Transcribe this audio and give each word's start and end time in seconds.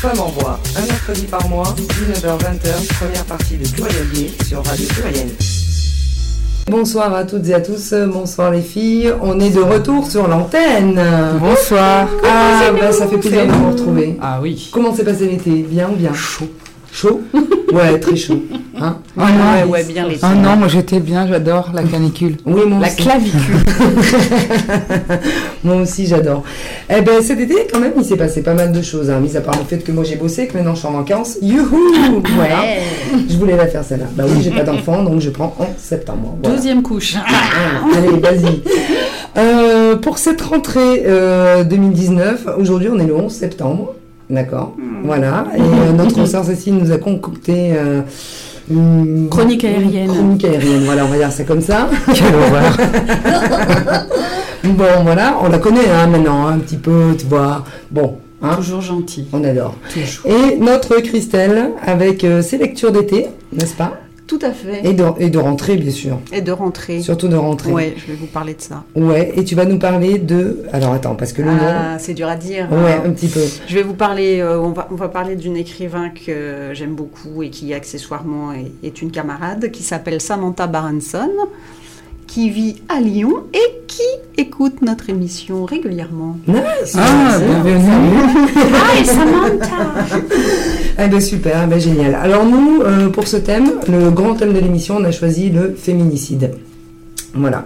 Femme 0.00 0.20
en 0.20 0.28
voix, 0.28 0.60
un 0.76 0.86
mercredi 0.86 1.26
par 1.26 1.48
mois, 1.48 1.74
19h-20h, 1.76 2.98
première 3.00 3.24
partie 3.24 3.56
de 3.56 3.66
Pluriel 3.68 4.30
sur 4.46 4.64
Radio 4.64 4.86
Pluriel. 4.86 5.28
Bonsoir 6.70 7.12
à 7.14 7.24
toutes 7.24 7.48
et 7.48 7.54
à 7.54 7.60
tous, 7.60 7.94
bonsoir 8.06 8.52
les 8.52 8.60
filles, 8.60 9.12
on 9.20 9.40
est 9.40 9.50
de 9.50 9.58
retour 9.60 10.08
sur 10.08 10.28
l'antenne. 10.28 11.02
Bonsoir. 11.40 12.06
Ah, 12.24 12.70
bah, 12.78 12.92
ça 12.92 13.08
fait 13.08 13.18
plaisir 13.18 13.48
de 13.48 13.50
vous 13.50 13.72
retrouver. 13.72 14.16
Ah 14.22 14.38
oui. 14.40 14.68
Comment 14.72 14.94
s'est 14.94 15.02
passé 15.02 15.26
l'été? 15.26 15.50
Bien 15.68 15.90
ou 15.90 15.96
bien? 15.96 16.14
Chaud. 16.14 16.48
Chaud? 16.92 17.20
Ouais, 17.72 17.98
très 18.00 18.16
chaud. 18.16 18.42
Hein? 18.80 18.96
Ah 19.18 19.26
non, 19.30 19.70
ouais, 19.70 19.80
ouais, 19.80 19.84
bien 19.84 20.08
les 20.08 20.16
Ah 20.22 20.34
non, 20.34 20.56
moi 20.56 20.68
j'étais 20.68 21.00
bien, 21.00 21.26
j'adore 21.28 21.70
la 21.74 21.82
canicule. 21.82 22.36
oui, 22.46 22.62
moi 22.66 22.80
La 22.80 22.86
aussi. 22.88 22.96
clavicule. 22.96 23.54
Moi 25.64 25.76
aussi, 25.82 26.06
j'adore. 26.06 26.44
Eh 26.88 27.02
ben, 27.02 27.20
cet 27.20 27.40
été, 27.40 27.66
quand 27.70 27.80
même, 27.80 27.92
il 27.96 28.04
s'est 28.04 28.16
passé 28.16 28.42
pas 28.42 28.54
mal 28.54 28.72
de 28.72 28.80
choses, 28.80 29.10
hein, 29.10 29.18
mis 29.20 29.36
à 29.36 29.40
part 29.40 29.56
le 29.58 29.64
fait 29.64 29.78
que 29.82 29.90
moi 29.90 30.04
j'ai 30.04 30.14
bossé, 30.16 30.46
que 30.46 30.56
maintenant 30.56 30.74
je 30.74 30.78
suis 30.78 30.88
en 30.88 30.92
vacances. 30.92 31.36
Youhou 31.42 32.22
Voilà. 32.36 32.62
Je 33.28 33.36
voulais 33.36 33.56
la 33.56 33.66
faire 33.66 33.82
celle-là. 33.84 34.06
Bah 34.14 34.24
oui, 34.28 34.40
j'ai 34.40 34.52
pas 34.52 34.62
d'enfant, 34.62 35.02
donc 35.02 35.20
je 35.20 35.30
prends 35.30 35.54
en 35.58 35.66
septembre. 35.76 36.36
Voilà. 36.42 36.56
Deuxième 36.56 36.82
couche. 36.82 37.16
Ah, 37.16 37.96
Allez, 37.96 38.20
vas-y. 38.20 38.62
Euh, 39.36 39.96
pour 39.96 40.18
cette 40.18 40.40
rentrée 40.40 41.02
euh, 41.06 41.64
2019, 41.64 42.46
aujourd'hui 42.56 42.88
on 42.92 42.98
est 43.00 43.06
le 43.06 43.16
11 43.16 43.32
septembre. 43.32 43.94
D'accord. 44.30 44.74
Voilà. 45.04 45.46
Et 45.56 45.60
euh, 45.60 45.92
notre 45.96 46.24
sœur 46.26 46.44
Cécile 46.44 46.76
nous 46.76 46.90
a 46.92 46.98
concocté. 46.98 47.72
euh, 47.74 48.02
une 48.70 49.28
Chronique 49.30 49.64
aérienne. 49.64 50.10
une 50.10 50.14
Chronique 50.14 50.44
aérienne, 50.44 50.84
voilà, 50.84 51.04
on 51.06 51.08
va 51.08 51.16
dire 51.16 51.32
ça 51.32 51.44
comme 51.44 51.62
ça. 51.62 51.88
Quelle 52.14 52.34
horreur. 52.34 52.76
Bon, 54.64 54.84
voilà, 55.04 55.38
on 55.42 55.48
la 55.48 55.58
connaît 55.58 55.88
hein, 55.88 56.08
maintenant, 56.08 56.48
un 56.48 56.58
petit 56.58 56.76
peu, 56.76 57.14
tu 57.18 57.26
vois. 57.26 57.64
Bon, 57.90 58.16
hein, 58.42 58.56
Toujours 58.56 58.80
gentil. 58.82 59.26
on 59.32 59.42
adore. 59.44 59.74
Toujours. 59.92 60.26
Et 60.26 60.56
notre 60.58 60.96
Christelle, 61.00 61.70
avec 61.86 62.24
euh, 62.24 62.42
ses 62.42 62.58
lectures 62.58 62.90
d'été, 62.92 63.28
n'est-ce 63.52 63.74
pas? 63.74 63.92
Tout 64.28 64.38
à 64.42 64.52
fait. 64.52 64.86
et 64.86 64.92
de, 64.92 65.04
et 65.18 65.30
de 65.30 65.38
rentrée, 65.38 65.76
bien 65.76 65.90
sûr. 65.90 66.20
Et 66.32 66.42
de 66.42 66.52
rentrer. 66.52 67.00
Surtout 67.00 67.28
de 67.28 67.34
rentrée. 67.34 67.72
Ouais, 67.72 67.94
je 67.96 68.12
vais 68.12 68.14
vous 68.16 68.26
parler 68.26 68.52
de 68.52 68.60
ça. 68.60 68.84
Ouais, 68.94 69.32
et 69.34 69.42
tu 69.42 69.54
vas 69.54 69.64
nous 69.64 69.78
parler 69.78 70.18
de. 70.18 70.64
Alors 70.70 70.92
attends, 70.92 71.14
parce 71.16 71.32
que 71.32 71.40
le 71.40 71.50
nom. 71.50 71.58
Ah, 71.62 71.98
c'est 71.98 72.12
dur 72.12 72.28
à 72.28 72.36
dire. 72.36 72.68
Ouais, 72.70 72.92
hein. 72.92 73.02
un 73.06 73.10
petit 73.10 73.28
peu. 73.28 73.40
Je 73.66 73.74
vais 73.74 73.82
vous 73.82 73.94
parler, 73.94 74.40
euh, 74.40 74.60
on, 74.60 74.72
va, 74.72 74.86
on 74.90 74.96
va 74.96 75.08
parler 75.08 75.34
d'une 75.34 75.56
écrivain 75.56 76.10
que 76.10 76.70
j'aime 76.74 76.94
beaucoup 76.94 77.42
et 77.42 77.48
qui 77.48 77.72
accessoirement 77.72 78.52
est, 78.52 78.70
est 78.86 79.00
une 79.00 79.10
camarade, 79.10 79.70
qui 79.70 79.82
s'appelle 79.82 80.20
Samantha 80.20 80.66
Baranson, 80.66 81.30
qui 82.28 82.50
vit 82.50 82.76
à 82.88 83.00
Lyon 83.00 83.44
et 83.54 83.80
qui 83.86 84.02
écoute 84.36 84.82
notre 84.82 85.08
émission 85.10 85.64
régulièrement. 85.64 86.36
Nice 86.46 86.94
Ah, 86.96 87.38
bienvenue. 87.64 88.18
Hi 89.00 89.04
Samantha 89.04 89.66
Eh 90.98 91.08
ben 91.08 91.20
super, 91.20 91.62
eh 91.64 91.66
ben 91.70 91.80
génial. 91.80 92.14
Alors 92.14 92.44
nous, 92.44 92.82
euh, 92.82 93.08
pour 93.08 93.26
ce 93.26 93.38
thème, 93.38 93.70
le 93.88 94.10
grand 94.10 94.34
thème 94.34 94.52
de 94.52 94.58
l'émission, 94.58 94.96
on 94.98 95.04
a 95.04 95.10
choisi 95.10 95.48
le 95.50 95.74
féminicide. 95.76 96.52
Voilà. 97.34 97.64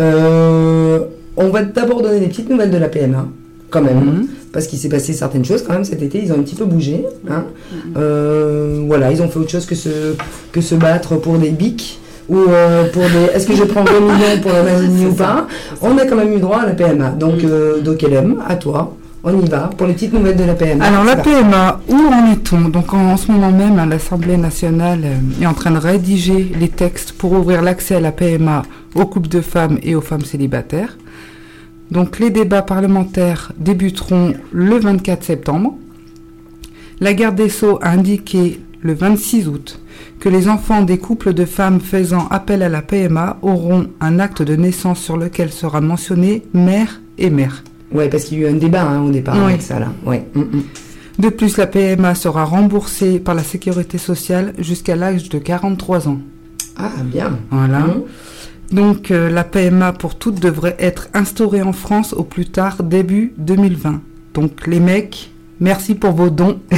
Euh, 0.00 0.98
on 1.36 1.48
va 1.50 1.62
d'abord 1.62 2.02
donner 2.02 2.20
des 2.20 2.26
petites 2.28 2.50
nouvelles 2.50 2.70
de 2.72 2.76
la 2.78 2.88
PMA, 2.88 3.28
quand 3.70 3.80
même, 3.82 3.98
Mhm. 4.04 4.26
parce 4.52 4.66
qu'il 4.66 4.78
s'est 4.78 4.88
passé 4.88 5.12
certaines 5.12 5.44
choses 5.44 5.62
quand 5.62 5.72
même 5.72 5.84
cet 5.84 6.02
été. 6.02 6.20
Ils 6.22 6.32
ont 6.32 6.36
un 6.38 6.42
petit 6.42 6.56
peu 6.56 6.64
bougé. 6.64 7.04
hein. 7.30 7.44
Euh, 7.96 8.82
voilà, 8.86 9.12
ils 9.12 9.22
ont 9.22 9.28
fait 9.28 9.38
autre 9.38 9.50
chose 9.50 9.66
que 9.66 9.76
se, 9.76 10.14
que 10.52 10.60
se 10.60 10.74
battre 10.74 11.14
pour 11.16 11.38
des 11.38 11.50
bics. 11.50 12.00
Ou 12.28 12.36
euh, 12.38 12.90
pour 12.90 13.02
des. 13.02 13.34
Est-ce 13.34 13.46
que 13.46 13.54
je 13.54 13.64
prends 13.64 13.84
20 13.84 14.00
millions 14.00 14.40
pour 14.42 14.52
la 14.52 14.62
maladie 14.64 15.06
ou 15.06 15.12
pas 15.12 15.46
On 15.82 15.96
a 15.98 16.06
quand 16.06 16.16
même 16.16 16.32
eu 16.32 16.40
droit 16.40 16.58
à 16.60 16.66
la 16.66 16.72
PMA. 16.72 17.10
Donc, 17.10 17.44
euh, 17.44 17.80
Dokelem, 17.80 18.42
à 18.46 18.56
toi. 18.56 18.96
On 19.26 19.40
y 19.40 19.48
va 19.48 19.70
pour 19.78 19.86
les 19.86 19.94
petites 19.94 20.12
nouvelles 20.12 20.36
de 20.36 20.44
la 20.44 20.54
PMA. 20.54 20.84
Alors 20.84 21.02
la. 21.02 21.16
PMA, 21.16 21.80
où 21.88 21.94
en 21.94 22.30
est-on 22.30 22.68
Donc 22.68 22.92
en, 22.92 23.12
en 23.12 23.16
ce 23.16 23.32
moment 23.32 23.50
même, 23.50 23.78
hein, 23.78 23.86
l'Assemblée 23.86 24.36
nationale 24.36 25.00
euh, 25.04 25.42
est 25.42 25.46
en 25.46 25.54
train 25.54 25.70
de 25.70 25.78
rédiger 25.78 26.52
les 26.60 26.68
textes 26.68 27.12
pour 27.12 27.32
ouvrir 27.32 27.62
l'accès 27.62 27.96
à 27.96 28.00
la 28.00 28.12
PMA 28.12 28.62
aux 28.94 29.06
couples 29.06 29.28
de 29.28 29.40
femmes 29.40 29.78
et 29.82 29.94
aux 29.94 30.02
femmes 30.02 30.24
célibataires. 30.24 30.98
Donc 31.90 32.18
les 32.18 32.30
débats 32.30 32.62
parlementaires 32.62 33.52
débuteront 33.56 34.34
le 34.52 34.78
24 34.78 35.24
septembre. 35.24 35.74
La 37.00 37.14
garde 37.14 37.36
des 37.36 37.48
Sceaux 37.48 37.78
a 37.82 37.90
indiqué 37.90 38.60
le 38.80 38.94
26 38.94 39.48
août 39.48 39.80
que 40.20 40.28
les 40.28 40.48
enfants 40.48 40.82
des 40.82 40.98
couples 40.98 41.34
de 41.34 41.44
femmes 41.44 41.80
faisant 41.80 42.26
appel 42.28 42.62
à 42.62 42.68
la 42.68 42.82
PMA 42.82 43.38
auront 43.42 43.86
un 44.00 44.18
acte 44.18 44.42
de 44.42 44.56
naissance 44.56 45.00
sur 45.00 45.16
lequel 45.16 45.50
sera 45.50 45.80
mentionné 45.80 46.42
mère 46.54 47.00
et 47.18 47.30
mère. 47.30 47.62
Ouais, 47.92 48.08
parce 48.08 48.24
qu'il 48.24 48.38
y 48.40 48.44
a 48.44 48.48
eu 48.48 48.52
un 48.52 48.56
débat 48.56 48.82
hein, 48.82 49.02
au 49.02 49.10
départ 49.10 49.36
Oui. 49.36 49.44
avec 49.44 49.62
ça 49.62 49.78
là. 49.78 49.88
Ouais. 50.04 50.26
mm, 50.34 50.40
mm. 50.40 50.62
De 51.18 51.28
plus, 51.28 51.56
la 51.58 51.68
PMA 51.68 52.14
sera 52.16 52.44
remboursée 52.44 53.20
par 53.20 53.36
la 53.36 53.44
sécurité 53.44 53.98
sociale 53.98 54.52
jusqu'à 54.58 54.96
l'âge 54.96 55.28
de 55.28 55.38
43 55.38 56.08
ans. 56.08 56.18
Ah, 56.76 56.90
bien. 57.04 57.38
Voilà. 57.50 57.80
Mhm. 57.80 58.02
Donc, 58.72 59.10
euh, 59.12 59.30
la 59.30 59.44
PMA 59.44 59.92
pour 59.92 60.16
toutes 60.16 60.40
devrait 60.40 60.76
être 60.80 61.08
instaurée 61.14 61.62
en 61.62 61.72
France 61.72 62.12
au 62.14 62.24
plus 62.24 62.46
tard 62.46 62.82
début 62.82 63.32
2020. 63.38 64.00
Donc, 64.34 64.66
les 64.66 64.80
mecs, 64.80 65.30
merci 65.60 65.94
pour 65.94 66.12
vos 66.12 66.30
dons. 66.30 66.58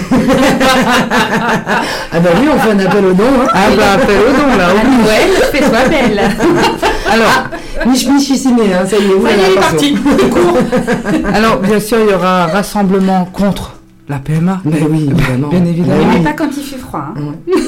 Ah 2.13 2.21
bah 2.21 2.31
oui, 2.41 2.49
on 2.51 2.59
fait 2.59 2.71
un 2.71 2.79
appel 2.79 3.05
aux 3.05 3.13
dons. 3.13 3.25
Hein. 3.43 3.49
Ah 3.53 3.67
bah, 3.77 3.83
appel 3.97 4.17
aux 4.17 4.33
dons, 4.33 4.57
là. 4.57 4.69
oui. 4.75 4.91
Noël, 5.05 5.31
fais-toi 5.53 5.89
belle 5.91 6.19
Alors, 7.13 7.49
Mich 7.87 8.09
mich 8.09 8.31
ici, 8.31 8.49
hein, 8.49 8.87
ça 8.87 8.97
y 8.97 9.01
est, 9.01 9.23
Ça 9.23 9.37
y 9.37 9.53
est, 9.53 9.61
parti 9.61 9.99
alors, 11.35 11.59
bien 11.59 11.79
sûr, 11.79 11.99
il 12.05 12.11
y 12.11 12.15
aura 12.15 12.45
un 12.45 12.47
rassemblement 12.47 13.27
contre 13.33 13.75
la 14.09 14.19
PMA. 14.19 14.61
Mais 14.65 14.83
oui, 14.89 15.09
évidemment. 15.11 15.49
Bien 15.49 15.65
évidemment. 15.65 16.01
Oui. 16.01 16.17
Mais 16.19 16.25
pas 16.25 16.33
quand 16.33 16.49
il 16.57 16.63
fait 16.63 16.77
froid. 16.79 17.07
hein. 17.17 17.21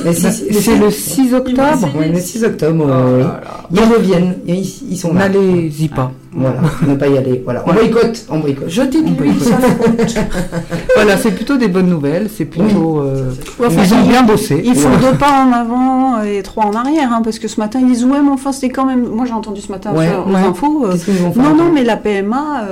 Ouais. 0.04 0.12
Si, 0.12 0.22
Bah, 0.24 0.30
C'est 0.60 0.78
le 0.78 0.90
6 0.90 1.34
octobre. 1.34 1.88
Ouais, 1.98 2.08
le 2.08 2.20
6 2.20 2.44
octobre. 2.44 2.84
Oh 2.86 2.90
euh, 2.90 3.18
là 3.18 3.24
là. 3.24 3.40
Ils 3.72 3.80
reviennent. 3.94 4.34
Ils, 4.46 4.64
ils 4.90 4.96
sont 4.96 5.12
là. 5.14 5.28
N'allez-y 5.28 5.88
pas. 5.88 6.12
Voilà, 6.32 6.56
ne 6.86 6.94
pas 6.94 7.08
y 7.08 7.18
aller. 7.18 7.40
Voilà. 7.44 7.64
On 7.66 7.72
boycotte. 7.72 8.26
On 8.30 8.38
boycotte. 8.38 8.68
Je 8.68 8.82
dis 8.82 8.98
On 9.04 9.12
peut 9.14 9.26
y 9.26 9.30
Voilà, 10.94 11.16
c'est 11.16 11.32
plutôt 11.32 11.56
des 11.56 11.68
bonnes 11.68 11.88
nouvelles. 11.88 12.28
C'est 12.34 12.44
plutôt. 12.44 13.00
euh, 13.00 13.32
Enfin, 13.64 13.82
ils 13.84 13.94
ont 13.94 14.06
bien 14.06 14.22
bossé. 14.22 14.62
Il 14.64 14.74
faut 14.74 14.88
deux 15.00 15.16
pas 15.16 15.44
en 15.44 15.52
avant 15.52 16.22
et 16.22 16.42
trois 16.42 16.66
en 16.66 16.72
arrière, 16.72 17.12
hein, 17.12 17.22
parce 17.24 17.38
que 17.38 17.48
ce 17.48 17.58
matin 17.60 17.80
ils 17.80 17.86
disent 17.88 18.04
ouais, 18.04 18.20
mais 18.22 18.30
enfin 18.30 18.52
c'était 18.52 18.68
quand 18.72 18.84
même. 18.86 19.06
Moi 19.08 19.24
j'ai 19.26 19.32
entendu 19.32 19.60
ce 19.60 19.72
matin 19.72 19.92
Ouais, 19.94 20.08
sur- 20.08 20.26
aux 20.26 20.30
ouais. 20.30 20.36
infos. 20.40 20.86
euh, 20.86 20.94
non, 21.36 21.54
non, 21.56 21.72
mais 21.72 21.82
la 21.84 21.96
PMA, 21.96 22.62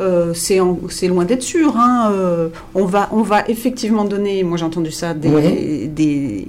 euh, 0.00 0.32
c'est 0.34 0.58
loin 1.08 1.24
d'être 1.24 1.42
sûr. 1.42 1.76
hein, 1.76 2.10
euh, 2.12 2.48
on, 2.74 2.84
va, 2.84 3.08
on 3.12 3.22
va 3.22 3.46
effectivement 3.48 4.04
donner, 4.04 4.42
moi 4.42 4.56
j'ai 4.56 4.64
entendu 4.64 4.90
ça, 4.90 5.14
des, 5.14 5.28
Ouais. 5.28 5.86
des- 5.94 6.48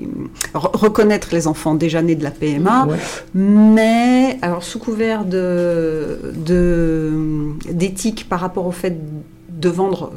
re- 0.56 0.76
reconnaître 0.78 1.30
les 1.32 1.48
enfants 1.48 1.76
déjà 1.76 2.02
nés 2.02 2.16
de 2.16 2.24
la 2.24 2.32
PMA, 2.32 2.88
Ouais. 2.88 2.98
mais 3.36 4.38
alors 4.42 4.64
sous 4.64 4.80
couvert 4.80 5.26
de- 5.26 6.18
d'éthique 7.72 8.28
par 8.30 8.40
rapport 8.40 8.66
au 8.68 8.72
fait 8.72 8.98
de 9.50 9.70
vendre 9.70 10.12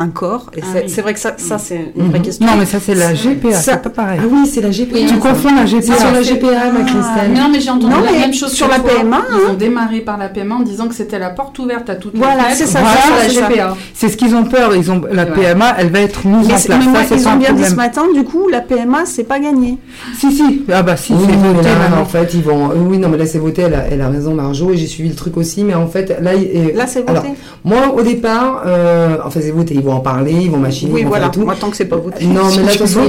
un 0.00 0.08
corps, 0.08 0.46
et 0.56 0.60
Ah 0.62 0.66
c'est 0.72 0.82
oui. 0.84 0.88
c'est 0.90 1.02
vrai 1.02 1.12
que 1.14 1.18
ça, 1.20 1.34
ça 1.38 1.58
c'est 1.58 1.92
une 1.96 2.08
vraie 2.10 2.18
Mhm. 2.20 2.24
question. 2.24 2.46
Non, 2.46 2.52
mais 2.58 2.66
ça, 2.66 2.78
c'est 2.80 2.94
la 2.94 3.14
GPA. 3.14 3.52
Ça- 3.52 3.72
C'est 3.72 3.82
pas 3.82 3.90
pareil. 3.90 4.20
Ah 4.22 4.26
oui, 4.30 4.46
c'est 4.46 4.60
la 4.60 4.70
GPA. 4.70 4.98
Tu 5.08 5.16
confonds 5.18 5.54
la 5.54 5.64
GPA. 5.66 5.82
C'est 5.94 6.00
sur 6.00 6.12
la 6.12 6.22
GPA, 6.22 6.70
ma 6.72 6.80
Christelle. 6.84 7.30
Mais 7.32 7.40
non, 7.40 7.48
mais 7.50 7.60
j'ai 7.60 7.70
entendu 7.70 7.92
Non, 7.94 8.00
la 8.02 8.12
mais 8.12 8.18
même 8.20 8.32
chose 8.34 8.52
sur 8.52 8.68
la. 8.68 8.78
PMA, 8.78 9.22
Ils 9.46 9.50
ont 9.50 9.54
démarré 9.54 10.00
par 10.00 10.16
la 10.16 10.28
PMA 10.28 10.54
en 10.54 10.60
disant 10.62 10.86
que 10.88 10.94
c'était 10.94 11.18
la 11.18 11.30
porte 11.30 11.58
ouverte 11.58 11.90
à 11.90 11.96
toutes 11.96 12.14
les 12.14 12.20
Voilà, 12.20 12.44
c'est 12.54 12.66
ça, 12.66 12.78
Voilà, 12.80 12.96
c'est 13.24 13.30
sur 13.30 13.40
ça. 13.42 13.48
la 13.48 13.54
GPA. 13.54 13.76
C'est 13.92 14.08
ce 14.08 14.16
qu'ils 14.16 14.34
ont 14.36 14.44
peur. 14.44 14.74
Ils 14.76 14.90
ont 14.90 15.00
la. 15.10 15.26
PMA, 15.26 15.74
elle 15.78 15.90
va 15.90 16.00
être 16.00 16.24
mise 16.26 16.46
Mais, 16.46 16.54
en 16.54 16.56
place. 16.56 16.68
mais 16.68 16.76
moi, 16.86 17.00
ça, 17.02 17.08
c'est 17.08 17.16
ils 17.22 17.28
ont 17.28 17.36
bien 17.36 17.52
dit 17.52 17.64
ce 17.64 17.74
matin, 17.74 18.02
du 18.14 18.22
coup, 18.24 18.48
la 18.48 18.60
PMA, 18.60 19.04
c'est 19.04 19.24
pas 19.24 19.40
gagné. 19.40 19.78
Si, 20.18 20.30
si. 20.32 20.64
Ah 20.72 20.82
bah 20.82 20.96
si, 20.96 21.12
c'est 21.12 21.36
voté 21.36 21.68
en 22.00 22.04
fait, 22.04 22.34
ils 22.34 22.42
vont. 22.42 22.70
Oui, 22.88 22.98
non, 22.98 23.08
mais 23.08 23.18
là, 23.18 23.26
c'est 23.26 23.38
voté. 23.38 23.62
Elle 23.62 23.74
a, 23.74 23.84
elle 23.90 24.00
a 24.00 24.08
raison, 24.08 24.32
Marjo, 24.34 24.70
et 24.72 24.76
j'ai 24.76 24.86
suivi 24.86 25.08
le 25.08 25.14
truc 25.16 25.36
aussi. 25.36 25.64
Mais 25.64 25.74
en 25.74 25.88
fait, 25.88 26.16
là, 26.22 26.34
il- 26.34 26.74
Là, 26.76 26.86
c'est 26.86 27.00
voté. 27.00 27.10
Alors, 27.10 27.24
moi, 27.64 27.94
au 27.96 28.02
départ, 28.02 28.62
euh, 28.66 29.16
enfin, 29.24 29.40
c'est 29.42 29.50
voté. 29.50 29.74
Ils 29.88 29.90
vont 29.92 29.96
en 29.96 30.00
parler, 30.00 30.32
ils 30.32 30.50
vont 30.50 30.58
machiner, 30.58 30.92
oui, 30.92 31.00
ils 31.00 31.04
vont 31.04 31.08
voilà. 31.08 31.24
faire 31.26 31.30
tout. 31.32 31.40
Moi, 31.46 31.54
tant 31.58 31.70
que 31.70 31.76
c'est 31.76 31.86
pas 31.86 31.96
voté. 31.96 32.26
Non, 32.26 32.42
mais 32.50 32.56
là, 32.56 32.62
de 32.64 32.68
toute 32.72 32.78
façon, 32.80 33.00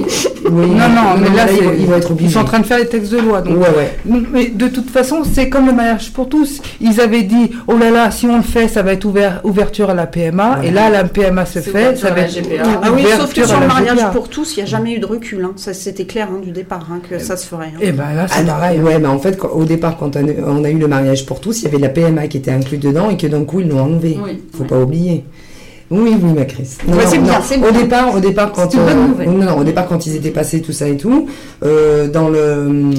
oui, 0.45 0.67
Non, 0.69 0.87
non, 0.89 1.17
mais 1.19 1.35
là, 1.35 1.45
ils, 1.51 1.61
vont, 1.63 1.71
ils 1.77 1.91
être 1.91 2.07
Ils 2.07 2.11
obligés. 2.13 2.29
sont 2.33 2.39
en 2.39 2.43
train 2.45 2.59
de 2.59 2.65
faire 2.65 2.77
les 2.79 2.85
textes 2.87 3.11
de 3.11 3.17
loi. 3.17 3.41
Donc. 3.41 3.57
Ouais, 3.57 3.67
ouais. 3.75 3.97
Mais 4.31 4.45
de 4.47 4.67
toute 4.69 4.89
façon, 4.89 5.23
c'est 5.29 5.49
comme 5.49 5.65
le 5.65 5.73
mariage 5.73 6.13
pour 6.13 6.29
tous. 6.29 6.61
Ils 6.79 7.01
avaient 7.01 7.23
dit, 7.23 7.51
oh 7.67 7.73
là 7.77 7.91
là, 7.91 8.11
si 8.11 8.27
on 8.27 8.37
le 8.37 8.43
fait, 8.43 8.69
ça 8.69 8.81
va 8.81 8.93
être 8.93 9.03
ouvert, 9.03 9.41
ouverture 9.43 9.89
à 9.89 9.93
la 9.93 10.07
PMA. 10.07 10.59
Ouais. 10.61 10.67
Et 10.69 10.71
là, 10.71 10.89
la 10.89 11.03
PMA 11.03 11.45
se 11.45 11.59
fait, 11.59 11.97
ça 11.97 12.11
va 12.11 12.15
la 12.15 12.21
être 12.27 12.33
GPA. 12.33 12.63
Ah 12.81 12.87
oui, 12.95 13.03
sauf 13.17 13.33
que 13.33 13.45
sur 13.45 13.59
le 13.59 13.67
mariage 13.67 13.97
GPA. 13.97 14.09
pour 14.11 14.29
tous, 14.29 14.53
il 14.55 14.59
n'y 14.59 14.63
a 14.63 14.65
jamais 14.65 14.93
eu 14.93 14.99
de 14.99 15.05
recul. 15.05 15.43
hein. 15.43 15.51
Ça, 15.57 15.73
c'était 15.73 16.05
clair 16.05 16.29
hein, 16.31 16.39
du 16.41 16.51
départ 16.51 16.87
hein, 16.91 17.01
que 17.09 17.19
ça 17.19 17.35
se 17.35 17.45
ferait. 17.45 17.73
hein. 17.75 17.79
Et 17.81 17.91
ben 17.91 18.13
là, 18.15 18.25
Ah, 18.29 18.33
c'est 18.37 18.43
non, 18.43 18.53
pareil. 18.53 18.79
ouais, 18.79 18.99
mais 18.99 19.07
en 19.07 19.19
fait, 19.19 19.37
au 19.53 19.65
départ, 19.65 19.97
quand 19.97 20.15
on 20.15 20.63
a, 20.63 20.69
eu 20.69 20.77
le 20.77 20.87
mariage 20.87 21.25
pour 21.25 21.41
tous, 21.41 21.59
il 21.61 21.65
y 21.65 21.67
avait 21.67 21.79
la 21.79 21.89
PMA 21.89 22.27
qui 22.27 22.37
était 22.37 22.51
inclus 22.51 22.77
dedans 22.77 23.09
et 23.09 23.17
que 23.17 23.27
d'un 23.27 23.43
coup, 23.43 23.59
ils 23.59 23.67
l'ont 23.67 23.81
enlevé. 23.81 24.17
Faut 24.57 24.63
pas 24.63 24.79
oublier. 24.79 25.25
Oui, 25.91 26.15
oui, 26.21 26.33
ma 26.33 26.45
Chris. 26.45 26.77
Non, 26.87 26.95
Ouais, 26.97 27.03
non, 27.05 27.09
c'est 27.09 27.17
bien, 27.17 27.33
non. 27.33 27.39
c'est 27.43 27.57
Au 27.57 27.71
bien. 27.71 27.81
départ, 27.81 28.15
au 28.15 28.19
départ, 28.19 28.51
quand 28.51 28.69
C'est 28.69 28.77
une 28.77 28.85
bonne 28.85 28.97
euh, 28.99 29.07
nouvelle. 29.07 29.29
non, 29.31 29.45
non, 29.45 29.57
au 29.57 29.63
départ, 29.63 29.87
quand 29.87 30.05
ils 30.05 30.15
étaient 30.15 30.29
passés 30.29 30.61
tout 30.61 30.71
ça 30.71 30.87
et 30.87 30.97
tout, 30.97 31.27
euh, 31.65 32.07
dans 32.07 32.29
le 32.29 32.91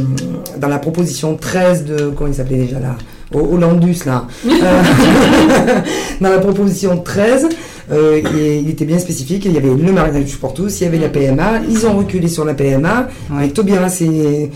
dans 0.58 0.68
la 0.68 0.78
proposition 0.78 1.36
13 1.36 1.84
de 1.84 2.10
comment 2.16 2.28
il 2.28 2.34
s'appelait 2.34 2.56
déjà 2.58 2.80
là, 2.80 2.96
au 3.32 3.54
Hollandus 3.54 3.98
là, 4.06 4.26
euh, 4.48 4.50
dans 6.20 6.30
la 6.30 6.38
proposition 6.38 6.96
13, 6.98 7.48
euh, 7.92 8.20
et 8.38 8.58
il 8.58 8.68
était 8.70 8.84
bien 8.84 8.98
spécifique. 8.98 9.44
Il 9.44 9.52
y 9.52 9.56
avait 9.58 9.68
le 9.74 9.92
mariage 9.92 10.36
pour 10.36 10.54
tous, 10.54 10.80
il 10.80 10.84
y 10.84 10.86
avait 10.86 10.98
la 10.98 11.08
PMA. 11.08 11.60
Ils 11.68 11.86
ont 11.86 11.96
reculé 11.96 12.28
sur 12.28 12.44
la 12.44 12.54
PMA. 12.54 13.08
Ouais. 13.30 13.46
Et 13.46 13.50
Taubira 13.50 13.88
s'est 13.88 14.48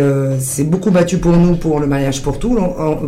euh, 0.00 0.36
beaucoup 0.64 0.90
battu 0.90 1.18
pour 1.18 1.32
nous 1.32 1.56
pour 1.56 1.80
le 1.80 1.86
mariage 1.86 2.22
pour 2.22 2.38
tous, 2.38 2.56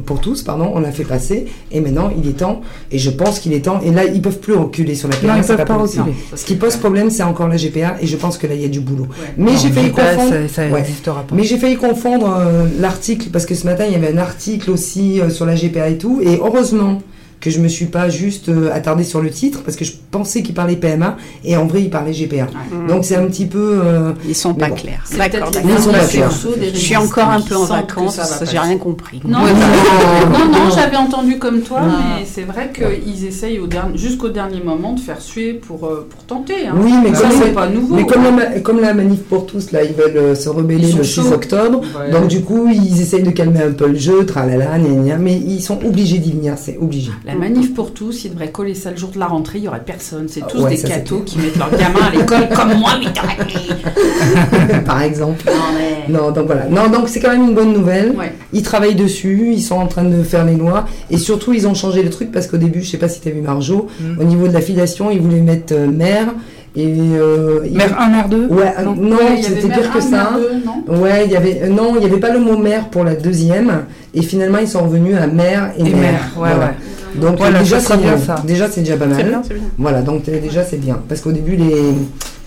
pour 0.05 0.20
tous, 0.20 0.43
pardon. 0.43 0.70
On 0.75 0.81
l'a 0.81 0.93
fait 0.93 1.05
passer. 1.05 1.47
Et 1.73 1.81
maintenant, 1.81 2.11
il 2.17 2.29
est 2.29 2.35
temps. 2.35 2.61
Et 2.91 2.99
je 2.99 3.11
pense 3.11 3.38
qu'il 3.41 3.53
est 3.53 3.61
temps. 3.64 3.81
Et 3.85 3.91
là, 3.91 4.05
ils 4.05 4.23
peuvent 4.23 4.38
plus 4.38 4.55
reculer 4.55 4.94
sur 4.94 5.08
la 5.08 5.17
PMA. 5.17 5.35
Non, 5.37 5.41
ils 5.43 5.47
peuvent 5.47 5.64
pas 5.64 5.76
reculer. 5.76 6.14
Ce 6.35 6.44
qui 6.44 6.55
pose 6.56 6.76
problème, 6.76 7.11
c'est 7.11 7.23
encore 7.23 7.49
la 7.49 7.56
GPA. 7.56 7.97
Et 8.00 8.06
je 8.06 8.17
pense 8.17 8.38
que 8.38 8.47
là, 8.47 8.55
il 8.55 8.62
y 8.62 8.64
a 8.64 8.69
du 8.69 8.81
boulot. 8.81 9.05
Ouais. 9.05 9.35
Mais 9.37 9.53
j'ai 9.56 9.70
failli 9.70 9.91
confondre. 9.91 10.31
Ça, 10.31 10.49
ça 10.49 10.62
Ouais. 10.67 10.81
n'existera 10.81 11.23
pas. 11.23 11.35
Mais 11.35 11.44
j'ai 11.44 11.58
failli 11.58 11.76
confondre 11.76 12.37
euh, 12.38 12.67
l'article 12.81 13.29
parce 13.32 13.47
que 13.47 13.55
ce 13.55 13.64
matin 13.67 13.85
il 13.87 13.93
y 13.93 13.97
avait 13.97 14.12
un 14.12 14.19
article 14.19 14.70
aussi 14.70 15.20
euh, 15.20 15.31
sur 15.31 15.47
la 15.47 15.55
GPA 15.55 15.88
et 15.91 15.97
tout. 15.99 16.20
Et 16.23 16.38
heureusement 16.43 17.00
que 17.46 17.52
je 17.52 17.60
me 17.60 17.69
suis 17.69 17.87
pas 17.87 18.08
juste 18.08 18.48
euh, 18.48 18.70
attardée 18.75 19.04
sur 19.04 19.20
le 19.20 19.31
titre 19.31 19.62
parce 19.64 19.76
que 19.76 19.84
je 19.84 19.93
pensais 20.10 20.43
qu'il 20.43 20.52
parlait 20.54 20.75
PMA 20.75 21.16
et 21.44 21.56
en 21.56 21.66
vrai 21.66 21.82
il 21.82 21.90
parlait 21.90 22.12
GPA. 22.12 22.48
Donc 22.88 23.04
c'est 23.04 23.14
un 23.14 23.26
petit 23.26 23.46
peu. 23.46 23.81
euh, 23.84 24.12
Ils 24.26 24.34
sont 24.34 24.52
pas 24.52 24.69
bon. 24.69 24.75
clairs. 24.75 25.04
C'est 25.04 25.16
D'accord, 25.16 25.50
peut-être 25.52 25.64
Ils 25.64 25.69
d'accord. 25.69 25.84
sont 25.84 25.90
pas 25.93 26.06
clairs. 26.06 26.31
Je 26.75 26.78
suis 26.78 26.96
encore 26.96 27.28
un 27.28 27.40
peu 27.40 27.54
en 27.54 27.64
vacances, 27.64 28.19
j'ai 28.50 28.58
rien 28.58 28.78
compris. 28.78 29.20
Non, 29.25 29.38
non, 29.38 29.44
non, 29.46 30.52
non. 30.52 30.70
j'avais 30.75 30.96
entendu 30.96 31.38
comme 31.38 31.60
toi, 31.60 31.82
Non. 31.82 31.93
mais 32.19 32.26
c'est 32.26 32.43
vrai 32.43 32.72
qu'ils 32.75 33.25
essayent 33.25 33.60
au 33.60 33.69
dernier, 33.69 33.96
jusqu'au 33.96 34.28
dernier 34.28 34.60
moment 34.60 34.94
de 34.94 35.00
faire 35.00 35.20
suer 35.20 35.52
pour, 35.54 35.87
euh, 35.87 36.06
pour 36.10 36.25
tenter. 36.25 36.66
Hein. 36.66 36.75
Oui, 36.82 36.93
mais 37.02 37.14
ça, 37.14 37.28
comme, 37.28 37.31
c'est 37.40 37.52
pas 37.52 37.69
nouveau. 37.69 37.94
mais 37.94 38.06
comme, 38.06 38.25
la, 38.25 38.31
ma- 38.32 38.60
comme 38.60 38.81
la 38.81 38.93
manif 38.93 39.20
pour 39.20 39.46
tous, 39.46 39.70
là, 39.70 39.84
ils 39.84 39.93
veulent 39.94 40.16
euh, 40.16 40.34
se 40.34 40.48
rebeller 40.48 40.90
le 40.93 41.04
6 41.04 41.20
chauds. 41.22 41.32
octobre. 41.32 41.81
Ouais. 41.96 42.10
Donc 42.10 42.26
du 42.26 42.40
coup, 42.43 42.69
ils 42.72 43.00
essayent 43.00 43.22
de 43.22 43.31
calmer 43.31 43.62
un 43.62 43.72
peu 43.72 43.87
le 43.87 43.96
jeu, 43.98 44.26
tralala, 44.26 44.76
mais 45.20 45.34
ils 45.34 45.62
sont 45.62 45.78
obligés 45.84 46.19
d'y 46.19 46.32
venir, 46.32 46.54
c'est 46.56 46.76
obligé. 46.81 47.12
La 47.25 47.34
manif 47.36 47.74
pour 47.74 47.92
tous, 47.94 48.24
ils 48.24 48.30
devraient 48.32 48.50
coller 48.50 48.74
ça 48.74 48.90
le 48.90 48.96
jour 48.96 49.10
de 49.10 49.18
la 49.18 49.26
rentrée, 49.26 49.58
il 49.58 49.62
n'y 49.62 49.68
aurait 49.68 49.82
personne. 49.84 50.26
C'est 50.28 50.42
Ah 50.44 50.48
tous 50.50 50.62
ouais, 50.62 50.70
des 50.76 50.82
cathos 50.82 51.22
qui 51.24 51.38
mettent 51.38 51.56
leurs 51.56 51.70
gamins 51.70 52.06
à 52.06 52.10
l'école 52.16 52.48
comme 52.54 52.74
moi, 52.78 52.90
8h30. 53.00 54.82
Par 54.84 55.02
exemple. 55.02 55.44
Non, 55.46 55.52
mais... 55.76 56.12
Non, 56.12 56.30
donc 56.30 56.46
voilà. 56.46 56.66
Non, 56.66 56.88
donc 56.88 57.08
c'est 57.08 57.20
quand 57.20 57.30
même 57.30 57.42
une 57.48 57.54
bonne 57.54 57.72
nouvelle. 57.72 58.10
Ouais. 58.16 58.32
Ils 58.52 58.62
travaillent 58.62 58.94
dessus, 58.94 59.50
ils 59.52 59.62
sont 59.62 59.76
en 59.76 59.86
train 59.86 60.04
de 60.04 60.22
faire 60.22 60.44
les 60.44 60.56
lois 60.56 60.84
et 61.10 61.16
surtout 61.18 61.52
ils 61.52 61.66
ont 61.66 61.74
changé 61.74 62.02
le 62.02 62.10
truc 62.10 62.30
parce 62.32 62.46
qu'au 62.46 62.56
début, 62.56 62.82
je 62.82 62.90
sais 62.90 62.98
pas 62.98 63.08
si 63.08 63.20
tu 63.20 63.28
as 63.28 63.32
vu 63.32 63.40
Marjo, 63.40 63.88
Mm. 64.00 64.20
au 64.20 64.24
niveau 64.24 64.48
de 64.48 64.52
la 64.52 64.60
filiation, 64.60 65.10
ils 65.10 65.20
voulaient 65.20 65.40
mettre 65.40 65.72
euh, 65.74 65.86
mère 65.86 66.26
et 66.74 66.86
euh, 67.14 67.60
Mère 67.72 67.98
1, 68.00 68.08
mère 68.08 68.28
2 68.28 68.46
Ouais, 68.48 68.72
non, 68.84 69.16
Ouais, 69.16 69.38
il 69.38 69.44
c'était 69.44 69.68
pire 69.68 69.90
que 69.92 70.00
ça. 70.00 70.32
deux, 70.36 70.62
non 70.64 71.00
Ouais, 71.02 71.24
il 71.26 71.32
y 71.32 71.36
avait 71.36 71.60
euh, 71.64 71.68
non, 71.68 71.94
il 71.96 72.02
y 72.02 72.04
avait 72.06 72.18
pas 72.20 72.30
le 72.30 72.40
mot 72.40 72.56
mère 72.56 72.88
pour 72.88 73.04
la 73.04 73.14
deuxième 73.14 73.84
et 74.14 74.22
finalement 74.22 74.58
ils 74.58 74.68
sont 74.68 74.82
revenus 74.84 75.16
à 75.16 75.26
mère 75.26 75.72
et, 75.78 75.80
Et 75.80 75.84
mère. 75.84 75.94
mère, 75.94 76.20
ouais, 76.36 76.48
Voilà. 76.50 76.56
ouais. 76.58 76.72
Donc 77.20 77.38
Voilà, 77.38 77.60
déjà 77.60 77.80
c'est 77.80 77.96
bien, 77.96 78.18
ça. 78.18 78.42
Déjà 78.44 78.70
c'est 78.70 78.80
déjà 78.82 78.96
pas 78.96 79.06
mal. 79.06 79.16
Bien, 79.16 79.40
bien. 79.40 79.58
Voilà, 79.78 80.02
donc 80.02 80.24
déjà 80.24 80.64
c'est 80.64 80.78
bien. 80.78 81.00
Parce 81.08 81.20
qu'au 81.20 81.32
début, 81.32 81.56
les, 81.56 81.94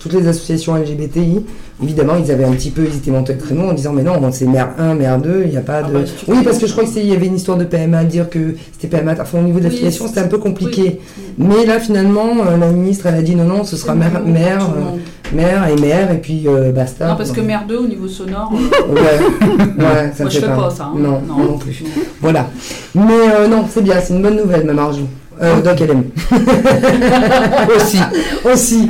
toutes 0.00 0.14
les 0.14 0.26
associations 0.26 0.74
LGBTI, 0.74 1.44
évidemment, 1.82 2.14
ils 2.16 2.30
avaient 2.32 2.44
un 2.44 2.52
petit 2.52 2.70
peu, 2.70 2.82
montés 3.12 3.34
le 3.34 3.38
créneau 3.38 3.68
en 3.68 3.72
disant 3.74 3.92
Mais 3.92 4.02
non, 4.02 4.18
c'est 4.32 4.46
mère 4.46 4.70
1, 4.78 4.94
mère 4.94 5.18
2, 5.20 5.42
il 5.44 5.50
n'y 5.50 5.56
a 5.56 5.60
pas 5.60 5.82
Ah 5.84 5.88
de. 5.88 5.92
bah, 5.92 6.00
oui, 6.26 6.38
parce 6.42 6.56
que 6.56 6.62
non. 6.62 6.66
je 6.68 6.72
crois 6.72 6.84
qu'il 6.84 7.06
y 7.06 7.12
avait 7.14 7.26
une 7.26 7.36
histoire 7.36 7.58
de 7.58 7.64
PMA 7.64 7.98
à 7.98 8.04
dire 8.04 8.28
que 8.28 8.54
c'était 8.72 8.96
PMA. 8.98 9.14
Enfin, 9.20 9.38
au 9.38 9.42
niveau 9.42 9.58
de 9.60 9.64
l'affiliation, 9.64 10.08
c'était 10.08 10.20
un 10.20 10.28
peu 10.28 10.38
compliqué. 10.38 11.00
Mais 11.38 11.64
là, 11.66 11.78
finalement, 11.78 12.30
euh, 12.46 12.56
la 12.56 12.68
ministre, 12.70 13.06
elle 13.06 13.14
a 13.16 13.22
dit 13.22 13.36
Non, 13.36 13.44
non, 13.44 13.62
ce 13.64 13.76
sera 13.76 13.94
mère, 13.94 14.20
mère, 14.24 14.64
euh, 14.64 15.36
mère 15.36 15.68
et 15.68 15.76
mère, 15.80 16.10
et 16.10 16.18
puis 16.18 16.48
euh, 16.48 16.72
basta. 16.72 17.06
Non, 17.08 17.16
parce 17.16 17.30
que 17.32 17.40
mère 17.42 17.64
2, 17.68 17.76
au 17.76 17.86
niveau 17.86 18.08
sonore, 18.08 18.50
euh, 18.54 18.92
Ouais, 18.94 19.84
ouais, 19.84 20.12
ça 20.14 20.24
moi 20.24 20.24
me 20.24 20.30
je 20.30 20.34
fait 20.34 20.40
fais 20.40 20.46
pas. 20.46 20.56
pas 20.56 20.70
ça. 20.70 20.84
hein. 20.86 20.92
Non, 20.96 21.20
moi 21.26 21.44
non 21.46 21.58
plus. 21.58 21.84
Voilà. 22.22 22.48
Mais 22.94 23.02
euh, 23.36 23.48
non, 23.48 23.64
c'est 23.68 23.82
bien, 23.82 23.96
c'est 24.02 24.14
une 24.14 24.22
bonne 24.22 24.36
nouvelle, 24.36 24.64
ma 24.64 24.72
Marjou. 24.72 25.04
Euh, 25.42 25.60
Doc 25.62 25.80
LM. 25.80 26.04
Aussi. 27.76 27.98
Aussi. 28.44 28.88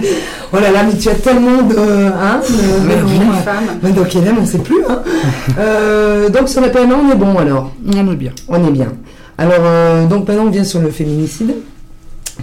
Oh 0.52 0.56
là 0.60 0.70
là, 0.72 0.82
mais 0.84 0.98
tu 0.98 1.08
as 1.08 1.14
tellement 1.14 1.62
de. 1.62 1.76
Hein, 1.76 2.40
de- 2.48 2.86
Mais 2.88 2.94
oui. 3.04 3.16
Une 3.24 3.32
femme. 3.42 3.78
Mais 3.82 3.92
Doc 3.92 4.12
LM, 4.14 4.36
on 4.38 4.42
ne 4.42 4.46
sait 4.46 4.58
plus. 4.58 4.84
Hein. 4.88 5.02
Euh, 5.58 6.28
donc 6.28 6.48
sur 6.48 6.60
la 6.60 6.68
PMA, 6.68 6.94
on 6.94 7.10
est 7.12 7.16
bon 7.16 7.36
alors. 7.36 7.72
On 7.86 8.10
est 8.12 8.16
bien. 8.16 8.32
On 8.48 8.66
est 8.66 8.70
bien. 8.70 8.92
Alors, 9.36 9.54
euh, 9.62 10.06
donc 10.06 10.28
maintenant, 10.28 10.44
on 10.46 10.50
vient 10.50 10.64
sur 10.64 10.80
le 10.80 10.90
féminicide, 10.90 11.54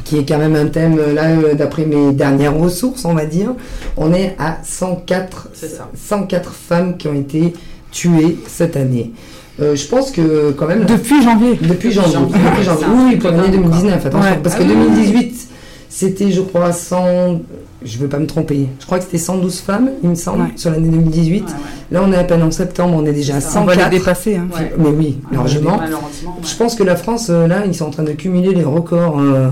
qui 0.04 0.18
est 0.20 0.26
quand 0.28 0.38
même 0.38 0.56
un 0.56 0.66
thème, 0.68 0.98
là, 1.14 1.24
euh, 1.30 1.54
d'après 1.54 1.86
mes 1.86 2.12
dernières 2.12 2.56
ressources, 2.56 3.06
on 3.06 3.14
va 3.14 3.26
dire. 3.26 3.50
On 3.96 4.14
est 4.14 4.36
à 4.40 4.58
104, 4.64 5.50
C'est 5.54 5.70
ça. 5.70 5.90
104 5.96 6.52
femmes 6.54 6.98
qui 6.98 7.08
ont 7.08 7.14
été 7.14 7.54
tuées 7.92 8.38
cette 8.48 8.76
année. 8.76 9.14
Euh, 9.60 9.76
je 9.76 9.88
pense 9.88 10.12
que 10.12 10.52
quand 10.52 10.68
même. 10.68 10.86
Depuis 10.86 11.22
janvier. 11.24 11.52
Depuis 11.54 11.68
Depuis 11.70 11.92
janvier. 11.92 12.18
Depuis 12.28 12.64
janvier. 12.64 12.86
Oui, 12.96 13.16
pour 13.16 13.32
l'année 13.32 13.44
dingue, 13.50 13.64
2019, 13.64 14.06
attention. 14.06 14.30
Ouais. 14.32 14.40
Parce 14.44 14.56
Ah 14.56 14.64
que 14.64 14.64
oui, 14.66 14.74
oui, 14.78 14.86
2018, 14.96 15.48
c'était, 15.90 16.32
je 16.32 16.42
crois, 16.42 16.72
100. 16.72 17.42
Je 17.84 17.98
veux 18.00 18.08
pas 18.08 18.18
me 18.18 18.26
tromper. 18.26 18.68
Je 18.80 18.86
crois 18.88 18.98
que 18.98 19.04
c'était 19.06 19.20
112 19.20 19.60
femmes, 19.60 19.92
il 20.04 20.10
me 20.10 20.16
semble, 20.16 20.42
Ouais. 20.44 20.48
sur 20.56 20.72
l'année 20.72 20.90
2018. 20.90 21.44
Ouais, 21.44 21.50
ouais. 21.52 21.56
Là, 21.92 22.02
on 22.06 22.12
est 22.12 22.18
à 22.18 22.24
peine 22.24 22.42
en 22.42 22.50
septembre, 22.50 22.96
on 23.00 23.06
est 23.06 23.14
déjà 23.14 23.36
à 23.36 23.40
C'est 23.40 23.52
ça. 23.52 23.62
On 23.62 23.66
va 23.66 23.76
les 23.76 23.82
104. 23.82 23.92
dépasser. 24.00 24.36
Hein. 24.36 24.48
Ouais. 24.56 24.74
Mais 24.80 24.90
oui, 24.90 25.18
largement. 25.32 25.78
Malheureusement. 25.78 26.38
Je 26.44 26.56
pense 26.56 26.74
que 26.76 26.84
la 26.84 26.96
France, 26.96 27.28
euh, 27.30 27.48
là, 27.48 27.64
ils 27.68 27.76
sont 27.76 27.86
en 27.86 27.92
train 27.92 28.04
de 28.04 28.14
cumuler 28.14 28.54
les 28.56 28.64
records, 28.64 29.20
euh, 29.20 29.50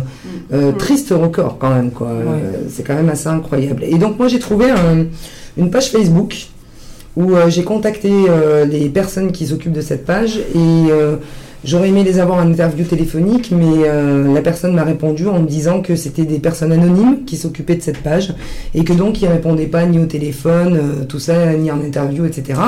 euh, 0.53 0.71
tristes 0.71 1.13
records 1.15 1.57
quand 1.59 1.69
même, 1.69 1.91
quoi. 1.91 2.07
Euh, 2.07 2.51
c'est 2.69 2.81
quand 2.83 2.95
même 2.95 3.09
assez 3.09 3.27
incroyable. 3.27 3.83
Et 3.83 3.97
donc, 3.99 4.17
moi, 4.17 4.27
j'ai 4.27 4.39
trouvé 4.39 4.71
un- 4.71 5.05
une 5.57 5.69
page 5.69 5.91
Facebook 5.91 6.47
où 7.17 7.33
euh, 7.33 7.49
j'ai 7.49 7.63
contacté 7.63 8.11
euh, 8.11 8.65
les 8.65 8.89
personnes 8.89 9.31
qui 9.31 9.47
s'occupent 9.47 9.73
de 9.73 9.81
cette 9.81 10.05
page 10.05 10.37
et 10.37 10.91
euh, 10.91 11.15
j'aurais 11.63 11.89
aimé 11.89 12.03
les 12.03 12.19
avoir 12.19 12.39
en 12.39 12.47
interview 12.47 12.85
téléphonique, 12.85 13.51
mais 13.51 13.87
la 14.33 14.41
personne 14.41 14.75
m'a 14.75 14.83
répondu 14.83 15.27
en 15.27 15.39
me 15.39 15.47
disant 15.47 15.81
que 15.81 15.95
c'était 15.95 16.25
des 16.25 16.37
personnes 16.37 16.71
anonymes 16.71 17.25
qui 17.25 17.37
s'occupaient 17.37 17.75
de 17.75 17.81
cette 17.81 18.03
page 18.03 18.33
et 18.75 18.83
que 18.83 18.93
donc 18.93 19.21
ils 19.21 19.27
répondaient 19.27 19.65
pas 19.65 19.83
ni 19.85 19.97
au 19.97 20.05
téléphone, 20.05 21.05
tout 21.09 21.17
ça, 21.19 21.53
ni 21.53 21.71
en 21.71 21.81
interview, 21.81 22.25
etc. 22.25 22.59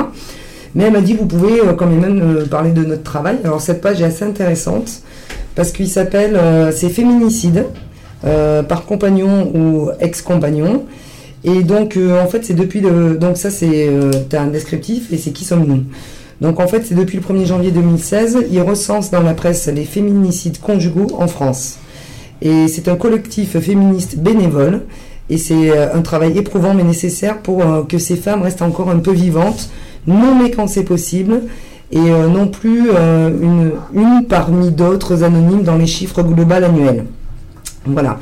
Mais 0.74 0.84
elle 0.84 0.92
m'a 0.92 1.00
dit, 1.00 1.14
vous 1.14 1.26
pouvez 1.26 1.60
quand 1.76 1.86
même 1.86 2.44
parler 2.50 2.72
de 2.72 2.84
notre 2.84 3.04
travail. 3.04 3.36
Alors 3.44 3.60
cette 3.60 3.80
page 3.80 4.00
est 4.00 4.04
assez 4.04 4.24
intéressante 4.24 5.02
parce 5.54 5.70
qu'il 5.70 5.88
s'appelle, 5.88 6.36
c'est 6.72 6.88
féminicide 6.88 7.66
par 8.22 8.84
compagnon 8.84 9.52
ou 9.54 9.90
ex-compagnon. 10.00 10.86
Et 11.44 11.62
donc 11.62 11.96
euh, 11.96 12.22
en 12.22 12.26
fait 12.26 12.44
c'est 12.44 12.54
depuis 12.54 12.80
le, 12.80 13.16
donc 13.16 13.36
ça 13.36 13.50
c'est, 13.50 13.88
euh, 13.88 14.10
t'as 14.28 14.42
un 14.42 14.48
descriptif 14.48 15.12
et 15.12 15.18
c'est 15.18 15.30
qui 15.30 15.44
sommes-nous. 15.44 15.84
Donc 16.40 16.60
en 16.60 16.66
fait 16.66 16.84
c'est 16.84 16.94
depuis 16.94 17.18
le 17.18 17.22
1er 17.22 17.46
janvier 17.46 17.70
2016, 17.70 18.46
il 18.50 18.60
recense 18.60 19.10
dans 19.10 19.22
la 19.22 19.34
presse 19.34 19.68
les 19.68 19.84
féminicides 19.84 20.60
conjugaux 20.60 21.08
en 21.18 21.28
France. 21.28 21.78
Et 22.42 22.68
c'est 22.68 22.88
un 22.88 22.96
collectif 22.96 23.58
féministe 23.58 24.18
bénévole. 24.18 24.82
Et 25.30 25.36
c'est 25.36 25.70
euh, 25.70 25.94
un 25.94 26.00
travail 26.00 26.38
éprouvant 26.38 26.72
mais 26.72 26.84
nécessaire 26.84 27.38
pour 27.42 27.62
que 27.86 27.98
ces 27.98 28.16
femmes 28.16 28.42
restent 28.42 28.62
encore 28.62 28.88
un 28.88 28.98
peu 28.98 29.12
vivantes, 29.12 29.68
nommées 30.06 30.50
quand 30.50 30.66
c'est 30.66 30.84
possible, 30.84 31.42
et 31.92 31.98
non 31.98 32.48
plus 32.48 32.90
une, 32.90 33.72
une 33.94 34.24
parmi 34.26 34.70
d'autres 34.70 35.24
anonymes 35.24 35.64
dans 35.64 35.76
les 35.76 35.86
chiffres 35.86 36.22
globaux 36.22 36.52
annuels. 36.54 37.04
Voilà. 37.84 38.18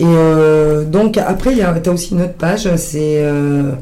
Et 0.00 0.04
euh, 0.06 0.84
donc 0.84 1.18
après, 1.18 1.54
tu 1.54 1.60
as 1.62 1.92
aussi 1.92 2.14
une 2.14 2.22
autre 2.22 2.32
page, 2.32 2.74
c'est 2.76 3.22
euh, 3.22 3.72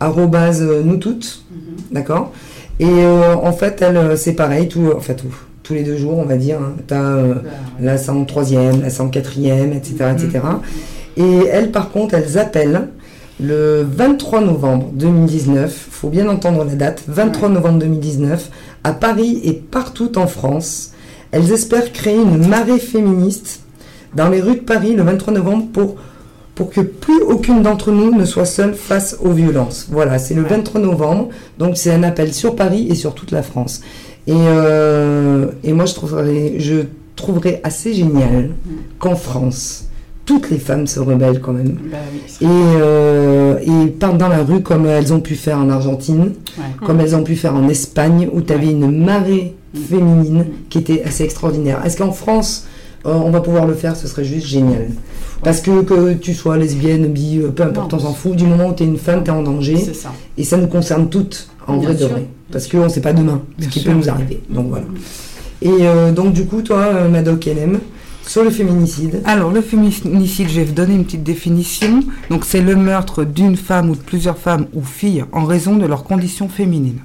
arrobase 0.00 0.62
nous 0.62 0.96
toutes, 0.96 1.44
d'accord 1.92 2.32
Et 2.80 2.86
euh, 2.88 3.34
en 3.34 3.52
fait, 3.52 3.82
elle, 3.82 3.98
euh, 3.98 4.16
c'est 4.16 4.32
pareil, 4.32 4.68
tout, 4.68 4.90
enfin 4.96 5.12
tout, 5.12 5.34
tous 5.62 5.74
les 5.74 5.82
deux 5.82 5.98
jours, 5.98 6.16
on 6.16 6.24
va 6.24 6.36
dire. 6.36 6.60
tu 6.88 6.94
as 6.94 7.18
la 7.78 7.96
103e, 7.96 8.80
la 8.80 8.88
104e, 8.88 9.76
etc. 9.76 10.12
etc. 10.12 10.40
Et 11.18 11.44
elles, 11.52 11.70
par 11.70 11.90
contre, 11.90 12.14
elles 12.14 12.38
appellent 12.38 12.88
le 13.38 13.86
23 13.86 14.40
novembre 14.40 14.88
2019, 14.94 15.88
faut 15.90 16.08
bien 16.08 16.26
entendre 16.26 16.64
la 16.64 16.74
date, 16.74 17.02
23 17.06 17.50
novembre 17.50 17.80
2019, 17.80 18.50
à 18.82 18.94
Paris 18.94 19.42
et 19.44 19.52
partout 19.52 20.16
en 20.16 20.26
France. 20.26 20.92
Elles 21.32 21.52
espèrent 21.52 21.92
créer 21.92 22.16
une 22.16 22.48
marée 22.48 22.78
féministe 22.78 23.65
dans 24.14 24.28
les 24.28 24.40
rues 24.40 24.56
de 24.56 24.60
Paris 24.60 24.94
le 24.94 25.02
23 25.02 25.32
novembre 25.34 25.66
pour, 25.72 25.96
pour 26.54 26.70
que 26.70 26.80
plus 26.80 27.20
aucune 27.22 27.62
d'entre 27.62 27.90
nous 27.92 28.14
ne 28.16 28.24
soit 28.24 28.44
seule 28.46 28.74
face 28.74 29.16
aux 29.22 29.32
violences. 29.32 29.88
Voilà, 29.90 30.18
c'est 30.18 30.34
le 30.34 30.42
Ouais. 30.42 30.48
23 30.50 30.80
novembre, 30.80 31.28
donc 31.58 31.76
c'est 31.76 31.92
un 31.92 32.02
appel 32.02 32.32
sur 32.32 32.56
Paris 32.56 32.86
et 32.90 32.94
sur 32.94 33.14
toute 33.14 33.30
la 33.30 33.42
France. 33.42 33.82
Et, 34.26 34.32
euh, 34.34 35.46
et 35.64 35.72
moi, 35.72 35.84
je 35.86 35.94
trouverais, 35.94 36.54
je 36.58 36.76
trouverais 37.14 37.60
assez 37.64 37.92
génial 37.94 38.50
qu'en 38.98 39.14
France, 39.16 39.84
toutes 40.24 40.50
les 40.50 40.58
femmes 40.58 40.86
se 40.88 40.98
rebellent 40.98 41.40
quand 41.40 41.52
même. 41.52 41.76
Bah 41.90 41.98
oui, 42.12 42.20
Et, 42.40 42.46
euh, 42.46 43.58
et 43.60 43.86
partent 43.90 44.18
dans 44.18 44.28
la 44.28 44.42
rue 44.42 44.60
comme 44.62 44.86
elles 44.86 45.12
ont 45.12 45.20
pu 45.20 45.36
faire 45.36 45.58
en 45.58 45.70
Argentine, 45.70 46.32
ouais. 46.58 46.64
comme 46.84 46.98
elles 47.00 47.14
ont 47.14 47.22
pu 47.22 47.36
faire 47.36 47.54
en 47.54 47.68
Espagne, 47.68 48.28
où 48.32 48.40
tu 48.40 48.52
avais 48.52 48.66
Ouais. 48.66 48.72
une 48.72 49.04
marée 49.04 49.54
Mm. 49.74 49.78
féminine 49.78 50.38
Mm. 50.40 50.44
qui 50.70 50.78
était 50.78 51.02
assez 51.04 51.22
extraordinaire. 51.22 51.80
Est-ce 51.84 51.96
qu'en 51.98 52.10
France, 52.12 52.66
on 53.12 53.30
va 53.30 53.40
pouvoir 53.40 53.66
le 53.66 53.74
faire 53.74 53.96
Ce 53.96 54.06
serait 54.08 54.24
juste 54.24 54.46
génial. 54.46 54.88
Parce 55.42 55.60
que 55.60 55.82
que 55.82 56.14
tu 56.14 56.34
sois 56.34 56.56
lesbienne, 56.56 57.06
bi, 57.12 57.38
euh, 57.38 57.48
peu 57.48 57.62
importe, 57.62 57.94
on 57.94 57.98
s'en 57.98 58.12
fout. 58.12 58.36
Du 58.36 58.44
moment 58.44 58.68
où 58.68 58.74
tu 58.74 58.82
es 58.82 58.86
une 58.86 58.98
femme, 58.98 59.22
tu 59.22 59.30
es 59.30 59.34
en 59.34 59.42
danger. 59.42 59.76
C'est 59.76 59.94
ça. 59.94 60.12
Et 60.38 60.44
ça 60.44 60.56
nous 60.56 60.66
concerne 60.66 61.08
toutes, 61.08 61.48
en 61.66 61.76
Bien 61.76 61.90
vrai 61.90 61.94
de 61.98 62.04
vrai. 62.06 62.26
Parce 62.50 62.66
qu'on 62.68 62.84
ne 62.84 62.88
sait 62.88 63.00
pas 63.00 63.12
demain 63.12 63.42
ce 63.58 63.68
qui 63.68 63.80
sûr. 63.80 63.92
peut 63.92 63.98
nous 63.98 64.08
arriver. 64.08 64.40
Donc 64.48 64.68
voilà. 64.68 64.86
Et 65.62 65.70
euh, 65.82 66.12
donc 66.12 66.32
du 66.32 66.46
coup, 66.46 66.62
toi, 66.62 66.78
euh, 66.78 67.08
Madoc 67.08 67.44
LM, 67.46 67.80
Sur 68.26 68.42
le 68.42 68.50
féminicide. 68.50 69.20
Alors, 69.24 69.52
le 69.52 69.60
féminicide, 69.60 70.48
je 70.48 70.56
vais 70.60 70.64
vous 70.64 70.72
donner 70.74 70.94
une 70.94 71.04
petite 71.04 71.22
définition. 71.22 72.00
Donc, 72.28 72.44
c'est 72.44 72.60
le 72.60 72.74
meurtre 72.74 73.22
d'une 73.24 73.56
femme 73.56 73.90
ou 73.90 73.94
de 73.94 74.00
plusieurs 74.00 74.36
femmes 74.36 74.66
ou 74.74 74.82
filles 74.82 75.24
en 75.32 75.44
raison 75.44 75.76
de 75.76 75.86
leur 75.86 76.02
condition 76.02 76.48
féminine. 76.48 76.98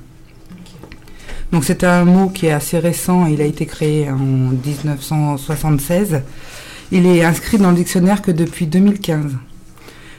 Donc, 1.52 1.66
c'est 1.66 1.84
un 1.84 2.06
mot 2.06 2.30
qui 2.30 2.48
est 2.48 2.52
assez 2.52 2.80
récent. 2.80 3.26
Il 3.26 3.42
a 3.42 3.46
été 3.46 3.66
créé 3.66 4.10
en 4.10 4.18
1976. 4.18 6.22
Il 6.92 7.06
est 7.06 7.24
inscrit 7.24 7.58
dans 7.58 7.72
le 7.72 7.78
dictionnaire 7.78 8.22
que 8.22 8.32
depuis 8.32 8.68
2015. 8.68 9.38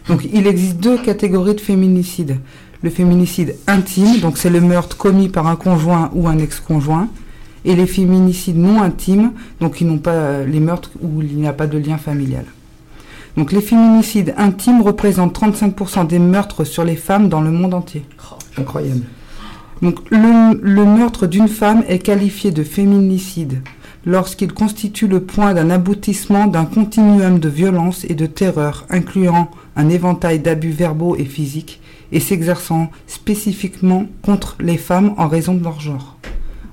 Donc, 0.08 0.26
il 0.32 0.46
existe 0.46 0.78
deux 0.78 0.98
catégories 0.98 1.54
de 1.54 1.60
féminicide. 1.60 2.38
Le 2.82 2.90
féminicide 2.90 3.54
intime, 3.68 4.18
donc 4.18 4.38
c'est 4.38 4.50
le 4.50 4.60
meurtre 4.60 4.96
commis 4.96 5.28
par 5.28 5.46
un 5.46 5.54
conjoint 5.54 6.10
ou 6.14 6.26
un 6.26 6.38
ex-conjoint 6.38 7.08
et 7.64 7.76
les 7.76 7.86
féminicides 7.86 8.58
non 8.58 8.82
intimes, 8.82 9.30
donc 9.60 9.76
qui 9.76 9.84
n'ont 9.84 9.98
pas 9.98 10.42
les 10.42 10.58
meurtres 10.58 10.90
où 11.00 11.22
il 11.22 11.36
n'y 11.36 11.46
a 11.46 11.52
pas 11.52 11.68
de 11.68 11.78
lien 11.78 11.96
familial. 11.96 12.44
Donc 13.36 13.52
les 13.52 13.60
féminicides 13.60 14.34
intimes 14.36 14.82
représentent 14.82 15.38
35% 15.38 16.08
des 16.08 16.18
meurtres 16.18 16.64
sur 16.64 16.84
les 16.84 16.96
femmes 16.96 17.28
dans 17.28 17.40
le 17.40 17.52
monde 17.52 17.74
entier. 17.74 18.04
Incroyable. 18.58 19.02
Donc 19.82 19.98
le, 20.10 20.58
le 20.62 20.84
meurtre 20.84 21.26
d'une 21.26 21.48
femme 21.48 21.82
est 21.88 21.98
qualifié 21.98 22.52
de 22.52 22.62
féminicide 22.62 23.62
lorsqu'il 24.04 24.52
constitue 24.52 25.06
le 25.06 25.20
point 25.20 25.54
d'un 25.54 25.70
aboutissement 25.70 26.46
d'un 26.46 26.64
continuum 26.64 27.38
de 27.38 27.48
violence 27.48 28.04
et 28.08 28.14
de 28.14 28.26
terreur 28.26 28.86
incluant 28.90 29.50
un 29.76 29.88
éventail 29.88 30.40
d'abus 30.40 30.70
verbaux 30.70 31.16
et 31.16 31.24
physiques 31.24 31.80
et 32.10 32.20
s'exerçant 32.20 32.90
spécifiquement 33.06 34.06
contre 34.22 34.56
les 34.60 34.76
femmes 34.76 35.14
en 35.18 35.28
raison 35.28 35.54
de 35.54 35.62
leur 35.62 35.80
genre. 35.80 36.18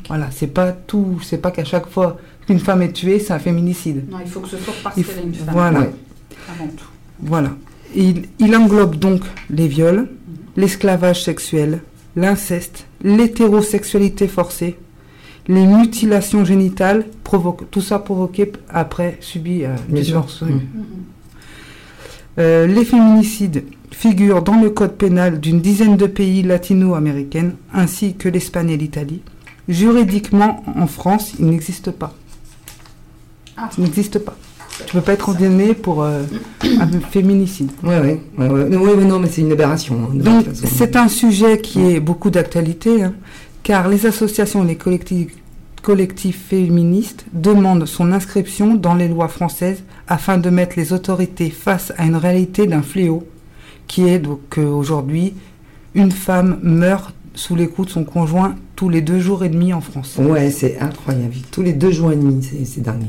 Voilà, 0.08 0.30
c'est 0.32 0.48
pas 0.48 0.72
tout, 0.72 1.20
c'est 1.24 1.38
pas 1.38 1.52
qu'à 1.52 1.64
chaque 1.64 1.88
fois 1.88 2.18
qu'une 2.46 2.60
femme 2.60 2.82
est 2.82 2.94
tuée, 2.94 3.20
c'est 3.20 3.32
un 3.32 3.40
féminicide. 3.40 4.10
Non, 4.10 4.18
il 4.24 4.30
faut 4.30 4.40
que 4.40 4.50
ce 4.50 4.58
soit 4.58 4.74
parce 4.84 4.96
qu'elle 4.96 5.06
est 5.06 5.24
une 5.24 5.34
femme. 5.34 5.54
Voilà. 5.54 5.80
Ouais. 5.82 5.92
Avant 6.52 6.68
tout. 6.68 6.88
Voilà. 7.22 7.52
Il, 7.96 8.24
il 8.40 8.56
englobe 8.56 8.96
donc 8.96 9.22
les 9.50 9.68
viols, 9.68 10.10
l'esclavage 10.58 11.24
sexuel, 11.24 11.82
l'inceste, 12.16 12.88
l'hétérosexualité 13.04 14.28
forcée, 14.28 14.78
les 15.48 15.66
mutilations 15.66 16.46
génitales, 16.46 17.06
tout 17.72 17.82
ça 17.82 18.00
provoqué 18.00 18.52
après 18.70 19.18
subi 19.22 19.64
euh, 19.64 19.76
divorce. 19.90 20.44
Mm. 20.44 20.60
Euh, 22.40 22.68
les 22.68 22.86
féminicides 22.86 23.64
figurent 23.92 24.42
dans 24.42 24.62
le 24.62 24.70
code 24.70 24.94
pénal 24.94 25.40
d'une 25.40 25.60
dizaine 25.60 25.98
de 25.98 26.08
pays 26.08 26.44
latino-américains 26.44 27.52
ainsi 27.74 28.16
que 28.16 28.30
l'Espagne 28.30 28.70
et 28.70 28.78
l'Italie. 28.78 29.22
Juridiquement, 29.68 30.64
en 30.76 30.88
France, 30.88 31.34
il 31.40 31.48
n'existe 31.48 31.92
pas. 31.92 32.14
Ah. 33.58 33.70
Il 33.78 33.84
n'existe 33.84 34.20
pas. 34.20 34.38
Tu 34.86 34.94
peux 34.94 35.02
pas 35.02 35.14
être 35.14 35.26
condamné 35.26 35.74
pour 35.74 36.04
euh, 36.04 36.24
un 36.64 36.88
féminicide. 37.12 37.70
Ouais, 37.84 38.00
ouais, 38.00 38.20
ouais, 38.38 38.48
ouais. 38.48 38.70
Non, 38.70 38.82
ouais, 38.82 38.94
ouais, 38.94 39.06
non, 39.06 39.20
mais 39.20 39.28
c'est 39.30 39.42
une 39.42 39.52
aberration. 39.52 39.96
hein, 40.04 40.16
Donc, 40.16 40.46
c'est 40.54 40.96
un 40.96 41.08
sujet 41.08 41.60
qui 41.60 41.82
est 41.92 42.00
beaucoup 42.00 42.30
d'actualité, 42.30 43.04
hein, 43.04 43.14
car 43.64 43.88
les 43.90 44.06
associations 44.06 44.64
et 44.64 44.68
les 44.68 44.76
collectifs, 44.78 45.36
collectifs 45.84 46.42
féministes 46.50 47.26
demandent 47.34 47.86
son 47.86 48.12
inscription 48.12 48.76
dans 48.76 48.96
les 48.96 49.08
lois 49.08 49.28
françaises 49.28 49.84
afin 50.08 50.38
de 50.38 50.50
mettre 50.50 50.74
les 50.78 50.92
autorités 50.94 51.50
face 51.50 51.94
à 51.98 52.06
une 52.06 52.16
réalité 52.16 52.66
d'un 52.68 52.82
fléau, 52.82 53.28
qui 53.88 54.08
est 54.08 54.20
donc 54.20 54.40
qu'aujourd'hui, 54.50 55.34
une 55.96 56.12
femme 56.12 56.60
meurt 56.64 57.14
sous 57.36 57.56
les 57.56 57.68
coups 57.68 57.88
de 57.90 57.94
son 57.94 58.04
conjoint 58.04 58.56
tous 58.76 58.90
les 58.90 59.02
deux 59.02 59.20
jours 59.20 59.44
et 59.44 59.50
demi 59.50 59.74
en 59.74 59.82
France. 59.82 60.16
Ouais, 60.20 60.52
c'est 60.52 60.80
incroyable. 60.80 61.34
Tous 61.52 61.62
les 61.62 61.74
deux 61.74 61.92
jours 61.92 62.12
et 62.12 62.16
demi, 62.16 62.42
c'est 62.66 62.82
dingue. 62.82 63.06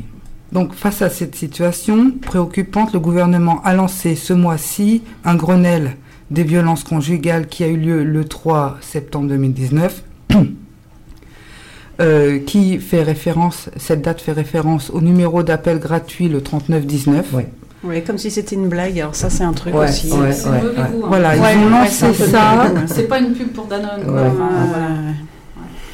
Donc 0.53 0.75
face 0.75 1.01
à 1.03 1.11
cette 1.11 1.35
situation 1.37 2.11
préoccupante, 2.23 2.93
le 2.93 2.99
gouvernement 3.01 3.61
a 3.65 3.73
lancé 3.75 4.17
ce 4.17 4.33
mois-ci 4.33 5.03
un 5.25 5.37
Grenelle 5.37 5.97
des 6.31 6.43
violences 6.45 6.85
conjugales 6.85 7.47
qui 7.49 7.63
a 7.65 7.69
eu 7.69 7.77
lieu 7.77 8.05
le 8.05 8.25
3 8.25 8.79
septembre 8.81 9.29
2019. 9.29 10.03
euh, 12.01 12.39
qui 12.41 12.79
fait 12.79 13.03
référence, 13.03 13.69
cette 13.77 14.03
date 14.03 14.21
fait 14.21 14.33
référence 14.33 14.91
au 14.91 15.01
numéro 15.01 15.43
d'appel 15.43 15.79
gratuit 15.79 16.29
le 16.29 16.41
3919. 16.41 17.33
Ouais. 17.35 17.49
Ouais, 17.83 18.03
comme 18.03 18.19
si 18.19 18.31
c'était 18.31 18.57
une 18.57 18.69
blague. 18.69 18.99
Alors 19.01 19.15
ça, 19.15 19.31
c'est 19.31 19.43
un 19.45 19.53
truc 19.55 19.75
Ouais, 19.75 19.89
aussi. 19.89 20.11
ouais. 20.13 20.33
C'est 20.33 20.49
mauvais 20.51 20.75
goût. 20.75 21.03
hein. 21.05 21.09
Voilà, 21.09 21.31
Ouais, 21.31 21.55
ils 21.55 21.59
ont 21.59 21.65
ouais, 21.65 21.71
lancé 21.71 21.91
c'est 21.93 22.07
un 22.07 22.13
peu 22.13 22.27
ça. 22.27 22.73
C'est 22.95 23.09
pas 23.09 23.19
une 23.21 23.33
pub 23.33 23.49
pour 23.49 23.67
Danone. 23.67 24.03
quoi. 24.05 24.13
Ouais. 24.15 24.21
Ouais, 24.23 24.29
voilà. 24.37 24.89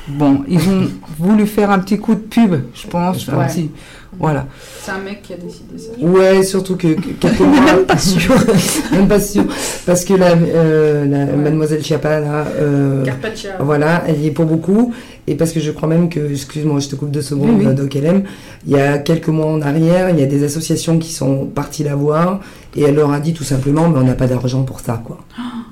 Bon, 0.09 0.43
ils 0.47 0.61
ont 0.69 0.89
voulu 1.19 1.47
faire 1.47 1.71
un 1.71 1.79
petit 1.81 1.99
coup 1.99 2.15
de 2.15 2.21
pub, 2.21 2.55
je 2.75 2.87
pense. 2.87 3.29
un 3.29 3.39
Ouais. 3.39 3.47
petit- 3.49 3.71
voilà. 4.19 4.47
C'est 4.83 4.93
un 4.93 4.99
mec 5.01 5.21
qui 5.23 5.33
a 5.33 5.37
décidé 5.37 5.77
ça. 5.77 5.91
Ouais, 6.01 6.43
surtout 6.45 6.77
que, 6.77 6.87
même 7.67 7.85
pas 7.87 7.99
sûr. 7.99 8.35
même 8.93 9.09
pas 9.09 9.19
sûr. 9.21 9.45
Parce 9.85 10.05
que 10.05 10.15
la, 10.15 10.29
euh, 10.31 11.05
la 11.07 11.19
Ouais. 11.33 11.37
mademoiselle 11.37 11.83
Chiappa, 11.85 12.21
là, 12.21 12.47
euh, 12.59 13.05
Carpaccia. 13.05 13.57
voilà, 13.61 14.05
elle 14.07 14.21
y 14.21 14.29
est 14.29 14.31
pour 14.31 14.47
beaucoup. 14.47 14.95
Et 15.27 15.35
parce 15.35 15.51
que 15.53 15.59
je 15.59 15.73
crois 15.73 15.89
même 15.89 16.09
que, 16.09 16.31
excuse-moi, 16.31 16.79
je 16.79 16.89
te 16.89 16.95
coupe 16.95 17.11
deux 17.11 17.21
secondes, 17.21 17.59
Oui, 17.59 17.67
oui. 17.67 17.75
Doc 17.75 17.95
LM, 17.95 18.23
il 18.65 18.73
y 18.73 18.81
a 18.81 18.99
quelques 18.99 19.27
mois 19.29 19.47
en 19.47 19.61
arrière, 19.61 20.11
il 20.11 20.21
y 20.21 20.23
a 20.23 20.27
des 20.27 20.45
associations 20.45 20.99
qui 20.99 21.13
sont 21.13 21.47
parties 21.47 21.83
la 21.83 21.97
voir 21.97 22.41
et 22.77 22.83
elle 22.83 22.95
leur 22.95 23.11
a 23.13 23.19
dit 23.19 23.35
tout 23.35 23.43
simplement, 23.45 23.89
mais 23.89 23.99
on 23.99 24.05
n'a 24.05 24.15
pas 24.15 24.29
d'argent 24.29 24.63
pour 24.63 24.79
ça, 24.81 25.03
quoi. 25.05 25.19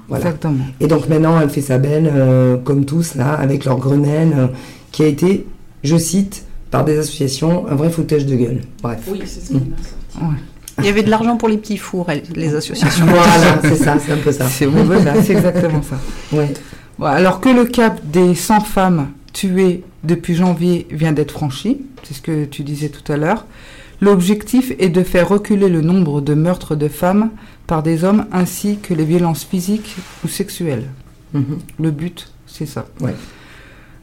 Voilà. 0.09 0.25
Exactement. 0.25 0.65
Et 0.81 0.87
donc 0.87 1.09
maintenant, 1.09 1.41
elle 1.41 1.51
fait 1.51 1.61
sa 1.61 1.79
belle, 1.79 2.11
euh, 2.13 2.57
comme 2.57 2.85
tous, 2.85 3.15
là, 3.15 3.33
avec 3.33 3.65
leur 3.65 3.79
Grenelle, 3.79 4.33
euh, 4.37 4.47
qui 4.93 5.03
a 5.03 5.07
été, 5.07 5.47
je 5.83 5.97
cite, 5.97 6.45
par 6.71 6.85
des 6.85 6.99
associations, 6.99 7.67
un 7.69 7.75
vrai 7.75 7.91
foutage 7.91 8.27
de 8.27 8.37
gueule. 8.37 8.61
Bref. 8.83 9.01
Oui, 9.09 9.23
c'est 9.25 9.41
ce 9.41 9.47
qu'il 9.49 9.57
a 9.57 9.61
sorti. 9.61 10.37
Il 10.81 10.87
y 10.87 10.89
avait 10.89 11.05
de 11.05 11.11
l'argent 11.11 11.37
pour 11.37 11.49
les 11.49 11.57
petits 11.57 11.77
fours, 11.77 12.09
les 12.35 12.55
associations. 12.55 13.07
Voilà, 13.07 13.61
c'est 13.63 13.77
ça, 13.77 13.97
c'est 14.05 14.13
un 14.13 14.17
peu 14.17 14.33
ça. 14.33 14.47
C'est 14.49 14.67
voilà, 14.67 15.23
c'est 15.23 15.35
exactement 15.35 15.83
ça. 15.83 15.97
Ouais. 16.37 16.53
Bon, 16.99 17.07
alors 17.07 17.41
que 17.41 17.49
le 17.49 17.65
cap 17.65 18.01
des 18.05 18.35
100 18.35 18.61
femmes 18.61 19.09
tuées 19.33 19.85
depuis 20.03 20.35
janvier 20.35 20.87
vient 20.91 21.13
d'être 21.13 21.31
franchi, 21.31 21.83
c'est 22.03 22.15
ce 22.15 22.21
que 22.21 22.45
tu 22.45 22.63
disais 22.63 22.89
tout 22.89 23.13
à 23.13 23.17
l'heure, 23.17 23.47
l'objectif 24.01 24.73
est 24.79 24.89
de 24.89 25.03
faire 25.03 25.29
reculer 25.29 25.69
le 25.69 25.81
nombre 25.81 26.21
de 26.21 26.35
meurtres 26.35 26.75
de 26.77 26.89
femmes 26.89 27.31
par 27.67 27.83
des 27.83 28.05
hommes 28.05 28.27
ainsi 28.33 28.79
que 28.79 28.95
les 28.95 29.05
violences 29.05 29.45
physiques 29.45 29.97
ou 30.25 30.29
sexuelles. 30.29 30.85
Mhm. 31.33 31.59
Le 31.81 31.91
but, 31.91 32.31
c'est 32.47 32.67
ça. 32.67 32.87
Ouais. 33.01 33.15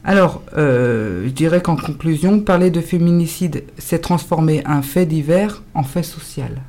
Alors, 0.04 0.42
euh, 0.58 1.26
je 1.26 1.30
dirais 1.32 1.62
qu'en 1.62 1.76
conclusion, 1.76 2.40
parler 2.40 2.72
de 2.72 2.82
féminicide, 2.82 3.64
c'est 3.78 4.00
transformer 4.00 4.64
un 4.66 4.82
fait 4.82 5.06
divers 5.06 5.62
en 5.76 5.84
fait 5.84 6.04
social. 6.04 6.62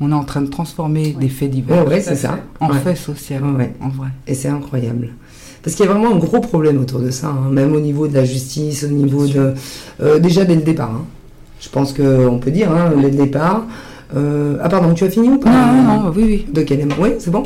On 0.00 0.10
est 0.10 0.14
en 0.14 0.24
train 0.24 0.42
de 0.42 0.48
transformer 0.50 1.16
des 1.18 1.30
faits 1.30 1.50
divers 1.50 1.86
Ouais, 1.88 2.00
c'est 2.02 2.16
ça. 2.16 2.32
fait. 2.32 2.42
en 2.60 2.68
Ouais, 3.42 3.56
ouais. 3.56 3.72
en 3.80 3.88
vrai. 3.88 4.08
Et 4.26 4.34
c'est 4.34 4.48
incroyable. 4.48 5.14
Parce 5.62 5.74
qu'il 5.74 5.86
y 5.86 5.88
a 5.88 5.92
vraiment 5.92 6.12
un 6.14 6.18
gros 6.18 6.40
problème 6.40 6.78
autour 6.78 7.00
de 7.00 7.10
ça, 7.10 7.28
hein, 7.28 7.48
même 7.50 7.72
au 7.74 7.80
niveau 7.80 8.06
de 8.08 8.12
la 8.14 8.24
justice, 8.26 8.84
au 8.84 8.88
niveau 8.88 9.26
de... 9.26 9.54
euh, 10.02 10.18
déjà 10.18 10.44
dès 10.44 10.56
le 10.56 10.62
départ. 10.62 10.90
hein. 10.90 11.04
Je 11.62 11.68
pense 11.70 11.92
qu'on 11.94 12.38
peut 12.38 12.50
dire, 12.50 12.70
hein, 12.70 12.92
dès 13.00 13.10
le 13.10 13.16
départ. 13.16 13.64
Euh, 14.14 14.58
ah 14.62 14.68
pardon, 14.68 14.92
tu 14.92 15.04
as 15.04 15.10
fini 15.10 15.28
ou 15.30 15.38
pas 15.38 15.48
Non, 15.48 15.82
non, 15.82 16.02
non, 16.02 16.12
oui, 16.14 16.24
oui. 16.26 16.46
De 16.52 16.60
quel 16.62 16.86
Oui, 17.00 17.10
c'est 17.18 17.30
bon. 17.30 17.44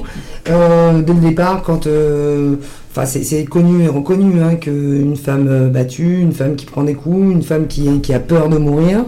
Euh, 0.50 1.00
dès 1.02 1.12
le 1.12 1.20
départ, 1.20 1.62
quand... 1.62 1.86
euh, 1.86 2.56
Enfin, 2.90 3.04
c'est- 3.04 3.44
connu 3.44 3.84
et 3.84 3.88
reconnu 3.88 4.40
hein, 4.42 4.54
qu'une 4.56 5.16
femme 5.16 5.68
battue, 5.68 6.18
une 6.22 6.32
femme 6.32 6.56
qui 6.56 6.64
prend 6.64 6.82
des 6.82 6.94
coups, 6.94 7.30
une 7.30 7.42
femme 7.42 7.66
qui, 7.66 8.00
qui 8.00 8.14
a 8.14 8.18
peur 8.20 8.48
de 8.48 8.56
mourir, 8.56 9.04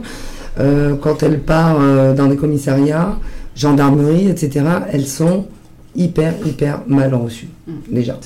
euh, 0.60 0.94
quand 1.00 1.22
elle 1.22 1.40
part 1.40 1.78
dans 2.14 2.26
des 2.26 2.36
commissariats, 2.36 3.16
gendarmerie, 3.56 4.28
etc., 4.28 4.66
elles 4.92 5.06
sont 5.06 5.46
hyper, 5.96 6.34
hyper 6.44 6.82
mal 6.86 7.14
reçues, 7.14 7.48
Mm. 7.66 7.72
déjà. 7.94 8.18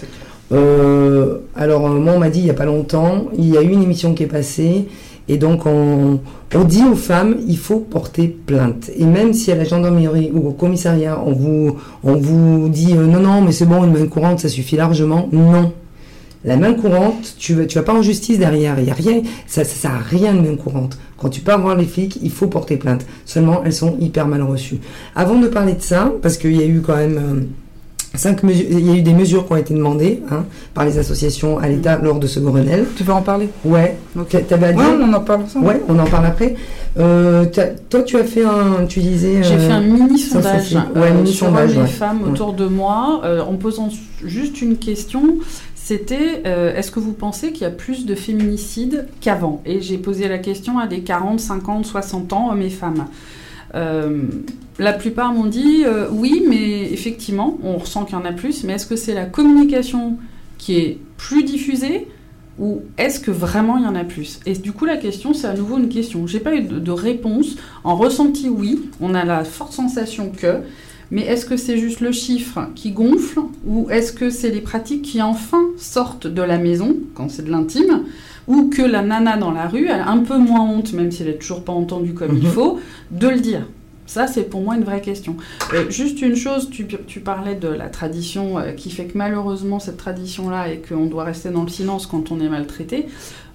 Alors, 1.57 1.89
moi, 1.89 2.13
on 2.17 2.19
m'a 2.19 2.29
dit 2.31 2.41
il 2.41 2.45
n'y 2.45 2.51
a 2.51 2.55
pas 2.55 2.65
longtemps, 2.67 3.27
il 3.39 3.49
y 3.49 3.57
a 3.57 3.63
eu 3.63 3.69
une 3.71 3.83
émission 3.83 4.15
qui 4.15 4.25
est 4.25 4.27
passée, 4.27 4.89
et 5.29 5.37
donc 5.37 5.67
on, 5.67 6.21
dit 6.65 6.83
aux 6.85 6.97
femmes, 6.97 7.37
il 7.47 7.57
faut 7.57 7.79
porter 7.79 8.29
plainte. 8.29 8.91
Et 8.97 9.05
même 9.05 9.33
si 9.33 9.51
à 9.53 9.55
la 9.55 9.65
gendarmerie 9.65 10.31
ou 10.35 10.49
au 10.49 10.53
commissariat, 10.53 11.19
on 11.25 11.33
vous, 11.33 12.69
dit 12.69 12.95
euh, 12.97 13.07
non, 13.07 13.21
non, 13.21 13.41
mais 13.41 13.53
c'est 13.53 13.67
bon, 13.67 13.85
une 13.85 13.93
main 13.93 14.07
courante, 14.07 14.41
ça 14.41 14.49
suffit 14.49 14.77
largement, 14.77 15.29
non. 15.33 15.73
La 16.45 16.57
main 16.57 16.75
courante, 16.75 17.37
tu 17.39 17.67
tu 17.69 17.79
vas 17.79 17.85
pas 17.85 17.95
en 17.95 18.03
justice 18.03 18.39
derrière, 18.39 18.77
il 18.81 18.91
rien, 18.91 19.23
ça, 19.47 19.63
ça 19.63 19.75
sert 19.75 19.93
à 19.93 19.99
rien 19.99 20.35
de 20.35 20.41
main 20.41 20.57
courante. 20.57 20.99
Quand 21.17 21.29
tu 21.29 21.41
pars 21.41 21.61
voir 21.61 21.77
les 21.77 21.85
flics, 21.85 22.19
il 22.21 22.31
faut 22.31 22.49
porter 22.49 22.77
plainte. 22.77 23.07
Seulement, 23.25 23.63
elles 23.65 23.73
sont 23.73 23.97
hyper 24.01 24.27
mal 24.27 24.43
reçues. 24.43 24.81
Avant 25.15 25.39
de 25.39 25.47
parler 25.47 25.75
de 25.75 25.83
ça, 25.83 26.13
parce 26.21 26.37
qu'il 26.37 26.57
y 26.57 26.63
a 26.63 26.67
eu 26.67 26.81
quand 26.81 26.97
même 26.97 27.17
euh, 27.17 27.41
cinq 28.15 28.43
mesures, 28.43 28.67
il 28.71 28.87
y 28.87 28.91
a 28.91 28.95
eu 28.95 29.03
des 29.03 29.13
mesures 29.15 29.47
qui 29.47 29.53
ont 29.53 29.57
été 29.57 29.75
demandées 29.75 30.23
hein, 30.31 30.45
par 30.75 30.85
les 30.85 30.99
associations 30.99 31.59
à 31.59 31.69
l'État 31.69 31.99
lors 32.03 32.19
de 32.19 32.27
ce 32.27 32.41
Grenelle. 32.41 32.87
Tu 32.97 33.05
veux 33.05 33.13
en 33.13 33.23
parler 33.23 33.49
Ouais. 33.65 33.97
Ok. 34.19 34.29
T'a- 34.31 34.41
T'avais 34.41 34.67
à 34.67 34.73
dire 34.73 34.83
Ouais, 34.83 35.05
on 35.05 35.13
en 35.13 35.21
parle 35.21 35.43
ensemble. 35.43 35.67
Ouais, 35.67 35.81
on 35.89 35.99
en 35.99 36.05
parle 36.07 36.27
après. 36.27 36.55
Euh, 36.99 37.47
toi, 37.91 38.03
tu 38.03 38.17
as 38.19 38.25
fait 38.25 38.45
un, 38.45 38.85
tu 38.87 39.01
disais. 39.01 39.43
J'ai 39.43 39.55
euh, 39.55 39.59
fait 39.69 39.73
un 39.73 39.81
mini 39.81 40.19
sondage 40.19 40.75
ouais, 40.75 40.81
euh, 40.97 41.15
mini 41.15 41.33
sur 41.33 41.47
sondage, 41.47 41.75
les 41.75 41.81
ouais. 41.81 41.87
femmes 41.87 42.23
Ouais. 42.23 42.31
autour 42.31 42.53
de 42.53 42.67
moi 42.67 43.23
euh, 43.25 43.41
en 43.43 43.55
posant 43.55 43.89
juste 44.25 44.61
une 44.63 44.77
question 44.77 45.37
c'était 45.75 46.43
euh, 46.47 46.75
est-ce 46.77 46.93
que 46.93 47.01
vous 47.01 47.13
pensez 47.13 47.51
qu'il 47.51 47.63
y 47.63 47.67
a 47.67 47.71
plus 47.71 48.07
de 48.07 48.15
féminicides 48.15 49.09
qu'avant? 49.21 49.63
Et 49.67 49.81
j'ai 49.81 49.99
posé 49.99 50.29
la 50.29 50.39
question 50.39 50.79
à 50.79 50.87
des 50.87 51.01
40, 51.01 51.41
50, 51.41 51.85
60 51.85 52.33
ans, 52.33 52.51
hommes 52.53 52.63
et 52.63 52.71
femmes. 52.71 53.07
Euh, 53.75 54.23
la 54.79 54.93
plupart 54.93 55.33
m'ont 55.33 55.47
dit 55.47 55.85
euh, 55.85 56.09
oui, 56.11 56.43
mais 56.49 56.93
effectivement, 56.93 57.59
on 57.63 57.77
ressent 57.77 58.05
qu'il 58.05 58.17
y 58.17 58.21
en 58.21 58.25
a 58.25 58.33
plus, 58.33 58.65
mais 58.65 58.75
est-ce 58.75 58.87
que 58.87 58.97
c'est 58.97 59.15
la 59.15 59.27
communication 59.27 60.19
qui 60.59 60.77
est 60.77 60.99
plus 61.17 61.45
diffusée 61.45 62.09
ou 62.59 62.83
est-ce 62.99 63.19
que 63.19 63.31
vraiment 63.31 63.79
il 63.79 63.85
y 63.85 63.87
en 63.87 63.95
a 63.95 64.05
plus? 64.05 64.41
Et 64.45 64.53
du 64.53 64.73
coup, 64.73 64.85
la 64.85 64.97
question, 64.97 65.33
c'est 65.33 65.47
à 65.47 65.55
nouveau 65.55 65.79
une 65.79 65.89
question. 65.89 66.27
J'ai 66.27 66.41
pas 66.41 66.55
eu 66.55 66.63
de, 66.63 66.79
de 66.79 66.91
réponse. 66.91 67.57
En 67.83 67.97
ressenti, 67.97 68.49
oui, 68.49 68.83
on 69.01 69.15
a 69.15 69.25
la 69.25 69.45
forte 69.45 69.73
sensation 69.73 70.31
que, 70.31 70.59
mais 71.11 71.23
est-ce 71.23 71.47
que 71.47 71.57
c'est 71.57 71.79
juste 71.79 72.01
le 72.01 72.13
chiffre 72.13 72.69
qui 72.75 72.93
gonfle 72.93 73.41
ou 73.67 73.89
est-ce 73.91 74.13
que 74.13 74.31
c'est 74.31 74.51
les 74.51 74.61
pratiques 74.61 75.03
qui 75.03 75.23
enfin 75.23 75.63
sortent 75.77 76.27
de 76.27 76.43
la 76.43 76.59
maison 76.59 76.97
quand 77.15 77.31
c'est 77.31 77.45
de 77.45 77.51
l'intime? 77.51 78.05
Ou 78.49 78.69
que 78.69 78.83
la 78.83 79.03
nana 79.03 79.37
dans 79.37 79.51
la 79.53 79.69
rue 79.69 79.87
elle 79.87 80.01
a 80.01 80.09
un 80.11 80.19
peu 80.19 80.39
moins 80.39 80.61
honte, 80.63 80.93
même 80.93 81.11
si 81.11 81.23
elle 81.23 81.29
n'est 81.29 81.35
toujours 81.35 81.65
pas 81.65 81.73
entendue 81.73 82.15
comme 82.15 82.37
il 82.37 82.45
Mhm. 82.45 82.51
faut, 82.51 82.81
de 83.11 83.29
le 83.29 83.41
dire 83.41 83.67
ça, 84.05 84.27
c'est 84.27 84.43
pour 84.43 84.61
moi 84.61 84.75
une 84.77 84.83
vraie 84.85 85.01
question. 85.01 85.37
Euh, 85.73 85.89
juste 85.89 86.21
une 86.21 86.35
chose, 86.35 86.69
tu, 86.69 86.87
tu 87.07 87.21
parlais 87.21 87.55
de 87.55 87.69
la 87.69 87.89
tradition 87.89 88.59
euh, 88.59 88.73
qui 88.73 88.91
fait 88.91 89.05
que 89.05 89.17
malheureusement, 89.17 89.79
cette 89.79 89.97
tradition-là 89.97 90.71
et 90.71 90.83
qu'on 90.87 91.07
doit 91.07 91.25
rester 91.25 91.49
dans 91.49 91.63
le 91.63 91.71
silence 91.71 92.07
quand 92.07 92.31
on 92.31 92.39
est 92.41 92.49
maltraité. 92.49 93.07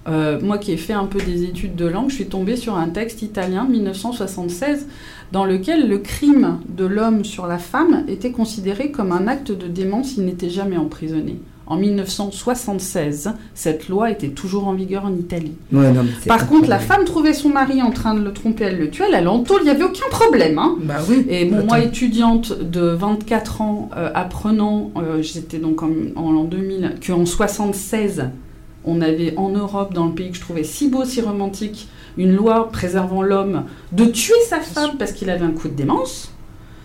Euh, 0.08 0.40
moi 0.40 0.58
qui 0.58 0.72
ai 0.72 0.76
fait 0.76 0.94
un 0.94 1.04
peu 1.04 1.20
des 1.20 1.44
études 1.44 1.76
de 1.76 1.84
langue, 1.86 2.08
je 2.10 2.14
suis 2.16 2.26
tombée 2.26 2.56
sur 2.56 2.76
un 2.76 2.88
texte 2.88 3.22
italien, 3.22 3.66
1976, 3.68 4.86
dans 5.32 5.44
lequel 5.44 5.88
le 5.88 5.98
crime 5.98 6.58
de 6.68 6.86
l'homme 6.86 7.24
sur 7.24 7.46
la 7.46 7.58
femme 7.58 8.04
était 8.08 8.32
considéré 8.32 8.90
comme 8.90 9.12
un 9.12 9.28
acte 9.28 9.52
de 9.52 9.66
démence, 9.68 10.16
il 10.16 10.24
n'était 10.24 10.50
jamais 10.50 10.78
emprisonné. 10.78 11.36
En 11.70 11.76
1976, 11.76 13.32
cette 13.54 13.88
loi 13.90 14.10
était 14.10 14.28
toujours 14.28 14.66
en 14.68 14.72
vigueur 14.72 15.04
en 15.04 15.12
Italie. 15.14 15.52
Ouais, 15.70 15.92
non, 15.92 16.06
Par 16.26 16.48
contre, 16.48 16.66
la 16.68 16.78
femme 16.78 17.04
trouvait 17.04 17.34
son 17.34 17.50
mari 17.50 17.82
en 17.82 17.90
train 17.90 18.14
de 18.14 18.24
le 18.24 18.32
tromper, 18.32 18.64
elle 18.64 18.78
le 18.78 18.88
tuait, 18.88 19.04
elle 19.08 19.14
allait 19.14 19.26
en 19.26 19.40
tôle, 19.40 19.60
il 19.60 19.64
n'y 19.64 19.70
avait 19.70 19.84
aucun 19.84 20.08
problème. 20.10 20.58
Hein. 20.58 20.76
Bah 20.82 20.96
oui. 21.08 21.26
Et 21.28 21.44
bon, 21.44 21.58
Attends. 21.58 21.66
moi, 21.66 21.80
étudiante 21.80 22.58
de 22.58 22.80
24 22.80 23.60
ans, 23.60 23.90
euh, 23.96 24.10
apprenant, 24.14 24.90
euh, 24.96 25.20
j'étais 25.20 25.58
donc 25.58 25.82
en, 25.82 25.90
en 26.16 26.32
l'an 26.32 26.44
2000, 26.44 26.94
qu'en 27.06 27.26
76, 27.26 28.30
on 28.86 29.02
avait 29.02 29.34
en 29.36 29.50
Europe, 29.50 29.92
dans 29.92 30.06
le 30.06 30.12
pays 30.12 30.30
que 30.30 30.36
je 30.36 30.40
trouvais 30.40 30.64
si 30.64 30.88
beau, 30.88 31.04
si 31.04 31.20
romantique, 31.20 31.88
une 32.16 32.34
loi 32.34 32.70
préservant 32.70 33.22
l'homme 33.22 33.64
de 33.92 34.06
tuer 34.06 34.40
sa 34.48 34.60
femme 34.60 34.92
parce 34.98 35.12
qu'il 35.12 35.28
avait 35.28 35.44
un 35.44 35.50
coup 35.52 35.68
de 35.68 35.74
démence. 35.74 36.32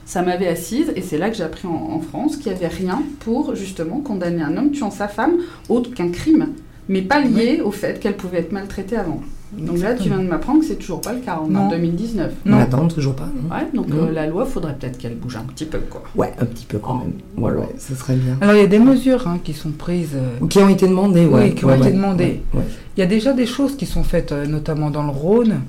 Ça 0.05 0.21
m'avait 0.21 0.47
assise 0.47 0.91
et 0.95 1.01
c'est 1.01 1.17
là 1.17 1.29
que 1.29 1.35
j'ai 1.35 1.43
appris 1.43 1.67
en, 1.67 1.91
en 1.95 1.99
France 1.99 2.37
qu'il 2.37 2.51
n'y 2.51 2.57
avait 2.57 2.67
rien 2.67 3.01
pour 3.19 3.55
justement 3.55 3.99
condamner 3.99 4.41
un 4.43 4.57
homme 4.57 4.71
tuant 4.71 4.91
sa 4.91 5.07
femme 5.07 5.33
autre 5.69 5.93
qu'un 5.93 6.09
crime, 6.09 6.49
mais 6.89 7.01
pas 7.01 7.21
lié 7.21 7.61
au 7.63 7.71
fait 7.71 7.99
qu'elle 7.99 8.17
pouvait 8.17 8.39
être 8.39 8.51
maltraitée 8.51 8.97
avant. 8.97 9.21
Donc 9.57 9.77
là, 9.79 9.93
tu 9.93 10.09
viens 10.09 10.17
de 10.17 10.23
m'apprendre 10.27 10.61
que 10.61 10.65
c'est 10.65 10.77
toujours 10.77 10.99
pas 10.99 11.13
le 11.13 11.19
cas 11.19 11.37
en 11.37 11.47
Non. 11.47 11.69
2019. 11.69 12.31
Mais 12.43 12.51
Non. 12.53 12.57
attends, 12.57 12.87
toujours 12.87 13.13
pas. 13.15 13.27
non 13.35 13.55
Ouais, 13.55 13.67
donc 13.71 13.87
Non. 13.87 14.07
euh, 14.07 14.11
la 14.11 14.25
loi, 14.25 14.45
faudrait 14.45 14.73
peut-être 14.75 14.97
qu'elle 14.97 15.13
bouge 15.15 15.35
un 15.37 15.43
petit 15.43 15.65
peu, 15.65 15.77
quoi. 15.77 16.01
Ouais, 16.15 16.33
un 16.39 16.45
petit 16.45 16.65
peu 16.65 16.79
quand 16.79 16.95
même. 16.95 17.13
Ouais, 17.37 17.51
ouais, 17.51 17.69
ça 17.77 17.93
serait 17.95 18.15
bien. 18.15 18.35
Alors 18.41 18.55
il 18.55 18.61
y 18.61 18.63
a 18.63 18.67
des 18.67 18.79
mesures 18.79 19.27
hein, 19.27 19.37
qui 19.43 19.53
sont 19.53 19.69
prises. 19.69 20.15
euh, 20.15 20.39
Ou 20.41 20.47
qui 20.47 20.57
ont 20.57 20.69
été 20.69 20.87
demandées, 20.87 21.27
ouais. 21.27 21.49
Oui, 21.49 21.55
qui 21.55 21.65
ont 21.65 21.67
ouais, 21.67 21.77
été 21.77 21.91
demandées. 21.91 22.41
ouais, 22.53 22.59
ouais. 22.61 22.65
Il 22.97 23.01
y 23.01 23.03
a 23.03 23.05
déjà 23.05 23.33
des 23.33 23.45
choses 23.45 23.77
qui 23.77 23.85
sont 23.85 24.03
faites, 24.03 24.31
euh, 24.31 24.47
notamment 24.47 24.89
dans 24.89 25.03
le 25.03 25.11
Rhône. 25.11 25.59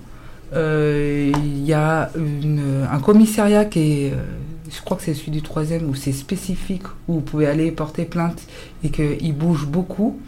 Euh, 0.54 1.32
Il 1.36 1.64
y 1.66 1.72
a 1.72 2.10
une- 2.14 2.86
un 2.90 2.98
commissariat 3.00 3.64
qui 3.64 4.04
est, 4.04 4.12
euh, 4.12 4.16
je 4.70 4.80
crois 4.82 4.96
que 4.96 5.02
c'est 5.02 5.14
celui 5.14 5.30
du 5.32 5.42
troisième, 5.42 5.88
où 5.90 5.94
c'est 5.94 6.12
spécifique, 6.12 6.84
où 7.08 7.14
vous 7.14 7.20
pouvez 7.20 7.46
aller 7.46 7.70
porter 7.70 8.04
plainte 8.04 8.40
et 8.82 8.88
qu'il 8.88 9.34
bouge 9.34 9.66
beaucoup. 9.66 10.18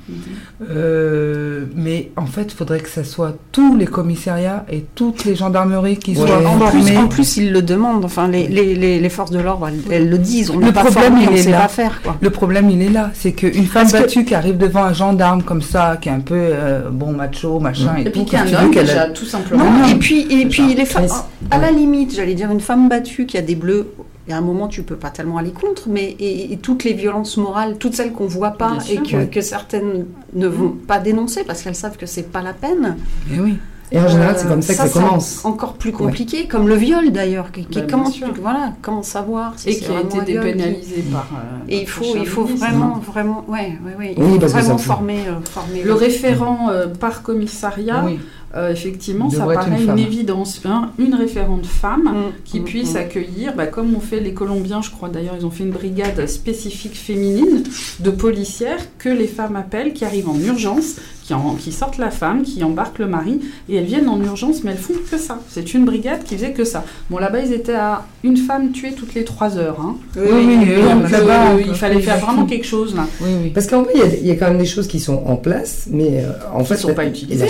Euh, 0.70 1.64
mais 1.74 2.10
en 2.16 2.26
fait, 2.26 2.44
il 2.44 2.54
faudrait 2.54 2.80
que 2.80 2.88
ce 2.88 3.02
soit 3.02 3.34
tous 3.52 3.76
les 3.76 3.86
commissariats 3.86 4.64
et 4.70 4.84
toutes 4.94 5.24
les 5.24 5.34
gendarmeries 5.34 5.98
qui 5.98 6.16
Ouais. 6.16 6.26
soient 6.26 6.38
En 6.46 6.58
formées. 6.58 6.82
plus, 6.84 6.96
en 6.96 7.08
plus, 7.08 7.36
ils 7.36 7.52
le 7.52 7.62
demandent. 7.62 8.04
Enfin, 8.04 8.28
les, 8.28 8.46
les, 8.48 8.74
les, 8.74 9.00
les 9.00 9.08
forces 9.08 9.30
de 9.30 9.38
l'ordre, 9.38 9.68
elles, 9.68 9.80
elles 9.90 10.08
le 10.10 10.18
disent. 10.18 10.50
On 10.50 10.58
Le 10.58 10.72
pas 10.72 10.84
problème, 10.84 11.12
formé, 11.12 11.22
il 11.24 11.28
on 11.28 11.32
est 11.32 11.42
sait 11.42 11.50
là. 11.50 11.60
pas 11.62 11.68
faire, 11.68 12.00
quoi. 12.02 12.16
Le 12.20 12.30
problème, 12.30 12.70
il 12.70 12.82
est 12.82 12.88
là. 12.90 13.10
C'est 13.14 13.32
qu'une 13.32 13.52
femme 13.66 13.82
Parce 13.82 13.92
que- 13.92 13.98
battue 13.98 14.24
qui 14.24 14.34
arrive 14.34 14.56
devant 14.58 14.84
un 14.84 14.92
gendarme 14.92 15.42
comme 15.42 15.62
ça, 15.62 15.98
qui 16.00 16.08
est 16.08 16.12
un 16.12 16.20
peu 16.20 16.34
euh, 16.36 16.90
bon 16.90 17.12
macho, 17.12 17.60
machin 17.60 17.94
Mm. 17.94 17.98
et, 17.98 18.00
Et 18.06 18.10
puis 18.10 18.20
a 18.20 18.24
que 18.24 18.48
tu 18.48 18.54
un 18.54 18.64
homme, 18.64 18.70
déjà, 18.74 19.06
tout 19.10 19.24
simplement. 19.24 19.64
Non, 19.64 19.70
non. 19.80 19.88
et 19.88 19.94
puis, 19.96 20.26
et 20.30 20.46
puis 20.46 20.70
ça. 20.70 20.74
les 20.76 20.84
femmes, 20.84 21.06
à 21.50 21.58
la 21.58 21.70
limite, 21.70 22.14
j'allais 22.14 22.34
dire, 22.34 22.50
une 22.50 22.60
femme 22.60 22.88
battue 22.88 23.26
qui 23.26 23.36
a 23.38 23.42
des 23.42 23.54
bleus, 23.54 23.88
il 24.26 24.30
y 24.30 24.34
a 24.34 24.38
un 24.38 24.40
moment, 24.42 24.66
tu 24.68 24.82
peux 24.82 24.96
pas 24.96 25.10
tellement 25.10 25.38
aller 25.38 25.52
contre, 25.52 25.88
mais 25.88 26.16
et, 26.18 26.52
et 26.52 26.56
toutes 26.58 26.82
les 26.84 26.92
violences 26.94 27.36
morales, 27.36 27.76
toutes 27.78 27.94
celles 27.94 28.12
qu'on 28.12 28.26
voit 28.26 28.52
pas 28.52 28.72
Bien 28.72 28.80
et 28.80 28.82
sûr, 28.96 29.02
que, 29.04 29.16
ouais. 29.16 29.26
que 29.28 29.40
certaines 29.40 30.06
ne 30.34 30.46
vont 30.48 30.70
pas 30.70 30.98
dénoncer 30.98 31.44
parce 31.44 31.62
qu'elles 31.62 31.74
savent 31.76 31.96
que 31.96 32.06
c'est 32.06 32.30
pas 32.30 32.42
la 32.42 32.52
peine. 32.52 32.96
Mais 33.30 33.38
oui. 33.38 33.54
Et 33.92 34.00
en 34.00 34.08
général, 34.08 34.34
Euh, 34.34 34.38
c'est 34.40 34.48
comme 34.48 34.62
ça 34.62 34.72
que 34.74 34.80
ça 34.80 34.88
commence. 34.88 35.44
encore 35.44 35.74
plus 35.74 35.92
compliqué, 35.92 36.48
comme 36.48 36.66
le 36.66 36.74
viol 36.74 37.12
d'ailleurs. 37.12 37.52
Qui, 37.52 37.64
qui- 37.66 37.78
Bah, 37.82 37.86
comment, 37.88 38.10
tu- 38.10 38.24
voilà, 38.42 38.72
comment 38.82 39.04
savoir 39.04 39.56
si 39.56 39.68
Et 39.68 39.76
qui 39.78 39.84
a 39.92 40.00
été 40.00 40.18
qui- 40.18 40.24
dépénalisé 40.24 41.04
par. 41.12 41.28
euh, 41.34 41.58
Et 41.68 41.82
il 41.82 41.88
faut, 41.88 42.02
il 42.16 42.26
faut 42.26 42.46
ministre. 42.46 42.66
vraiment, 42.66 42.94
vraiment, 42.98 43.44
ouais, 43.46 43.78
ouais, 43.86 43.94
ouais, 43.96 44.14
il 44.16 44.24
Oui, 44.24 44.30
faut 44.32 44.38
parce 44.40 44.52
que 44.54 44.58
vraiment 44.58 44.78
former, 44.78 45.20
euh, 45.28 45.34
former. 45.48 45.82
Le 45.84 45.94
référent 45.94 46.68
euh, 46.70 46.88
par 46.88 47.22
commissariat, 47.22 48.02
oui. 48.04 48.18
Euh, 48.56 48.70
effectivement, 48.72 49.28
ça 49.30 49.44
paraît 49.46 49.82
une 49.82 49.98
évidence. 49.98 50.60
hein, 50.64 50.90
une 50.98 51.14
référente 51.14 51.66
femme 51.66 52.04
Mm, 52.06 52.32
qui 52.44 52.60
mm, 52.60 52.64
puisse 52.64 52.94
mm. 52.94 52.96
accueillir, 52.98 53.54
bah, 53.56 53.66
comme 53.66 53.94
ont 53.94 54.00
fait 54.00 54.20
les 54.20 54.32
Colombiens, 54.32 54.80
je 54.82 54.90
crois 54.90 55.08
d'ailleurs, 55.08 55.34
ils 55.38 55.44
ont 55.46 55.50
fait 55.50 55.64
une 55.64 55.70
brigade 55.70 56.26
spécifique 56.26 56.94
féminine 56.96 57.62
de 58.00 58.10
policières 58.10 58.78
que 58.98 59.08
les 59.08 59.26
femmes 59.26 59.56
appellent, 59.56 59.92
qui 59.92 60.04
arrivent 60.04 60.28
en 60.28 60.38
urgence, 60.38 60.96
qui, 61.22 61.34
en- 61.34 61.54
qui 61.56 61.72
sortent 61.72 61.98
la 61.98 62.10
femme, 62.10 62.42
qui 62.42 62.62
embarquent 62.62 63.00
le 63.00 63.06
mari, 63.08 63.40
et 63.68 63.74
elles 63.76 63.84
viennent 63.84 64.08
en 64.08 64.20
urgence, 64.22 64.62
mais 64.62 64.70
elles 64.72 64.78
font 64.78 64.94
que 65.10 65.18
ça. 65.18 65.40
C'est 65.50 65.74
une 65.74 65.84
brigade 65.84 66.22
qui 66.24 66.36
faisait 66.36 66.52
que 66.52 66.64
ça. 66.64 66.84
Bon, 67.10 67.18
là-bas, 67.18 67.40
ils 67.40 67.52
étaient 67.52 67.74
à 67.74 68.04
une 68.22 68.36
femme 68.36 68.70
tuée 68.72 68.92
toutes 68.92 69.14
les 69.14 69.24
trois 69.24 69.56
heures. 69.58 69.80
hein. 69.80 69.96
Oui, 70.16 70.22
Oui, 70.24 70.44
oui, 70.46 70.56
oui, 70.60 70.82
Donc, 70.82 71.04
oui, 71.06 71.10
là-bas, 71.10 71.50
euh, 71.54 71.62
il 71.66 71.74
fallait 71.74 72.00
faire 72.00 72.18
vraiment 72.18 72.46
quelque 72.46 72.66
chose 72.66 72.94
là. 72.94 73.06
Oui, 73.20 73.30
oui. 73.42 73.50
Parce 73.50 73.66
qu'en 73.66 73.82
vrai, 73.82 73.92
il 73.96 74.00
y 74.00 74.04
a- 74.04 74.16
il 74.16 74.26
y, 74.26 74.30
a 74.30 74.36
quand 74.36 74.48
même 74.48 74.58
des 74.58 74.66
choses 74.66 74.86
qui 74.86 75.00
sont 75.00 75.20
en 75.26 75.36
place, 75.36 75.86
mais 75.90 76.24
euh, 76.24 76.30
en 76.54 76.60
Qui 76.62 76.66
fait, 76.68 76.76
sont 76.76 76.88
la, 76.88 76.94
pas 76.94 77.04
utilisées. 77.06 77.40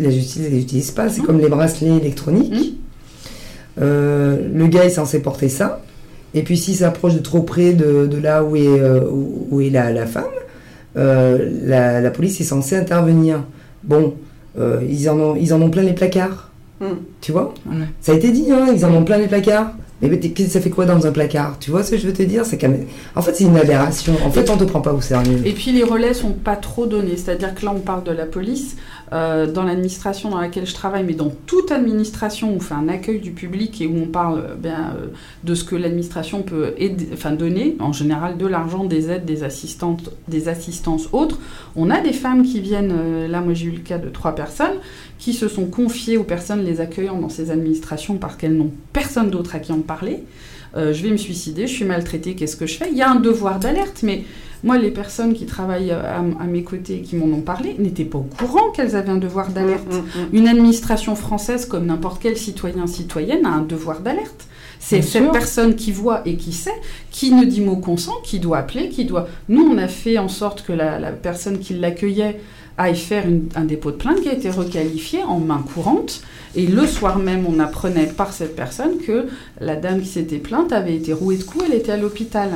La 0.00 0.10
justice, 0.10 0.40
elle 0.50 0.56
les 0.56 0.62
utilise 0.62 0.90
pas. 0.90 1.08
C'est 1.08 1.22
comme 1.22 1.38
les 1.40 1.48
bracelets 1.48 1.96
électroniques. 1.96 2.52
Mhm. 2.52 2.64
Euh, 3.80 4.36
le 4.52 4.66
gars 4.66 4.84
est 4.84 4.90
censé 4.90 5.20
porter 5.20 5.48
ça. 5.48 5.80
Et 6.34 6.42
puis 6.42 6.56
s'il 6.56 6.76
s'approche 6.76 7.14
de 7.14 7.20
trop 7.20 7.42
près 7.42 7.72
de, 7.72 8.06
de 8.06 8.16
là 8.18 8.44
où 8.44 8.56
est, 8.56 8.66
euh, 8.66 9.00
où, 9.50 9.60
est 9.60 9.70
la, 9.70 9.90
la 9.92 10.06
femme, 10.06 10.24
euh, 10.96 11.48
la, 11.64 12.00
la 12.00 12.10
police 12.10 12.40
est 12.40 12.44
censée 12.44 12.76
intervenir. 12.76 13.42
Bon, 13.82 14.14
euh, 14.58 14.80
ils, 14.88 15.08
en 15.08 15.18
ont, 15.18 15.36
ils 15.36 15.52
en 15.54 15.62
ont 15.62 15.70
plein 15.70 15.82
les 15.82 15.92
placards. 15.94 16.50
Mm. 16.80 16.84
Tu 17.20 17.32
vois? 17.32 17.54
Ouais. 17.66 17.86
Ça 18.00 18.12
a 18.12 18.14
été 18.14 18.30
dit, 18.30 18.46
hein, 18.50 18.66
ils 18.74 18.84
en 18.84 18.94
ont 18.94 19.04
plein 19.04 19.18
les 19.18 19.28
placards. 19.28 19.72
Mais 20.02 20.18
ça 20.48 20.62
fait 20.62 20.70
quoi 20.70 20.86
dans 20.86 21.06
un 21.06 21.12
placard? 21.12 21.58
Tu 21.60 21.70
vois 21.70 21.82
ce 21.82 21.90
que 21.90 21.98
je 21.98 22.06
veux 22.06 22.14
te 22.14 22.22
dire? 22.22 22.46
C'est 22.46 22.56
quand 22.56 22.70
même- 22.70 22.86
En 23.14 23.20
fait, 23.20 23.34
c'est 23.34 23.44
une 23.44 23.56
aberration. 23.58 24.14
En 24.24 24.30
fait, 24.30 24.48
on 24.48 24.56
te 24.56 24.64
prend 24.64 24.80
pas 24.80 24.94
au 24.94 25.02
sérieux. 25.02 25.42
Et 25.44 25.52
puis 25.52 25.72
les 25.72 25.82
relais 25.84 26.14
sont 26.14 26.30
pas 26.32 26.56
trop 26.56 26.86
donnés, 26.86 27.18
c'est-à-dire 27.18 27.54
que 27.54 27.66
là 27.66 27.72
on 27.76 27.80
parle 27.80 28.02
de 28.04 28.12
la 28.12 28.24
police, 28.24 28.76
euh, 29.12 29.50
dans 29.50 29.64
l'administration 29.64 30.30
dans 30.30 30.40
laquelle 30.40 30.66
je 30.66 30.74
travaille, 30.74 31.02
mais 31.02 31.14
dans 31.14 31.32
toute 31.46 31.72
administration 31.72 32.52
où 32.52 32.56
on 32.56 32.60
fait 32.60 32.74
un 32.74 32.88
accueil 32.88 33.18
du 33.18 33.32
public 33.32 33.80
et 33.80 33.86
où 33.86 33.96
on 33.96 34.06
parle 34.06 34.38
euh, 34.38 34.54
bien, 34.54 34.94
euh, 34.96 35.06
de 35.42 35.54
ce 35.54 35.64
que 35.64 35.74
l'administration 35.74 36.42
peut 36.42 36.74
donner, 37.36 37.76
en 37.80 37.92
général 37.92 38.36
de 38.36 38.46
l'argent, 38.46 38.84
des 38.84 39.10
aides, 39.10 39.24
des 39.24 39.42
assistantes, 39.42 40.10
des 40.28 40.48
assistances 40.48 41.08
autres, 41.12 41.38
on 41.74 41.90
a 41.90 42.00
des 42.00 42.12
femmes 42.12 42.44
qui 42.44 42.60
viennent, 42.60 43.26
là 43.28 43.40
moi 43.40 43.54
j'ai 43.54 43.66
eu 43.66 43.72
le 43.72 43.80
cas 43.80 43.98
de 43.98 44.08
trois 44.08 44.34
personnes, 44.34 44.78
qui 45.18 45.32
se 45.32 45.48
sont 45.48 45.66
confiées 45.66 46.16
aux 46.16 46.24
personnes 46.24 46.64
les 46.64 46.80
accueillant 46.80 47.18
dans 47.18 47.28
ces 47.28 47.50
administrations 47.50 48.16
parce 48.16 48.36
qu'elles 48.36 48.56
n'ont 48.56 48.72
personne 48.92 49.30
d'autre 49.30 49.54
à 49.54 49.58
qui 49.58 49.72
en 49.72 49.80
parler. 49.80 50.24
Euh, 50.76 50.92
je 50.92 51.02
vais 51.02 51.10
me 51.10 51.16
suicider, 51.16 51.66
je 51.66 51.72
suis 51.72 51.84
maltraitée, 51.84 52.34
qu'est-ce 52.34 52.56
que 52.56 52.66
je 52.66 52.76
fais? 52.76 52.88
Il 52.90 52.96
y 52.96 53.02
a 53.02 53.10
un 53.10 53.16
devoir 53.16 53.58
d'alerte, 53.58 54.02
mais 54.02 54.24
moi, 54.62 54.78
les 54.78 54.90
personnes 54.90 55.32
qui 55.34 55.46
travaillent 55.46 55.90
euh, 55.90 56.02
à, 56.02 56.18
à 56.18 56.46
mes 56.46 56.62
côtés 56.62 56.96
et 56.96 57.00
qui 57.00 57.16
m'en 57.16 57.26
ont 57.34 57.40
parlé 57.40 57.74
n'étaient 57.78 58.04
pas 58.04 58.18
au 58.18 58.28
courant 58.38 58.70
qu'elles 58.70 58.94
avaient 58.94 59.10
un 59.10 59.16
devoir 59.16 59.48
d'alerte. 59.48 59.90
Mm, 59.90 59.96
mm, 59.96 60.22
mm. 60.24 60.28
Une 60.36 60.48
administration 60.48 61.16
française, 61.16 61.66
comme 61.66 61.86
n'importe 61.86 62.22
quel 62.22 62.36
citoyen, 62.36 62.86
citoyenne, 62.86 63.46
a 63.46 63.50
un 63.50 63.62
devoir 63.62 64.00
d'alerte. 64.00 64.46
C'est 64.78 65.02
cette 65.02 65.24
sûr. 65.24 65.32
personne 65.32 65.74
qui 65.74 65.92
voit 65.92 66.22
et 66.24 66.36
qui 66.36 66.52
sait, 66.52 66.80
qui 67.10 67.32
ne 67.32 67.44
dit 67.44 67.60
mot 67.60 67.76
consent, 67.76 68.16
qui 68.22 68.38
doit 68.38 68.58
appeler, 68.58 68.88
qui 68.88 69.04
doit... 69.04 69.28
Nous, 69.48 69.62
on 69.62 69.76
a 69.76 69.88
fait 69.88 70.16
en 70.16 70.28
sorte 70.28 70.62
que 70.62 70.72
la, 70.72 70.98
la 70.98 71.12
personne 71.12 71.58
qui 71.58 71.74
l'accueillait 71.74 72.40
aille 72.80 72.96
faire 72.96 73.26
une- 73.28 73.48
un 73.54 73.64
dépôt 73.64 73.90
de 73.90 73.96
plainte 73.96 74.20
qui 74.22 74.28
a 74.28 74.32
été 74.32 74.50
requalifié 74.50 75.22
en 75.22 75.38
main 75.38 75.62
courante. 75.74 76.22
Et 76.56 76.66
le 76.66 76.86
soir 76.86 77.18
même, 77.18 77.44
on 77.46 77.60
apprenait 77.60 78.06
par 78.06 78.32
cette 78.32 78.56
personne 78.56 78.98
que 78.98 79.26
la 79.60 79.76
dame 79.76 80.00
qui 80.00 80.08
s'était 80.08 80.38
plainte 80.38 80.72
avait 80.72 80.96
été 80.96 81.12
rouée 81.12 81.36
de 81.36 81.44
coups, 81.44 81.64
elle 81.68 81.74
était 81.76 81.92
à 81.92 81.96
l'hôpital. 81.96 82.50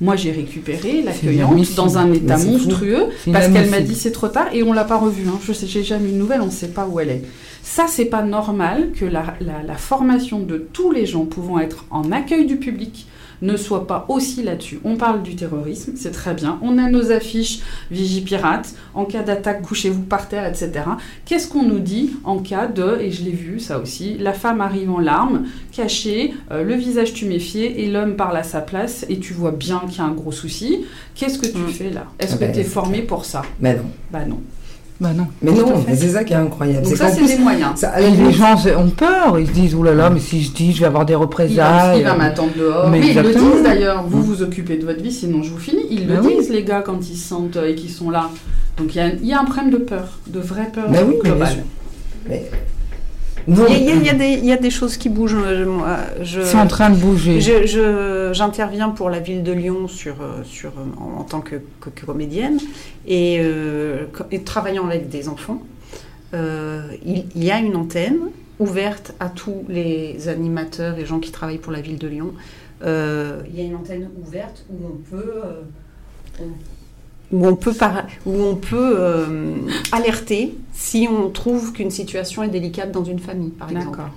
Moi, 0.00 0.16
j'ai 0.16 0.30
récupéré 0.32 1.02
l'accueillante 1.02 1.52
dans 1.76 1.96
un 1.98 2.12
état 2.12 2.36
monstrueux 2.52 3.04
parce 3.32 3.46
qu'elle 3.54 3.70
m'a 3.70 3.80
dit 3.80 3.94
c'est 3.94 4.10
trop 4.10 4.28
tard 4.28 4.48
et 4.52 4.62
on 4.62 4.72
l'a 4.72 4.84
pas 4.84 4.98
revue. 4.98 5.26
Hein. 5.28 5.38
Je 5.46 5.52
sais, 5.52 5.66
j'ai 5.66 5.84
jamais 5.84 6.08
eu 6.10 6.12
de 6.12 6.16
nouvelles, 6.18 6.40
on 6.42 6.46
ne 6.46 6.50
sait 6.50 6.68
pas 6.68 6.86
où 6.86 6.98
elle 7.00 7.08
est. 7.10 7.22
Ça, 7.62 7.86
c'est 7.88 8.04
pas 8.04 8.22
normal 8.22 8.90
que 8.94 9.04
la, 9.04 9.34
la- 9.40 9.62
la 9.66 9.74
formation 9.76 10.38
de 10.40 10.58
tous 10.72 10.90
les 10.92 11.06
gens 11.06 11.24
pouvant 11.24 11.58
être 11.60 11.84
en 11.90 12.12
accueil 12.12 12.46
du 12.46 12.56
public, 12.56 13.06
ne 13.42 13.56
soit 13.56 13.86
pas 13.86 14.06
aussi 14.08 14.42
là-dessus. 14.42 14.80
On 14.84 14.96
parle 14.96 15.22
du 15.22 15.36
terrorisme, 15.36 15.92
c'est 15.96 16.10
très 16.10 16.34
bien. 16.34 16.58
On 16.62 16.78
a 16.78 16.88
nos 16.90 17.12
affiches 17.12 17.60
Vigipirate, 17.90 18.74
en 18.94 19.04
cas 19.04 19.22
d'attaque, 19.22 19.62
couchez-vous 19.62 20.02
par 20.02 20.28
terre, 20.28 20.46
etc. 20.46 20.70
Qu'est-ce 21.24 21.48
qu'on 21.48 21.62
nous 21.62 21.78
dit 21.78 22.12
en 22.24 22.38
cas 22.38 22.66
de, 22.66 22.98
et 23.00 23.10
je 23.10 23.24
l'ai 23.24 23.30
vu 23.32 23.60
ça 23.60 23.78
aussi, 23.78 24.16
la 24.18 24.32
femme 24.32 24.60
arrive 24.60 24.90
en 24.90 24.98
larmes, 25.00 25.46
cachée, 25.72 26.34
euh, 26.50 26.62
le 26.62 26.74
visage 26.74 27.14
tuméfié, 27.14 27.84
et 27.84 27.90
l'homme 27.90 28.16
parle 28.16 28.36
à 28.36 28.42
sa 28.42 28.60
place, 28.60 29.06
et 29.08 29.18
tu 29.18 29.32
vois 29.32 29.52
bien 29.52 29.82
qu'il 29.88 29.98
y 29.98 30.00
a 30.00 30.04
un 30.04 30.12
gros 30.12 30.32
souci. 30.32 30.84
Qu'est-ce 31.14 31.38
que 31.38 31.46
tu 31.46 31.58
Mm. 31.58 31.68
fais 31.68 31.90
là? 31.90 32.06
Est-ce 32.18 32.34
Ah 32.34 32.36
que 32.36 32.40
ben, 32.40 32.52
tu 32.52 32.60
es 32.60 32.64
formé 32.64 33.02
pour 33.02 33.24
ça? 33.24 33.42
Mais 33.60 33.74
non. 33.74 33.84
Bah 34.12 34.24
non. 34.26 34.40
Bah 34.98 35.10
non. 35.14 35.26
Mais 35.42 35.50
Tout 35.52 35.58
non, 35.66 35.84
mais 35.86 35.94
c'est 35.94 36.08
ça 36.08 36.24
qui 36.24 36.32
est 36.32 36.36
incroyable. 36.36 36.84
Donc 36.86 36.96
C'est 36.96 36.96
ça, 36.96 37.10
c'est 37.10 37.26
des 37.26 37.36
moyens. 37.42 37.72
ça, 37.76 38.00
Et 38.00 38.10
les 38.10 38.32
gens 38.32 38.54
ont 38.78 38.88
peur, 38.88 39.38
ils 39.38 39.46
se 39.46 39.52
disent, 39.52 39.74
oh 39.74 39.82
là 39.82 39.92
là, 39.92 40.08
mais 40.08 40.20
si 40.20 40.42
je 40.42 40.50
dis, 40.52 40.72
je 40.72 40.80
vais 40.80 40.86
avoir 40.86 41.04
des 41.04 41.12
Il 41.12 41.16
va, 41.16 41.22
représailles. 41.22 41.98
il 42.00 42.04
va 42.04 42.14
m'attendre 42.16 42.52
dehors. 42.58 42.88
Mais 42.88 43.00
Mais, 43.00 43.08
ils 43.10 43.16
le 43.16 43.34
disent 43.34 43.62
d'ailleurs. 43.62 44.04
Vous 44.08 44.22
vous 44.22 44.42
occupez 44.42 44.78
de 44.78 44.86
votre 44.86 45.02
vie, 45.02 45.12
sinon 45.12 45.42
je 45.42 45.50
vous 45.50 45.58
finis. 45.58 45.84
Ils 45.90 46.06
le 46.06 46.14
Bah 46.14 46.20
oui. 46.24 46.36
disent, 46.38 46.48
les 46.50 46.64
gars, 46.64 46.80
quand 46.80 46.98
ils 47.10 47.16
se 47.16 47.28
sentent 47.28 47.56
euh, 47.58 47.68
et 47.68 47.74
qu'ils 47.74 47.90
sont 47.90 48.08
là. 48.10 48.30
Donc 48.78 48.94
il 48.94 48.98
y 48.98 49.00
a, 49.02 49.08
il 49.08 49.26
y 49.26 49.32
a 49.34 49.40
un 49.40 49.44
problème 49.44 49.70
de 49.70 49.76
peur, 49.78 50.06
de 50.28 50.40
vraie 50.40 50.70
peur 50.72 50.84
Bah 50.90 50.98
oui, 51.06 51.16
mais 51.22 51.30
globale. 51.30 51.48
sûr. 51.48 51.62
mais- 52.28 52.50
Il 53.48 53.54
y, 53.54 53.84
y 53.84 53.90
a- 54.08 54.12
y 54.12 54.16
des- 54.16 54.38
il 54.40 54.44
y 54.44 54.52
a 54.52 54.56
des 54.56 54.70
choses 54.70 54.96
qui 54.96 55.08
bougent. 55.08 55.36
euh, 55.36 55.64
moi, 55.66 55.98
je- 56.22 56.42
C'est 56.42 56.56
en 56.58 56.66
train 56.66 56.90
de 56.90 56.96
bouger. 56.96 57.40
Je- 57.40 57.66
je- 57.66 58.30
J'interviens 58.32 58.88
pour 58.88 59.08
la 59.08 59.20
ville 59.20 59.42
de 59.44 59.52
Lyon 59.52 59.86
sur, 59.88 60.16
euh, 60.20 60.42
sur, 60.44 60.70
euh, 60.70 61.00
en, 61.00 61.20
en 61.20 61.24
tant 61.24 61.40
que, 61.40 61.56
que- 61.80 61.90
que 61.90 62.04
comédienne 62.06 62.58
et, 63.06 63.38
euh, 63.40 64.06
travaillant 64.44 64.86
avec 64.86 65.08
des 65.08 65.28
enfants. 65.28 65.62
euh, 66.34 66.82
il, 67.06 67.24
il 67.36 67.44
y 67.44 67.52
a 67.52 67.58
une 67.60 67.76
antenne 67.76 68.18
ouverte 68.58 69.14
à 69.20 69.28
tous 69.28 69.64
les 69.68 70.28
animateurs 70.28 70.98
et 70.98 71.06
gens 71.06 71.20
qui 71.20 71.30
travaillent 71.30 71.58
pour 71.58 71.72
la 71.72 71.80
ville 71.80 71.98
de 71.98 72.08
Lyon. 72.08 72.32
Euh, 72.84 73.40
il 73.48 73.56
y 73.58 73.62
a 73.62 73.64
une 73.64 73.76
antenne 73.76 74.08
ouverte 74.26 74.64
où 74.68 74.74
on 74.86 74.96
peut, 75.16 75.32
euh, 75.44 75.62
on- 76.42 76.44
où 77.32 77.46
on 77.46 77.56
peut, 77.56 77.72
par- 77.72 78.04
où 78.24 78.34
on 78.42 78.54
peut 78.54 78.94
euh, 78.98 79.26
alerter 79.92 80.54
si 80.72 81.08
on 81.10 81.28
trouve 81.30 81.72
qu'une 81.72 81.90
situation 81.90 82.42
est 82.42 82.48
délicate 82.48 82.92
dans 82.92 83.04
une 83.04 83.18
famille, 83.18 83.50
par 83.50 83.70
exemple. 83.70 83.90
D'accord. 83.90 84.10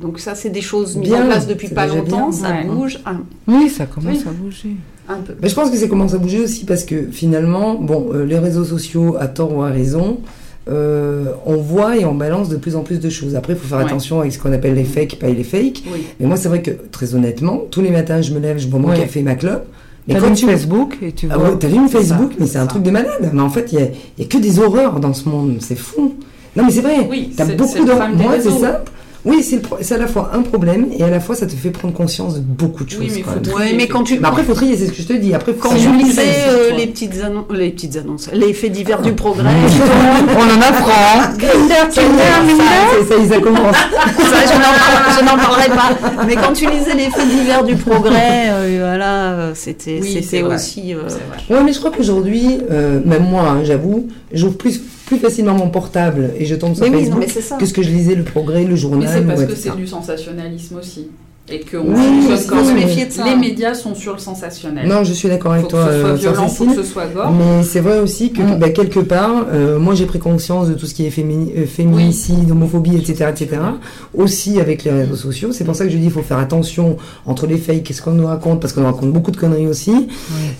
Donc 0.00 0.18
ça, 0.18 0.34
c'est 0.34 0.50
des 0.50 0.60
choses 0.60 0.96
mises 0.96 1.08
Bien, 1.10 1.22
en 1.22 1.26
place 1.26 1.46
depuis 1.46 1.68
pas 1.68 1.86
longtemps, 1.86 2.28
bien. 2.30 2.32
ça 2.32 2.50
Ouais. 2.50 2.64
bouge 2.64 2.98
un, 3.06 3.20
Oui, 3.46 3.68
ça 3.70 3.86
commence 3.86 4.16
Oui. 4.18 4.24
à 4.26 4.30
bouger. 4.32 4.70
un 5.08 5.18
peu. 5.18 5.34
Mais 5.40 5.48
je 5.48 5.54
pense 5.54 5.70
que 5.70 5.76
ça 5.76 5.86
commence 5.86 6.14
à 6.14 6.18
bouger 6.18 6.40
aussi 6.40 6.64
parce 6.64 6.84
que 6.84 7.10
finalement, 7.12 7.74
bon, 7.74 8.08
euh, 8.12 8.24
les 8.24 8.38
réseaux 8.38 8.64
sociaux, 8.64 9.16
à 9.20 9.28
tort 9.28 9.54
ou 9.56 9.62
à 9.62 9.68
raison, 9.68 10.18
euh, 10.68 11.26
on 11.46 11.56
voit 11.58 11.96
et 11.98 12.04
on 12.06 12.14
balance 12.14 12.48
de 12.48 12.56
plus 12.56 12.74
en 12.74 12.82
plus 12.82 12.98
de 12.98 13.08
choses. 13.10 13.36
Après, 13.36 13.52
il 13.52 13.58
faut 13.58 13.68
faire 13.68 13.78
Ouais. 13.78 13.84
attention 13.84 14.20
avec 14.20 14.32
ce 14.32 14.38
qu'on 14.38 14.52
appelle 14.52 14.74
les 14.74 14.84
fakes, 14.84 15.18
pas 15.18 15.28
les 15.28 15.44
fakes. 15.44 15.82
Oui. 15.92 16.06
Mais 16.18 16.26
moi, 16.26 16.36
c'est 16.36 16.48
vrai 16.48 16.62
que, 16.62 16.70
très 16.90 17.14
honnêtement, 17.14 17.62
tous 17.70 17.80
les 17.82 17.90
matins, 17.90 18.20
je 18.22 18.32
me 18.32 18.40
lève, 18.40 18.58
je 18.58 18.66
bois 18.66 18.80
mon 18.80 18.88
Ouais. 18.88 18.98
café, 18.98 19.22
ma 19.22 19.34
clope. 19.34 19.66
Mais 20.06 20.14
T'as 20.14 20.20
quand 20.20 20.28
vu 20.28 20.34
tu... 20.34 20.46
Facebook 20.46 20.98
et 21.02 21.12
tu 21.12 21.28
Ah 21.30 21.38
ouais, 21.38 21.56
t'as 21.58 21.68
vu 21.68 21.88
Facebook, 21.88 22.32
ça, 22.32 22.36
mais 22.38 22.46
c'est 22.46 22.58
un 22.58 22.62
ça. 22.62 22.66
truc 22.66 22.82
de 22.82 22.90
malade. 22.90 23.30
Mais 23.32 23.40
en 23.40 23.48
fait, 23.48 23.72
il 23.72 23.78
y 23.78 23.82
a, 23.82 23.86
il 24.18 24.24
y 24.24 24.26
a 24.26 24.28
que 24.28 24.36
des 24.38 24.58
horreurs 24.58 25.00
dans 25.00 25.14
ce 25.14 25.28
monde. 25.28 25.56
C'est 25.60 25.76
fou. 25.76 26.14
Non, 26.56 26.64
mais 26.66 26.70
c'est 26.70 26.82
vrai. 26.82 27.06
Oui, 27.10 27.32
T'as 27.36 27.46
beaucoup 27.46 27.84
d'horreurs. 27.84 28.10
Moi, 28.10 28.34
c'est 28.40 28.50
simple. 28.50 28.90
Oui, 29.24 29.42
c'est 29.42 29.56
le 29.56 29.62
pro- 29.62 29.78
c'est 29.80 29.94
à 29.94 29.98
la 29.98 30.06
fois 30.06 30.30
un 30.34 30.42
problème 30.42 30.88
et 30.98 31.02
à 31.02 31.08
la 31.08 31.18
fois 31.18 31.34
ça 31.34 31.46
te 31.46 31.52
fait 31.52 31.70
prendre 31.70 31.94
conscience 31.94 32.34
de 32.34 32.40
beaucoup 32.40 32.84
de 32.84 32.90
choses. 32.90 33.00
Oui, 33.00 33.10
mais 33.14 33.20
quand 33.22 33.30
faut 33.30 33.34
même. 33.36 33.42
trier, 33.42 33.56
Ouais, 33.70 33.72
mais 33.76 33.86
quand 33.88 34.02
tu- 34.04 34.20
après, 34.22 34.42
faut 34.42 34.52
trier, 34.54 34.76
c'est 34.76 34.86
ce 34.86 34.92
que 34.92 35.02
je 35.02 35.06
te 35.08 35.12
dis. 35.14 35.32
Après, 35.32 35.54
Quand 35.54 35.74
je 35.76 35.88
lisais 35.88 36.22
euh, 36.48 36.70
les, 36.76 36.86
petites 36.86 37.22
annonces, 37.24 37.44
les 37.50 37.70
petites 37.70 37.96
annonces, 37.96 38.28
les 38.34 38.52
faits 38.52 38.72
divers 38.72 39.00
du 39.00 39.12
progrès, 39.14 39.48
On 40.36 40.42
en 40.42 40.60
apprend. 40.60 41.32
Grinder, 41.38 41.74
Ça, 41.90 42.02
Tinder, 43.16 43.40
commence. 43.40 43.76
ça, 44.02 44.40
je 44.46 44.58
n'en- 44.58 45.18
je 45.18 45.24
n'en 45.24 45.36
parlerai 45.42 45.68
pas. 45.68 46.24
Mais 46.26 46.34
quand 46.36 46.52
tu 46.52 46.68
lisais 46.70 46.94
les 46.94 47.10
faits 47.10 47.28
divers 47.28 47.64
du 47.64 47.76
progrès, 47.76 48.48
euh, 48.50 48.76
voilà, 48.88 49.32
euh, 49.32 49.52
c'était 49.54 50.00
Oui, 50.02 50.10
c'est 50.14 50.22
c'était 50.22 50.42
aussi. 50.42 50.94
euh. 50.94 51.00
Ouais, 51.54 51.62
mais 51.64 51.72
je 51.72 51.78
crois 51.78 51.90
qu'aujourd'hui, 51.90 52.58
euh, 52.70 53.00
même 53.04 53.24
moi, 53.24 53.42
hein, 53.48 53.64
j'avoue, 53.64 54.08
j'ouvre 54.32 54.56
plus, 54.56 54.80
plus 55.06 55.18
facilement 55.18 55.54
mon 55.54 55.68
portable 55.70 56.30
et 56.38 56.44
je 56.46 56.54
tombe 56.54 56.74
sur 56.74 56.84
Mais 56.84 56.90
oui, 56.90 56.94
non, 56.94 57.00
Facebook 57.02 57.20
mais 57.20 57.28
c'est 57.32 57.40
ça. 57.42 57.56
que 57.56 57.66
ce 57.66 57.72
que 57.74 57.82
je 57.82 57.90
lisais, 57.90 58.14
le 58.14 58.24
progrès, 58.24 58.64
le 58.64 58.76
journal. 58.76 59.00
Mais 59.00 59.06
c'est 59.20 59.26
parce 59.26 59.42
ou 59.42 59.46
que 59.46 59.54
c'est 59.54 59.76
du 59.76 59.86
sensationnalisme 59.86 60.76
aussi. 60.76 61.08
Et 61.46 61.60
que 61.60 61.76
Oui, 61.76 61.84
on 61.94 62.48
quand 62.48 62.64
se 62.64 62.68
même- 62.68 62.76
méfier 62.76 63.04
de 63.04 63.12
ça. 63.12 63.22
Les 63.26 63.36
médias 63.36 63.74
sont 63.74 63.94
sur 63.94 64.14
le 64.14 64.18
sensationnel. 64.18 64.88
Non, 64.88 65.04
je 65.04 65.12
suis 65.12 65.28
d'accord 65.28 65.52
avec 65.52 65.64
faut 65.64 65.68
que 65.68 65.72
toi. 65.72 65.88
ce 65.92 66.00
soit 66.00 66.08
euh, 66.08 66.14
violent, 66.14 66.48
faut 66.48 66.64
que 66.64 66.74
ce 66.76 66.82
soit 66.82 67.04
gore. 67.08 67.30
Mais 67.32 67.62
c'est 67.62 67.80
vrai 67.80 67.98
aussi 68.00 68.32
que 68.32 68.40
Mm. 68.40 68.58
bah, 68.58 68.70
quelque 68.70 69.00
part, 69.00 69.44
euh, 69.52 69.78
moi 69.78 69.94
j'ai 69.94 70.06
pris 70.06 70.18
conscience 70.18 70.68
de 70.70 70.72
tout 70.74 70.86
ce 70.86 70.94
qui 70.94 71.04
est 71.04 71.10
fémini- 71.10 71.52
euh, 71.54 71.66
féminicide, 71.66 72.50
homophobie, 72.50 72.96
etc., 72.96 73.26
etc. 73.28 73.48
Aussi 74.14 74.58
avec 74.58 74.84
les 74.84 74.90
réseaux 74.90 75.16
sociaux. 75.16 75.52
C'est 75.52 75.64
pour 75.64 75.76
ça 75.76 75.84
que 75.84 75.90
je 75.90 75.98
dis 75.98 76.04
il 76.06 76.10
faut 76.10 76.22
faire 76.22 76.38
attention 76.38 76.96
entre 77.26 77.46
les 77.46 77.58
fakes 77.58 77.90
et 77.90 77.92
ce 77.92 78.00
qu'on 78.00 78.12
nous 78.12 78.26
raconte, 78.26 78.60
parce 78.60 78.72
qu'on 78.72 78.80
nous 78.80 78.86
raconte 78.86 79.12
beaucoup 79.12 79.30
de 79.30 79.36
conneries 79.36 79.66
aussi. 79.66 80.08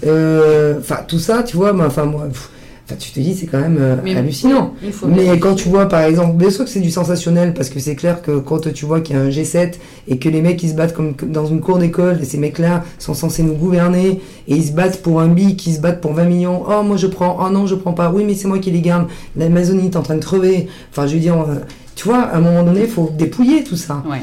Euh, 0.07 0.74
Enfin, 0.80 0.98
tout 1.09 1.18
ça, 1.18 1.42
tu 1.42 1.57
vois, 1.57 1.72
moi, 1.72 1.87
enfin, 1.87 2.04
moi, 2.04 2.24
pff, 2.26 2.50
enfin, 2.86 2.96
tu 2.98 3.10
te 3.12 3.20
dis, 3.20 3.34
c'est 3.34 3.46
quand 3.46 3.60
même 3.60 3.78
euh, 3.80 3.96
Mais- 4.04 4.16
hallucinant. 4.16 4.74
Mais 5.06 5.38
quand 5.38 5.54
tu 5.54 5.68
vois 5.68 5.88
par 5.88 6.02
exemple, 6.02 6.36
bien 6.36 6.50
sûr 6.50 6.64
que 6.64 6.70
c'est 6.70 6.80
du 6.80 6.90
sensationnel 6.90 7.54
parce 7.54 7.68
que 7.70 7.80
c'est 7.80 7.94
clair 7.94 8.22
que 8.22 8.38
quand 8.38 8.72
tu 8.72 8.84
vois 8.86 9.00
qu'il 9.00 9.16
y 9.16 9.18
a 9.18 9.22
un 9.22 9.28
G7 9.30 9.74
et 10.08 10.18
que 10.18 10.28
les 10.28 10.42
mecs 10.42 10.62
ils 10.62 10.70
se 10.70 10.74
battent 10.74 10.94
comme 10.94 11.14
dans 11.28 11.46
une 11.46 11.60
cour 11.60 11.78
d'école 11.78 12.18
et 12.20 12.24
ces 12.24 12.38
mecs-là 12.38 12.84
sont 12.98 13.14
censés 13.14 13.42
nous 13.42 13.54
gouverner 13.54 14.20
et 14.48 14.54
ils 14.56 14.64
se 14.64 14.72
battent 14.72 15.02
pour 15.02 15.20
un 15.20 15.28
bic, 15.28 15.66
ils 15.66 15.74
se 15.74 15.80
battent 15.80 16.00
pour 16.00 16.12
20 16.12 16.24
millions. 16.24 16.62
Oh 16.68 16.82
moi 16.82 16.96
je 16.96 17.06
prends, 17.06 17.38
oh 17.40 17.50
non 17.50 17.66
je 17.66 17.74
prends 17.74 17.92
pas. 17.94 18.10
Oui 18.10 18.24
mais 18.26 18.34
c'est 18.34 18.48
moi 18.48 18.58
qui 18.58 18.70
les 18.70 18.80
garde. 18.80 19.06
L'Amazonie 19.36 19.86
est 19.86 19.96
en 19.96 20.02
train 20.02 20.16
de 20.16 20.24
crever. 20.24 20.68
Enfin 20.90 21.06
je 21.06 21.14
veux 21.14 21.20
dire, 21.20 21.40
euh, 21.40 21.56
tu 21.94 22.08
vois, 22.08 22.18
à 22.22 22.36
un 22.36 22.40
moment 22.40 22.62
donné 22.64 22.82
il 22.82 22.88
faut 22.90 23.10
dépouiller 23.16 23.64
tout 23.64 23.76
ça. 23.76 24.02
Ouais. 24.10 24.18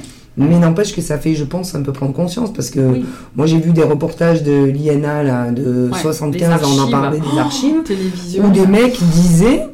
Mais 0.49 0.59
n'empêche 0.59 0.95
que 0.95 1.01
ça 1.01 1.17
fait, 1.17 1.35
je 1.35 1.43
pense, 1.43 1.75
un 1.75 1.81
peu 1.81 1.91
prendre 1.93 2.13
conscience 2.13 2.51
parce 2.53 2.69
que 2.69 2.79
Oui. 2.79 3.05
moi 3.35 3.45
j'ai 3.45 3.59
vu 3.59 3.71
des 3.71 3.83
reportages 3.83 4.43
de 4.43 4.63
l'INA 4.65 5.23
là 5.23 5.51
de 5.51 5.89
Ouais, 5.91 5.99
75, 5.99 6.61
les 6.61 6.65
on 6.65 6.69
en 6.69 6.77
archives. 6.79 6.91
parlait 6.91 7.19
des 7.19 7.39
archives 7.39 7.83
Télévision. 7.83 8.45
où 8.45 8.49
des 8.51 8.65
mecs 8.67 8.99
disaient, 9.03 9.67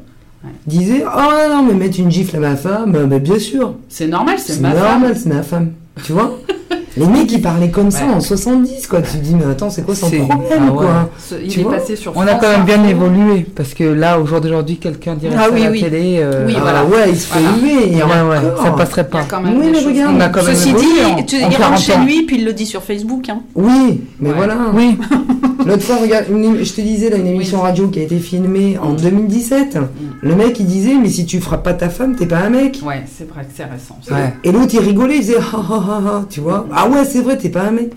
disaient, 0.66 1.04
oh 1.06 1.50
non, 1.50 1.64
mais 1.64 1.74
mettre 1.74 2.00
une 2.00 2.12
gifle 2.12 2.38
à 2.38 2.40
ma 2.40 2.56
femme, 2.56 2.92
bah, 3.10 3.20
bien 3.20 3.40
sûr, 3.40 3.76
C'est 3.90 4.08
normal, 4.08 4.36
c'est 4.40 4.54
c'est 4.54 4.62
ma 4.62 4.74
normal, 4.74 5.14
femme. 5.14 5.16
c'est 5.24 5.30
ma 5.30 5.44
femme. 5.44 5.72
Tu 6.04 6.12
vois? 6.14 6.38
Les 6.98 7.06
mecs, 7.08 7.32
ils 7.32 7.42
parlaient 7.42 7.70
comme 7.70 7.92
ça 7.92 8.06
Ouais. 8.06 8.14
en 8.14 8.20
70, 8.20 8.88
quoi. 8.88 9.02
Tu 9.02 9.12
te 9.12 9.18
dis, 9.18 9.36
mais 9.36 9.46
attends, 9.52 9.70
c'est 9.70 9.84
quoi 9.86 9.96
son 9.96 10.10
problème, 10.10 10.38
ah 10.52 10.64
ouais. 10.72 10.78
quoi 10.78 11.10
Ce- 11.20 11.36
Il 11.44 11.48
Tu 11.50 11.60
est 11.60 11.64
vois 11.64 11.74
passé 11.74 11.96
sur 11.96 12.12
On 12.16 12.22
a 12.22 12.36
quand 12.36 12.50
même 12.50 12.64
bien 12.66 12.84
évolué 12.86 13.46
parce 13.56 13.74
que 13.74 13.84
là, 13.84 14.20
au 14.20 14.26
jour 14.26 14.42
d'aujourd'hui, 14.42 14.78
quelqu'un 14.78 15.16
dirait 15.16 15.36
Ah 15.38 15.44
ça 15.46 15.50
oui, 15.54 15.62
à 15.62 15.66
la 15.66 15.72
oui. 15.72 15.82
télé. 15.82 16.18
euh, 16.22 16.46
Oui, 16.48 16.54
Ah 16.58 16.62
voilà. 16.62 16.86
ouais, 16.86 17.10
il 17.10 17.18
se 17.18 17.28
fait 17.28 17.40
Voilà. 17.40 17.86
et 17.86 17.96
ouais, 18.04 18.30
ouais, 18.30 18.52
ça 18.64 18.72
passerait 18.72 19.08
pas. 19.08 19.22
Oui, 19.44 19.70
mais 19.72 19.80
regarde. 19.80 20.16
On 20.16 20.20
a 20.22 20.30
quand 20.30 20.44
même 20.44 20.56
Ceci 20.56 20.70
évolué 20.70 20.86
dit, 20.88 21.12
en- 21.12 21.24
tu- 21.24 21.36
il 21.38 21.44
rentre 21.44 21.58
40 21.58 21.80
chez 21.80 21.98
lui, 21.98 22.24
puis 22.24 22.38
il 22.38 22.46
le 22.46 22.54
dit 22.54 22.66
sur 22.66 22.82
Facebook. 22.84 23.30
Hein. 23.30 23.40
Oui, 23.56 24.02
mais 24.20 24.32
voilà. 24.32 24.56
Oui, 24.74 24.98
L'autre 25.68 25.84
fois, 25.84 25.98
regarde, 25.98 26.26
une- 26.30 26.64
je 26.64 26.74
te 26.74 26.82
disais, 26.82 27.10
là, 27.10 27.18
une 27.18 27.28
émission 27.28 27.62
radio 27.62 27.88
qui 27.88 28.00
a 28.00 28.04
été 28.04 28.18
filmée 28.20 28.78
en 28.78 28.94
2017. 28.94 29.78
Le 30.22 30.36
mec, 30.36 30.60
il 30.60 30.66
disait, 30.66 30.96
mais 31.02 31.10
si 31.10 31.26
tu 31.26 31.40
frappes 31.40 31.64
pas 31.64 31.74
ta 31.74 31.90
femme, 31.90 32.16
t'es 32.16 32.26
pas 32.26 32.40
un 32.40 32.50
mec. 32.50 32.80
Ouais, 32.86 33.04
c'est 33.18 33.28
vrai 33.30 33.42
que 33.44 33.52
c'est 33.56 33.66
récent. 33.66 33.98
Ouais. 34.12 34.34
Et 34.44 34.52
l'autre, 34.52 34.74
il 34.74 34.80
rigolait, 34.80 35.16
il 35.16 35.22
disait, 35.22 35.36
ah, 35.40 35.46
ah, 35.70 35.86
ah, 35.90 36.02
ah, 36.08 36.26
tu 36.30 36.40
vois. 36.40 36.66
Ah 36.74 36.88
ouais, 36.90 37.06
c'est 37.06 37.22
vrai, 37.22 37.38
t'es 37.38 37.50
pas 37.50 37.64
un 37.64 37.72
mec. 37.72 37.92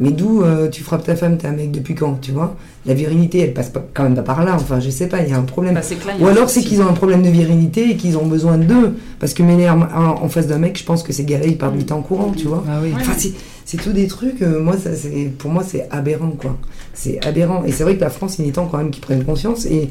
Mais 0.00 0.10
d'où 0.10 0.42
euh, 0.42 0.68
tu 0.68 0.82
frappes 0.82 1.04
ta 1.04 1.14
femme, 1.14 1.38
t'es 1.38 1.46
un 1.46 1.52
mec 1.52 1.70
depuis 1.70 1.94
quand, 1.94 2.18
tu 2.20 2.32
vois 2.32 2.56
La 2.84 2.94
virilité, 2.94 3.38
elle 3.38 3.54
passe 3.54 3.68
pas, 3.68 3.80
quand 3.94 4.02
même 4.02 4.16
pas 4.16 4.22
par 4.22 4.44
là. 4.44 4.54
Enfin, 4.56 4.80
je 4.80 4.90
sais 4.90 5.06
pas, 5.06 5.22
il 5.22 5.30
y 5.30 5.32
a 5.32 5.38
un 5.38 5.42
problème. 5.42 5.74
Bah, 5.74 5.82
Ou 6.20 6.26
alors 6.26 6.50
c'est 6.50 6.62
qu'ils 6.62 6.82
ont 6.82 6.88
un 6.88 6.94
problème 6.94 7.22
de 7.22 7.28
virilité 7.28 7.90
et 7.92 7.96
qu'ils 7.96 8.18
ont 8.18 8.26
besoin 8.26 8.58
d'eux. 8.58 8.96
Parce 9.20 9.34
que 9.34 9.44
m'énerve 9.44 9.86
en, 9.94 10.24
en 10.24 10.28
face 10.28 10.48
d'un 10.48 10.58
mec, 10.58 10.76
je 10.76 10.82
pense 10.84 11.04
que 11.04 11.12
ces 11.12 11.24
gars-là, 11.24 11.46
ils 11.46 11.56
parlent 11.56 11.76
du 11.78 11.84
temps 11.86 12.02
courant, 12.02 12.32
tu 12.36 12.48
vois. 12.48 12.64
ah 12.68 12.80
oui. 12.82 12.90
Enfin, 12.96 13.12
c'est- 13.64 13.76
tout 13.82 13.92
des 13.92 14.06
trucs, 14.06 14.42
euh, 14.42 14.60
moi, 14.60 14.76
ça, 14.76 14.94
c'est, 14.94 15.30
pour 15.38 15.50
moi, 15.50 15.62
c'est 15.66 15.88
aberrant, 15.90 16.30
quoi. 16.30 16.56
C'est 16.92 17.24
aberrant. 17.26 17.64
Et 17.64 17.72
c'est 17.72 17.82
vrai 17.84 17.96
que 17.96 18.00
la 18.00 18.10
France, 18.10 18.38
il 18.38 18.46
est 18.48 18.52
temps 18.52 18.66
quand 18.70 18.78
même 18.78 18.90
qu'ils 18.90 19.02
prennent 19.02 19.24
conscience. 19.24 19.66
Et 19.66 19.90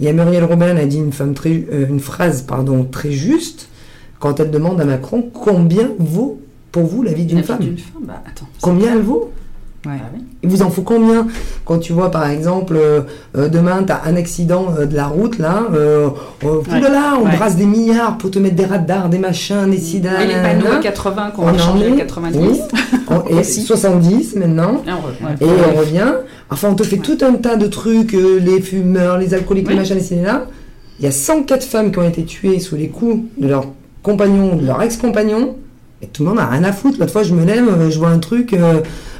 il 0.00 0.06
y 0.06 0.08
a 0.08 0.12
Muriel 0.12 0.44
Robin, 0.44 0.76
a 0.76 0.84
dit 0.86 0.98
une, 0.98 1.12
femme 1.12 1.34
très, 1.34 1.50
euh, 1.72 1.86
une 1.88 2.00
phrase 2.00 2.42
pardon, 2.42 2.84
très 2.84 3.12
juste 3.12 3.68
quand 4.18 4.40
elle 4.40 4.50
demande 4.50 4.80
à 4.80 4.84
Macron 4.84 5.22
combien 5.32 5.90
vaut 5.98 6.40
pour 6.72 6.84
vous 6.84 7.02
la 7.02 7.12
vie 7.12 7.24
d'une 7.26 7.36
La 7.36 7.42
vie 7.42 7.48
femme? 7.48 7.58
d'une 7.60 7.78
femme, 7.78 8.02
bah 8.06 8.22
attends. 8.26 8.48
Combien 8.60 8.94
elle 8.94 9.02
vaut? 9.02 9.30
Ouais. 9.84 9.94
Ah 9.98 10.10
oui. 10.14 10.20
il 10.44 10.48
vous 10.48 10.62
en 10.62 10.70
faut 10.70 10.82
combien 10.82 11.26
Quand 11.64 11.78
tu 11.78 11.92
vois 11.92 12.10
par 12.12 12.28
exemple, 12.30 12.74
euh, 12.76 13.00
euh, 13.36 13.48
demain 13.48 13.82
tu 13.84 13.90
as 13.92 14.02
un 14.06 14.14
accident 14.14 14.66
euh, 14.78 14.86
de 14.86 14.94
la 14.94 15.06
route 15.06 15.38
là, 15.38 15.64
euh, 15.74 16.08
Ouais. 16.44 16.50
oulala, 16.78 17.14
on 17.20 17.24
Ouais. 17.24 17.36
brasse 17.36 17.56
des 17.56 17.66
milliards 17.66 18.16
pour 18.16 18.30
te 18.30 18.38
mettre 18.38 18.54
des 18.54 18.64
radars, 18.64 19.08
des 19.08 19.18
machins, 19.18 19.68
des 19.68 19.78
sida. 19.78 20.22
Et 20.22 20.28
les 20.28 20.34
panneaux 20.34 20.72
à 20.72 20.76
80 20.78 21.30
qu'on 21.34 21.48
à 21.48 21.52
est- 21.52 21.96
90. 21.96 22.38
oui. 22.40 22.60
Et 23.30 23.34
Aussi. 23.34 23.62
70 23.62 24.36
maintenant. 24.36 24.82
Et 25.40 25.44
on 25.44 25.78
revient. 25.78 26.12
Enfin, 26.50 26.68
on 26.70 26.74
te 26.74 26.82
fait 26.84 26.96
tout 26.98 27.18
un 27.22 27.34
tas 27.34 27.56
de 27.56 27.66
trucs, 27.66 28.12
les 28.12 28.60
fumeurs, 28.62 29.18
les 29.18 29.34
alcooliques, 29.34 29.66
les 29.68 29.74
Oui. 29.74 29.80
machins, 29.80 29.98
les 29.98 30.22
là. 30.22 30.46
Il 30.98 31.04
y 31.04 31.08
a 31.08 31.10
104 31.10 31.64
femmes 31.64 31.90
qui 31.92 31.98
ont 31.98 32.08
été 32.08 32.24
tuées 32.24 32.60
sous 32.60 32.76
les 32.76 32.88
coups 32.88 33.18
de 33.36 33.48
leur 33.48 33.66
compagnon, 34.02 34.56
de 34.56 34.64
leur 34.64 34.80
ex-compagnon. 34.80 35.56
Et 36.00 36.06
tout 36.06 36.22
le 36.24 36.30
monde 36.30 36.38
a 36.38 36.46
rien 36.46 36.64
à 36.64 36.72
foutre. 36.72 36.98
L'autre 37.00 37.12
fois, 37.12 37.22
je 37.22 37.34
me 37.34 37.44
lève, 37.44 37.90
je 37.90 37.98
vois 37.98 38.08
un 38.08 38.18
truc. 38.18 38.54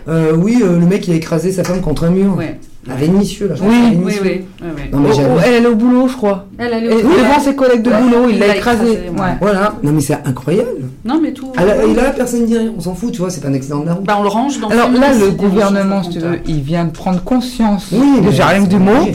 Euh, 0.08 0.32
oui, 0.36 0.62
euh, 0.62 0.78
le 0.78 0.86
mec, 0.86 1.06
il 1.08 1.14
a 1.14 1.16
écrasé 1.16 1.52
sa 1.52 1.64
femme 1.64 1.80
contre 1.80 2.04
un 2.04 2.10
mur. 2.10 2.36
Ouais. 2.36 2.58
La 2.84 2.96
Vénitieux, 2.96 3.46
là, 3.46 3.54
je 3.54 3.62
Oui, 3.62 3.68
crois 3.68 3.78
que 3.78 3.84
c'est 3.84 3.90
Oui, 3.90 4.00
Vénitieux. 4.04 4.22
oui. 4.24 4.44
oui, 4.62 4.68
oui. 4.76 4.82
Non, 4.92 4.98
mais 4.98 5.08
Oh, 5.12 5.14
j'avoue. 5.16 5.34
oh, 5.36 5.40
elle, 5.46 5.62
est 5.62 5.66
au 5.68 5.76
boulot, 5.76 6.08
je 6.08 6.16
crois. 6.16 6.46
Elle, 6.58 6.72
est 6.72 6.84
Et 6.86 6.92
au- 6.94 6.96
devant 7.02 7.38
ses 7.40 7.54
collègues 7.54 7.82
de 7.82 7.90
Ouais. 7.90 8.00
boulot, 8.02 8.28
il 8.28 8.38
l'a 8.40 8.48
l'a 8.48 8.56
écrasé. 8.56 8.82
écrasé, 8.90 9.08
ouais. 9.08 9.20
ouais. 9.20 9.36
Voilà, 9.40 9.74
non 9.84 9.92
mais 9.92 10.00
c'est 10.00 10.18
incroyable. 10.24 10.68
Non, 11.04 11.20
mais 11.22 11.32
tout. 11.32 11.52
Ah, 11.56 11.64
là, 11.64 11.76
et 11.84 11.94
là, 11.94 12.10
personne 12.10 12.40
ne 12.42 12.46
dit 12.46 12.58
rien, 12.58 12.72
on 12.76 12.80
s'en 12.80 12.94
fout, 12.96 13.12
tu 13.12 13.20
vois, 13.20 13.30
c'est 13.30 13.40
pas 13.40 13.46
un 13.48 13.54
accident 13.54 13.80
de 13.80 13.86
la 13.86 13.94
route. 13.94 14.04
Bah, 14.04 14.16
on 14.18 14.24
le 14.24 14.28
range 14.28 14.58
dans 14.58 14.66
Alors 14.68 14.90
là, 14.90 15.14
le 15.16 15.30
gouvernement, 15.30 16.02
si 16.02 16.10
tu 16.10 16.18
veux, 16.18 16.40
il 16.48 16.60
vient 16.62 16.84
de 16.84 16.90
prendre 16.90 17.22
conscience. 17.22 17.86
Oui, 17.92 18.04
mais 18.20 18.30
déjà 18.30 18.46
rien 18.48 18.64
que 18.64 18.70
c'est 18.70 18.76
du 18.76 18.82
mot. 18.82 18.90
obligé. 18.90 19.10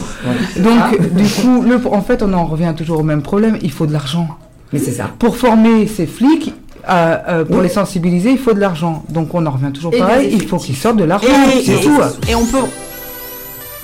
Ouais. 0.56 0.62
Donc, 0.62 0.78
Ah. 0.80 0.90
du 1.14 1.24
coup, 1.24 1.62
le, 1.62 1.78
en 1.94 2.00
fait, 2.00 2.22
on 2.22 2.32
en 2.32 2.46
revient 2.46 2.72
toujours 2.74 3.00
au 3.00 3.04
même 3.04 3.20
problème. 3.20 3.58
Il 3.60 3.70
faut 3.70 3.84
de 3.84 3.92
l'argent. 3.92 4.28
Mais 4.72 4.78
c'est 4.78 4.92
ça. 4.92 5.10
Pour 5.18 5.36
former 5.36 5.86
ces 5.86 6.06
flics, 6.06 6.54
euh, 6.90 7.16
euh, 7.28 7.44
pour 7.44 7.56
Oui. 7.56 7.62
les 7.64 7.68
sensibiliser, 7.68 8.30
il 8.30 8.38
faut 8.38 8.52
de 8.54 8.60
l'argent. 8.60 9.04
Donc, 9.08 9.34
on 9.34 9.44
en 9.46 9.50
revient 9.50 9.72
toujours 9.72 9.92
Et 9.94 9.98
pareil. 9.98 10.30
Il 10.32 10.46
faut 10.46 10.56
qu'ils 10.58 10.76
sortent 10.76 10.96
de 10.96 11.04
l'argent. 11.04 11.28
Et, 11.56 11.62
C'est 11.64 11.72
et- 11.72 11.80
tout. 11.80 12.00
et 12.28 12.34
on 12.34 12.46
peut 12.46 12.58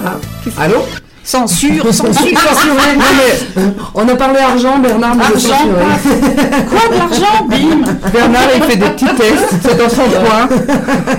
Ah. 0.05 0.15
Allô 0.59 0.77
censure, 1.25 1.85
censure. 1.93 2.15
Censuré. 2.15 2.97
Non 2.97 3.05
mais 3.17 3.63
euh, 3.63 3.69
on 3.95 4.09
a 4.09 4.15
parlé 4.15 4.39
argent, 4.41 4.79
Bernard, 4.79 5.17
Argent. 5.21 5.69
Quoi 6.71 6.95
de 6.95 6.99
l'argent 6.99 7.47
Bim 7.49 7.93
Bernard, 8.13 8.43
il 8.57 8.63
fait 8.63 8.77
des 8.77 8.87
petits 8.91 9.07
tests. 9.17 9.55
C'est 9.63 9.79
dans 9.79 9.89
son 9.89 10.03
coin. 10.03 10.49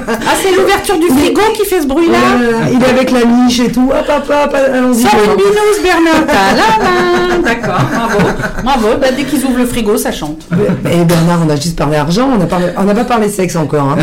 Ah, 0.10 0.34
c'est 0.42 0.56
l'ouverture 0.56 1.00
du 1.00 1.08
frigo 1.08 1.42
qui 1.56 1.66
fait 1.66 1.82
ce 1.82 1.88
bruit-là 1.88 2.18
là 2.40 2.52
là, 2.52 2.58
Il 2.72 2.82
est 2.82 2.90
avec 2.90 3.12
la 3.12 3.26
niche 3.26 3.60
et 3.60 3.72
tout. 3.72 3.90
Hop, 3.92 4.06
hop, 4.10 4.30
hop, 4.30 4.56
allons-y. 4.56 5.02
Sors 5.02 5.12
une 5.14 5.84
Bernard. 5.84 7.42
D'accord, 7.44 7.82
bravo. 7.92 8.20
Bravo, 8.64 8.88
bah, 9.00 9.08
dès 9.16 9.24
qu'ils 9.24 9.44
ouvrent 9.46 9.58
le 9.60 9.66
frigo, 9.66 9.98
ça 9.98 10.12
chante. 10.12 10.44
Et 10.92 11.04
Bernard, 11.04 11.40
on 11.46 11.50
a 11.50 11.56
juste 11.56 11.78
parlé 11.78 11.98
argent, 11.98 12.30
on 12.40 12.46
parlé- 12.46 12.72
n'a 12.86 12.94
pas 12.96 13.04
parlé 13.06 13.30
sexe 13.30 13.56
encore. 13.56 13.90
Hein. 13.90 13.98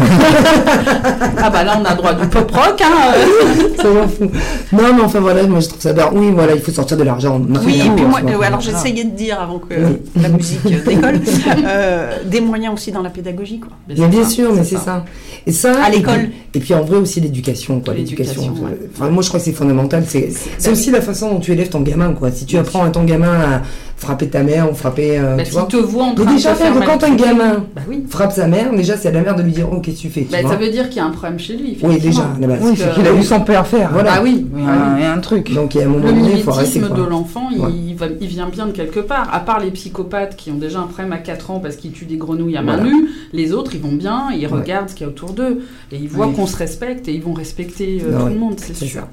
Ah 1.43 1.51
bah 1.51 1.65
là, 1.65 1.79
on 1.81 1.85
a 1.85 1.95
droit 1.95 2.13
du 2.15 2.27
pop-rock, 2.29 2.81
hein 2.83 3.13
euh. 3.17 3.69
ça 3.77 3.89
m'en 3.89 4.09
fout. 4.09 4.31
Non, 4.73 4.95
mais 4.97 5.03
enfin 5.03 5.21
voilà, 5.21 5.43
moi 5.45 5.61
je 5.61 5.69
trouve 5.69 5.81
ça 5.81 5.92
bien. 5.93 6.11
Oui, 6.13 6.31
voilà, 6.33 6.55
il 6.55 6.61
faut 6.61 6.71
sortir 6.73 6.97
de 6.97 7.03
l'argent. 7.03 7.41
Oui, 7.65 7.77
et 7.77 7.81
puis 7.91 8.05
moi, 8.05 8.21
Franchement. 8.21 8.31
euh, 8.41 8.47
alors 8.47 8.61
j'essayais 8.61 9.05
de 9.05 9.11
dire 9.11 9.41
avant 9.41 9.59
que 9.59 9.75
Oui. 9.75 9.97
la 10.21 10.29
musique 10.29 10.61
euh, 10.67 10.85
décolle, 10.85 11.21
euh, 11.67 12.19
des 12.27 12.41
moyens 12.41 12.75
aussi 12.75 12.93
dans 12.93 13.03
la 13.03 13.11
pédagogie, 13.11 13.61
quoi. 13.61 13.71
Mais 13.89 13.95
bien 14.09 14.25
sûr, 14.29 14.53
mais 14.55 14.65
c'est 14.65 14.77
ça. 14.79 15.05
Et 15.47 15.53
ça. 15.53 15.73
À 15.85 15.91
l'école. 15.91 16.29
puis- 16.29 16.33
Et 16.55 16.61
puis 16.61 16.75
en 16.75 16.83
vrai 16.83 16.99
aussi 16.99 17.21
l'éducation, 17.21 17.81
quoi. 17.81 17.95
L'éducation. 17.95 18.43
L'éducation, 18.43 18.65
ouais. 18.67 18.79
Enfin, 18.95 19.11
moi 19.11 19.23
je 19.23 19.29
crois 19.29 19.41
que 19.41 19.47
c'est 19.47 19.53
fondamental. 19.53 20.05
C'est 20.07 20.31
c'est 20.59 20.71
aussi 20.71 20.91
la 20.91 21.01
façon 21.01 21.31
dont 21.33 21.41
tu 21.41 21.53
élèves 21.53 21.69
ton 21.71 21.81
gamin, 21.81 22.13
quoi. 22.13 22.31
Si 22.31 22.45
tu 22.47 22.57
apprends 22.59 22.85
à 22.85 22.91
ton 22.91 23.05
gamin 23.05 23.33
à 23.33 23.63
frapper 24.03 24.29
ta 24.29 24.43
mère 24.43 24.71
ou 24.71 24.75
frapper, 24.75 25.19
euh, 25.19 25.37
Bah, 25.37 25.45
tu 25.45 25.53
vois. 25.53 25.63
te 25.63 25.77
en 25.77 26.15
train 26.15 26.35
déjà, 26.35 26.55
faire 26.55 26.75
quand 26.85 27.05
un 27.05 27.15
gamin 27.15 27.65
Bah 27.75 27.83
oui. 27.89 28.05
frappe 28.11 28.33
sa 28.33 28.47
mère, 28.49 28.73
déjà 28.75 28.97
c'est 28.97 29.09
à 29.09 29.13
la 29.13 29.21
mère 29.23 29.37
de 29.37 29.43
lui 29.43 29.53
dire, 29.53 29.69
oh, 29.73 29.79
qu'est-ce 29.81 29.97
que 29.99 30.03
tu 30.03 30.11
fais, 30.11 30.23
tu 30.25 30.33
Bah, 30.33 30.39
vois. 30.43 30.51
ça 30.51 30.57
veut 30.57 30.71
dire 30.71 30.89
qu'il 30.89 30.97
y 30.99 31.01
a 31.01 31.05
un 31.07 31.11
problème 31.11 31.39
chez 31.39 31.57
lui. 31.57 31.79
Oui, 31.83 31.99
déjà. 32.01 32.29
Oui, 32.41 32.75
c'est 32.77 32.93
qu'il 32.95 33.07
a 33.07 33.13
vu 33.13 33.23
son 33.23 33.41
père 33.41 33.67
faire. 33.67 33.91
Voilà. 33.93 34.15
Ah 34.17 34.21
oui. 34.23 34.47
Il 34.55 34.63
y 34.63 35.05
a 35.05 35.13
un- 35.13 35.19
truc. 35.23 35.55
Donc 35.55 35.75
il 35.77 35.79
y 35.79 35.85
a 35.85 35.87
un 35.87 35.89
moment 35.91 36.05
Le 36.07 36.13
donné, 36.13 36.33
il 36.37 36.43
faut 36.43 36.51
quoi. 36.51 36.63
de 36.63 37.03
l'enfant, 37.05 37.49
il, 37.53 37.61
Ouais. 37.61 37.95
va- 37.97 38.07
il 38.21 38.27
vient 38.27 38.49
bien 38.49 38.67
de 38.67 38.73
quelque 38.73 38.99
part. 38.99 39.33
À 39.33 39.39
part 39.39 39.61
les 39.61 39.71
psychopathes 39.71 40.35
qui 40.37 40.51
ont 40.51 40.57
déjà 40.57 40.81
un 40.81 40.89
problème 40.89 41.13
à 41.13 41.19
4 41.19 41.53
ans 41.53 41.61
parce 41.61 41.77
qu'ils 41.77 41.93
tuent 41.93 42.07
des 42.07 42.17
grenouilles 42.17 42.57
à 42.57 42.63
main 42.63 42.77
Voilà. 42.79 42.91
nue, 42.91 43.09
les 43.33 43.53
autres, 43.53 43.71
ils 43.75 43.81
vont 43.81 43.93
bien, 43.93 44.31
ils 44.37 44.41
Ouais. 44.47 44.53
regardent 44.53 44.89
ce 44.89 44.95
qu'il 44.97 45.07
y 45.07 45.09
a 45.09 45.13
autour 45.13 45.31
d'eux. 45.33 45.61
Et 45.93 45.97
ils 45.97 46.09
voient 46.09 46.27
Oui. 46.27 46.35
qu'on 46.35 46.47
se 46.49 46.57
respecte 46.57 47.07
et 47.09 47.13
ils 47.13 47.23
vont 47.23 47.35
respecter 47.35 48.03
euh, 48.05 48.19
tout 48.19 48.25
ouais, 48.25 48.33
le 48.33 48.39
monde, 48.39 48.55
c'est 48.57 48.75
sûr. 48.75 49.03
ça. 49.03 49.09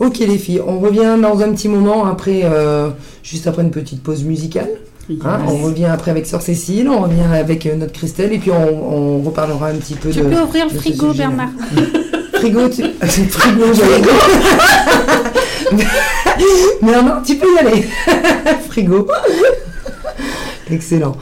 Ok 0.00 0.18
les 0.18 0.38
filles, 0.38 0.60
on 0.66 0.78
revient 0.78 1.16
dans 1.20 1.40
un 1.40 1.52
petit 1.52 1.68
moment 1.68 2.04
après, 2.04 2.42
euh, 2.44 2.90
juste 3.22 3.46
après 3.46 3.62
une 3.62 3.70
petite 3.70 4.02
pause 4.02 4.24
musicale. 4.26 4.68
Oui. 5.08 5.18
hein. 5.24 5.38
on 5.48 5.56
revient 5.58 5.84
après 5.86 6.10
avec 6.10 6.26
Sœur 6.26 6.42
Cécile, 6.42 6.88
on 6.88 7.02
revient 7.02 7.22
avec 7.32 7.64
euh, 7.66 7.76
notre 7.76 7.92
Christelle 7.92 8.32
et 8.32 8.38
puis 8.38 8.50
on, 8.50 8.94
on 9.18 9.22
reparlera 9.22 9.68
un 9.68 9.76
petit 9.76 9.94
peu 9.94 10.10
Tu 10.10 10.18
de. 10.20 10.24
peux 10.24 10.40
ouvrir 10.42 10.66
le 10.72 10.78
frigo. 10.78 11.12
Bernard 11.12 11.50
Frigo, 12.34 12.68
tu... 12.68 12.82
c'est 13.08 13.30
frigo, 13.30 13.64
j'allais 13.72 14.00
dire. 14.02 14.12
Mais 16.82 16.92
non, 17.02 17.22
tu 17.24 17.36
peux 17.36 17.46
y 17.54 17.58
aller. 17.58 17.84
frigo. 18.68 19.08
Excellent. 20.70 21.16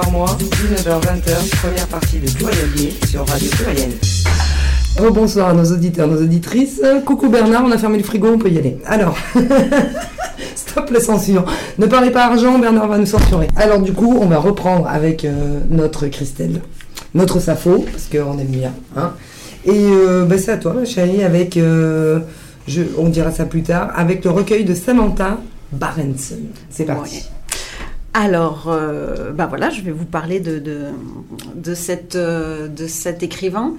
Par 0.00 0.12
mois, 0.12 0.36
19h-20h, 0.38 1.60
première 1.60 1.86
partie 1.88 2.20
de 2.20 2.30
Pluriel 2.30 2.92
sur 3.08 3.26
Radio 3.26 3.50
Pluriel. 3.50 3.90
Oh, 5.02 5.10
bonsoir 5.10 5.48
à 5.48 5.54
nos 5.54 5.64
auditeurs, 5.64 6.06
nos 6.06 6.22
auditrices. 6.22 6.80
Coucou 7.04 7.28
Bernard, 7.28 7.64
on 7.66 7.72
a 7.72 7.78
fermé 7.78 7.98
le 7.98 8.04
frigo, 8.04 8.28
on 8.28 8.38
peut 8.38 8.48
y 8.48 8.58
aller. 8.58 8.78
Alors, 8.86 9.16
stop 10.54 10.90
la 10.90 11.00
censure. 11.00 11.44
Ne 11.78 11.86
parlez 11.86 12.10
pas 12.10 12.26
argent, 12.26 12.60
Bernard 12.60 12.86
va 12.86 12.98
nous 12.98 13.06
censurer. 13.06 13.48
Alors 13.56 13.80
du 13.80 13.92
coup, 13.92 14.16
on 14.20 14.26
va 14.26 14.38
reprendre 14.38 14.86
avec 14.86 15.24
euh, 15.24 15.58
notre 15.68 16.06
Christelle, 16.06 16.60
notre 17.14 17.40
Sappho, 17.40 17.84
parce 17.90 18.06
qu'on 18.06 18.38
aime 18.38 18.46
bien. 18.46 18.72
Hein. 18.96 19.14
Et 19.64 19.88
euh, 19.90 20.24
bah, 20.26 20.38
c'est 20.38 20.52
à 20.52 20.58
toi, 20.58 20.74
ma 20.74 20.84
chérie, 20.84 21.24
avec, 21.24 21.56
euh, 21.56 22.20
je, 22.68 22.82
on 22.98 23.08
dira 23.08 23.32
ça 23.32 23.46
plus 23.46 23.64
tard, 23.64 23.90
avec 23.96 24.24
le 24.24 24.30
recueil 24.30 24.64
de 24.64 24.74
Samantha 24.74 25.38
Barenson. 25.72 26.38
C'est 26.70 26.84
parti. 26.84 27.16
Ouais. 27.16 27.37
Alors, 28.20 28.64
euh, 28.66 29.30
bah 29.30 29.46
voilà, 29.46 29.70
je 29.70 29.80
vais 29.80 29.92
vous 29.92 30.04
parler 30.04 30.40
de, 30.40 30.58
de, 30.58 30.86
de 31.54 31.72
cette, 31.72 32.16
euh, 32.16 32.66
de 32.66 32.88
cet 32.88 33.22
écrivain. 33.22 33.74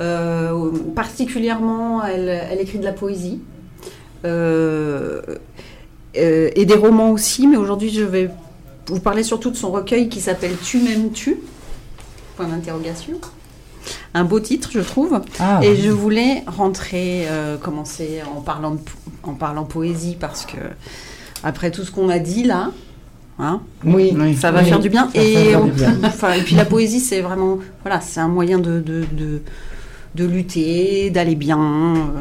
Euh, 0.00 0.72
particulièrement, 0.96 2.02
elle, 2.02 2.28
elle 2.28 2.60
écrit 2.60 2.80
de 2.80 2.84
la 2.84 2.92
poésie 2.92 3.40
euh, 4.24 5.22
et 6.12 6.64
des 6.64 6.74
romans 6.74 7.12
aussi, 7.12 7.46
mais 7.46 7.56
aujourd'hui, 7.56 7.90
je 7.90 8.02
vais 8.02 8.30
vous 8.88 8.98
parler 8.98 9.22
surtout 9.22 9.52
de 9.52 9.56
son 9.56 9.70
recueil 9.70 10.08
qui 10.08 10.20
s'appelle 10.20 10.56
Tu 10.64 10.78
m'aimes-tu 10.80 11.36
Point 12.36 12.48
d'interrogation. 12.48 13.20
Un 14.12 14.24
beau 14.24 14.40
titre, 14.40 14.70
je 14.72 14.80
trouve. 14.80 15.20
Ah, 15.38 15.60
Et 15.62 15.76
je 15.76 15.90
voulais 15.90 16.42
rentrer, 16.48 17.28
commencer 17.62 18.22
en 18.36 18.40
parlant, 18.40 18.72
de, 18.72 18.80
en 19.22 19.34
parlant 19.34 19.62
poésie 19.62 20.16
parce 20.18 20.46
que, 20.46 20.58
après 21.44 21.70
tout 21.70 21.84
ce 21.84 21.92
qu'on 21.92 22.08
a 22.08 22.18
dit 22.18 22.42
là, 22.42 22.72
hein, 23.38 23.60
oui, 23.84 24.12
ça 24.38 24.50
va 24.50 24.60
oui, 24.62 24.68
faire 24.68 24.80
du 24.80 24.88
bien. 24.88 25.08
ça 25.14 25.20
Et, 25.22 25.34
va 25.34 25.40
faire 25.50 25.62
on- 25.62 25.64
du 25.66 25.70
bien. 25.72 25.94
enfin, 26.04 26.32
et 26.34 26.42
puis 26.42 26.54
la 26.56 26.64
poésie, 26.64 27.00
c'est 27.00 27.20
vraiment, 27.20 27.58
voilà, 27.82 28.00
c'est 28.00 28.20
un 28.20 28.28
moyen 28.28 28.58
de, 28.58 28.80
de, 28.80 29.04
de, 29.12 29.42
de 30.14 30.24
lutter, 30.24 31.10
d'aller 31.10 31.34
bien. 31.34 31.58
Euh, 31.58 32.20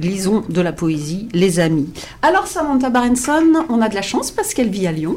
Lisons 0.00 0.44
de 0.48 0.60
la 0.60 0.72
poésie, 0.72 1.28
les 1.32 1.58
amis. 1.60 1.88
Alors 2.22 2.46
Samantha 2.46 2.90
Barenson, 2.90 3.64
on 3.68 3.80
a 3.80 3.88
de 3.88 3.94
la 3.94 4.02
chance 4.02 4.30
parce 4.30 4.52
qu'elle 4.54 4.68
vit 4.70 4.86
à 4.86 4.92
Lyon. 4.92 5.16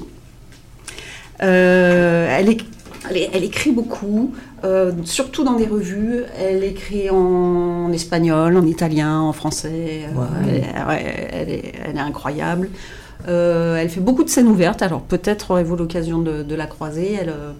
Euh, 1.44 2.28
elle, 2.38 2.50
est- 2.50 2.62
elle 3.10 3.18
est- 3.18 3.30
elle 3.34 3.44
écrit 3.44 3.72
beaucoup, 3.72 4.34
euh, 4.64 4.92
surtout 5.04 5.44
dans 5.44 5.54
des 5.54 5.66
revues. 5.68 6.24
Elle 6.40 6.64
écrit 6.64 7.10
en 7.10 7.92
espagnol, 7.92 8.58
en 8.58 8.66
italien, 8.66 9.20
en 9.20 9.34
français. 9.34 10.06
Euh, 10.08 10.20
Ouais. 10.20 10.28
elle, 10.48 10.56
est- 10.56 10.88
ouais, 10.88 11.28
elle 11.32 11.50
est, 11.50 11.72
elle 11.86 11.96
est 11.98 12.00
incroyable. 12.00 12.70
Euh, 13.28 13.78
elle 13.78 13.90
fait 13.90 14.00
beaucoup 14.00 14.24
de 14.24 14.30
scènes 14.30 14.48
ouvertes, 14.48 14.82
alors 14.82 15.02
peut-être 15.02 15.52
aurez-vous 15.52 15.76
l'occasion 15.76 16.20
de, 16.20 16.56
la 16.56 16.68
croiser. 16.68 17.14
Elle, 17.14 17.30
euh, 17.30 17.52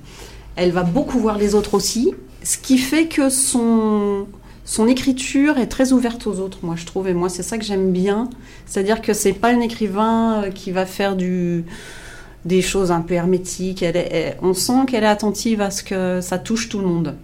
elle 0.56 0.72
va 0.72 0.84
beaucoup 0.84 1.20
voir 1.20 1.38
les 1.38 1.56
autres 1.56 1.74
aussi, 1.74 2.14
ce 2.44 2.58
qui 2.58 2.78
fait 2.78 3.08
que 3.08 3.30
son, 3.30 4.28
son 4.66 4.88
écriture 4.88 5.58
est 5.58 5.68
très 5.68 5.92
ouverte 5.92 6.28
aux 6.28 6.40
autres, 6.40 6.60
moi 6.64 6.76
je 6.76 6.86
trouve, 6.86 7.08
et 7.08 7.14
moi 7.14 7.30
c'est 7.30 7.44
ça 7.44 7.58
que 7.58 7.66
j'aime 7.66 7.92
bien. 7.92 8.30
C'est-à-dire 8.66 9.02
que 9.02 9.14
c'est 9.14 9.34
pas 9.34 9.50
un 9.50 9.60
écrivain 9.60 10.44
euh, 10.44 10.52
qui 10.52 10.72
va 10.72 10.86
faire 10.86 11.16
des 11.16 12.62
choses 12.62 12.92
un 12.92 13.02
peu 13.02 13.16
hermétiques. 13.16 13.84
Elle- 13.84 14.38
on 14.42 14.54
sent 14.54 14.86
qu'elle 14.88 15.04
est 15.04 15.08
attentive 15.08 15.62
à 15.62 15.72
ce 15.72 15.84
que 15.84 16.22
ça 16.22 16.38
touche 16.38 16.70
tout 16.70 16.80
le 16.80 16.86
monde. 16.86 17.16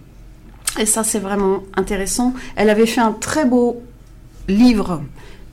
Et 0.78 0.86
ça 0.86 1.04
c'est 1.04 1.20
vraiment 1.20 1.62
intéressant. 1.76 2.34
Elle 2.56 2.68
avait 2.68 2.86
fait 2.86 3.00
un 3.00 3.12
très 3.12 3.44
beau 3.44 3.82
livre 4.48 5.02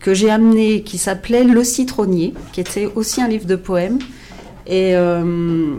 que 0.02 0.14
j'ai 0.14 0.30
amené 0.30 0.82
qui 0.82 0.98
s'appelait 0.98 1.44
Le 1.44 1.64
citronnier, 1.64 2.34
qui 2.52 2.60
était 2.60 2.90
aussi 2.96 3.22
un 3.22 3.28
livre 3.28 3.46
de 3.46 3.56
poèmes. 3.56 4.00
Et 4.68 4.96
euh, 4.96 5.76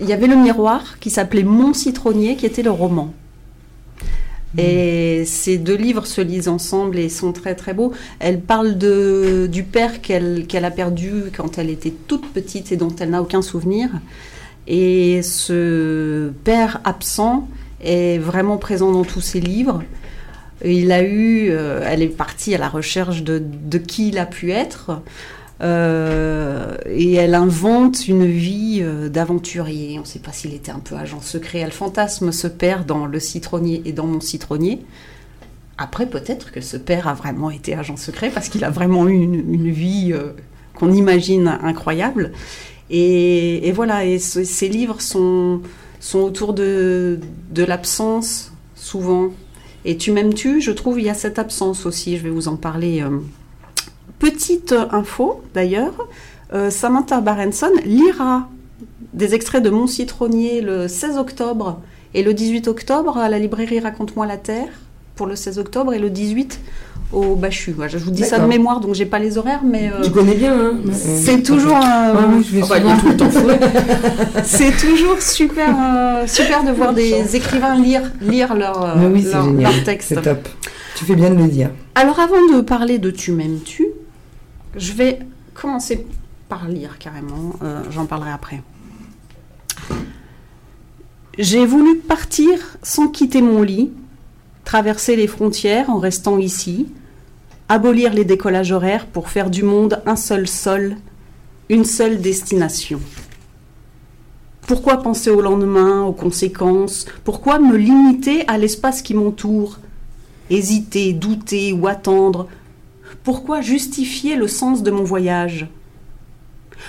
il 0.00 0.08
y 0.08 0.12
avait 0.12 0.26
le 0.26 0.36
miroir 0.36 0.98
qui 0.98 1.10
s'appelait 1.10 1.44
Mon 1.44 1.72
citronnier, 1.72 2.36
qui 2.36 2.46
était 2.46 2.62
le 2.62 2.70
roman. 2.70 3.14
Et 4.56 5.24
ces 5.26 5.58
deux 5.58 5.74
livres 5.74 6.06
se 6.06 6.20
lisent 6.20 6.46
ensemble 6.46 6.98
et 6.98 7.08
sont 7.08 7.32
très 7.32 7.56
très 7.56 7.74
beaux. 7.74 7.92
Elle 8.20 8.40
parle 8.40 8.78
du 8.78 9.62
père 9.64 10.00
qu'elle 10.00 10.46
qu'elle 10.46 10.64
a 10.64 10.70
perdu 10.70 11.24
quand 11.36 11.58
elle 11.58 11.70
était 11.70 11.90
toute 11.90 12.32
petite 12.32 12.70
et 12.70 12.76
dont 12.76 12.94
elle 13.00 13.10
n'a 13.10 13.20
aucun 13.20 13.42
souvenir. 13.42 13.90
Et 14.68 15.22
ce 15.22 16.30
père 16.44 16.80
absent 16.84 17.48
est 17.82 18.18
vraiment 18.18 18.56
présent 18.56 18.92
dans 18.92 19.04
tous 19.04 19.20
ses 19.20 19.40
livres. 19.40 19.82
Il 20.64 20.92
a 20.92 21.02
eu, 21.02 21.48
euh, 21.50 21.80
elle 21.84 22.02
est 22.02 22.08
partie 22.08 22.54
à 22.54 22.58
la 22.58 22.68
recherche 22.68 23.22
de, 23.22 23.40
de 23.40 23.78
qui 23.78 24.08
il 24.08 24.18
a 24.18 24.26
pu 24.26 24.50
être. 24.52 25.02
Euh, 25.60 26.76
et 26.86 27.14
elle 27.14 27.34
invente 27.34 28.08
une 28.08 28.26
vie 28.26 28.80
euh, 28.82 29.08
d'aventurier. 29.08 29.96
On 29.98 30.02
ne 30.02 30.06
sait 30.06 30.18
pas 30.18 30.32
s'il 30.32 30.52
était 30.54 30.72
un 30.72 30.78
peu 30.80 30.96
agent 30.96 31.20
secret. 31.20 31.58
Elle 31.60 31.72
fantasme 31.72 32.32
ce 32.32 32.46
père 32.48 32.84
dans 32.84 33.06
Le 33.06 33.20
citronnier 33.20 33.82
et 33.84 33.92
dans 33.92 34.06
Mon 34.06 34.20
citronnier. 34.20 34.80
Après, 35.78 36.06
peut-être 36.06 36.50
que 36.52 36.60
ce 36.60 36.76
père 36.76 37.08
a 37.08 37.14
vraiment 37.14 37.50
été 37.50 37.74
agent 37.74 37.96
secret 37.96 38.30
parce 38.30 38.48
qu'il 38.48 38.64
a 38.64 38.70
vraiment 38.70 39.08
eu 39.08 39.14
une, 39.14 39.34
une 39.54 39.70
vie 39.70 40.12
qu'on 40.74 40.92
imagine 40.92 41.48
incroyable. 41.62 42.32
Et, 42.90 43.72
voilà, 43.74 44.04
et 44.04 44.18
ce- 44.18 44.44
ces 44.44 44.68
livres 44.68 45.00
sont, 45.00 45.62
sont 46.00 46.20
autour 46.20 46.52
de, 46.52 47.18
de 47.50 47.64
l'absence, 47.64 48.52
souvent. 48.76 49.30
Et 49.84 49.96
Tu 49.96 50.12
m'aimes-tu? 50.12 50.60
Je 50.60 50.70
trouve 50.70 50.98
il 50.98 51.06
y 51.06 51.10
a 51.10 51.14
cette 51.14 51.38
absence 51.38 51.86
aussi. 51.86 52.16
Je 52.16 52.22
vais 52.22 52.30
vous 52.30 52.48
en 52.48 52.56
parler. 52.56 53.02
euh. 53.02 53.18
Petite 54.18 54.74
info, 54.90 55.42
d'ailleurs, 55.54 55.94
euh, 56.54 56.70
Samantha 56.70 57.20
Barenson 57.20 57.70
lira 57.84 58.48
des 59.12 59.34
extraits 59.34 59.62
de 59.62 59.70
Mon 59.70 59.86
citronnier 59.86 60.60
le 60.60 60.88
16 60.88 61.18
octobre 61.18 61.80
et 62.14 62.22
le 62.22 62.32
18 62.32 62.68
octobre 62.68 63.18
à 63.18 63.28
la 63.28 63.38
librairie 63.38 63.80
Raconte-moi 63.80 64.26
la 64.26 64.36
Terre 64.36 64.68
pour 65.16 65.26
le 65.26 65.36
16 65.36 65.58
octobre 65.58 65.92
et 65.92 65.98
le 65.98 66.10
18 66.10 66.60
au 67.14 67.36
Bachu. 67.36 67.72
Voilà, 67.72 67.90
je 67.92 67.98
vous 67.98 68.10
dis 68.10 68.24
ça 68.24 68.38
de 68.38 68.46
mémoire, 68.46 68.80
donc 68.80 68.94
j'ai 68.94 69.06
pas 69.06 69.18
les 69.18 69.38
horaires, 69.38 69.62
mais 69.64 69.90
euh, 69.92 70.02
Tu 70.02 70.10
connais 70.10 70.34
bien, 70.34 70.52
hein 70.58 70.72
c'est 70.92 71.42
toujours 71.42 71.76
un- 71.76 72.12
Ouais, 72.14 72.22
oui, 72.36 72.46
je 72.48 72.56
vais 72.56 72.62
Enfin, 72.62 72.76
il 72.78 72.86
y 72.86 72.90
a 72.90 72.96
tout 72.96 73.08
le 73.08 73.16
temps 73.16 73.30
fou. 73.30 73.46
C'est 74.44 74.72
toujours 74.76 75.20
super, 75.22 75.74
euh, 75.78 76.26
super 76.26 76.64
de 76.64 76.70
voir 76.72 76.92
des 76.92 77.36
écrivains 77.36 77.76
lire, 77.76 78.10
lire 78.20 78.54
leur, 78.54 78.82
euh, 78.84 78.94
Mais 78.98 79.06
oui, 79.06 79.22
c'est 79.22 79.32
leur, 79.32 79.44
génial. 79.44 79.72
leur 79.74 79.84
texte. 79.84 80.08
C'est 80.08 80.22
top. 80.22 80.48
Tu 80.96 81.04
fais 81.04 81.14
bien 81.16 81.30
de 81.30 81.36
le 81.36 81.48
dire. 81.48 81.70
Alors 81.94 82.18
avant 82.20 82.44
de 82.54 82.60
parler 82.60 82.98
de 82.98 83.10
Tu 83.10 83.32
m'aimes-tu, 83.32 83.86
je 84.76 84.92
vais 84.92 85.18
commencer 85.54 86.06
par 86.48 86.68
lire 86.68 86.98
carrément, 86.98 87.54
euh, 87.62 87.80
j'en 87.90 88.06
parlerai 88.06 88.30
après. 88.32 88.62
J'ai 91.38 91.66
voulu 91.66 91.96
partir 91.96 92.58
sans 92.82 93.08
quitter 93.08 93.42
mon 93.42 93.62
lit, 93.62 93.90
traverser 94.64 95.16
les 95.16 95.26
frontières 95.26 95.90
en 95.90 95.98
restant 95.98 96.38
ici, 96.38 96.86
abolir 97.68 98.12
les 98.12 98.24
décollages 98.24 98.72
horaires 98.72 99.06
pour 99.06 99.28
faire 99.28 99.50
du 99.50 99.62
monde 99.62 100.02
un 100.06 100.16
seul 100.16 100.46
sol, 100.46 100.96
une 101.68 101.84
seule 101.84 102.20
destination. 102.20 103.00
Pourquoi 104.66 104.98
penser 104.98 105.30
au 105.30 105.40
lendemain, 105.40 106.02
aux 106.02 106.12
conséquences? 106.12 107.06
Pourquoi 107.22 107.58
me 107.58 107.76
limiter 107.76 108.46
à 108.48 108.56
l'espace 108.56 109.02
qui 109.02 109.14
m'entoure? 109.14 109.78
Hésiter, 110.50 111.12
douter 111.12 111.72
ou 111.72 111.86
attendre. 111.86 112.48
Pourquoi 113.22 113.60
justifier 113.60 114.36
le 114.36 114.48
sens 114.48 114.82
de 114.82 114.90
mon 114.90 115.04
voyage? 115.04 115.68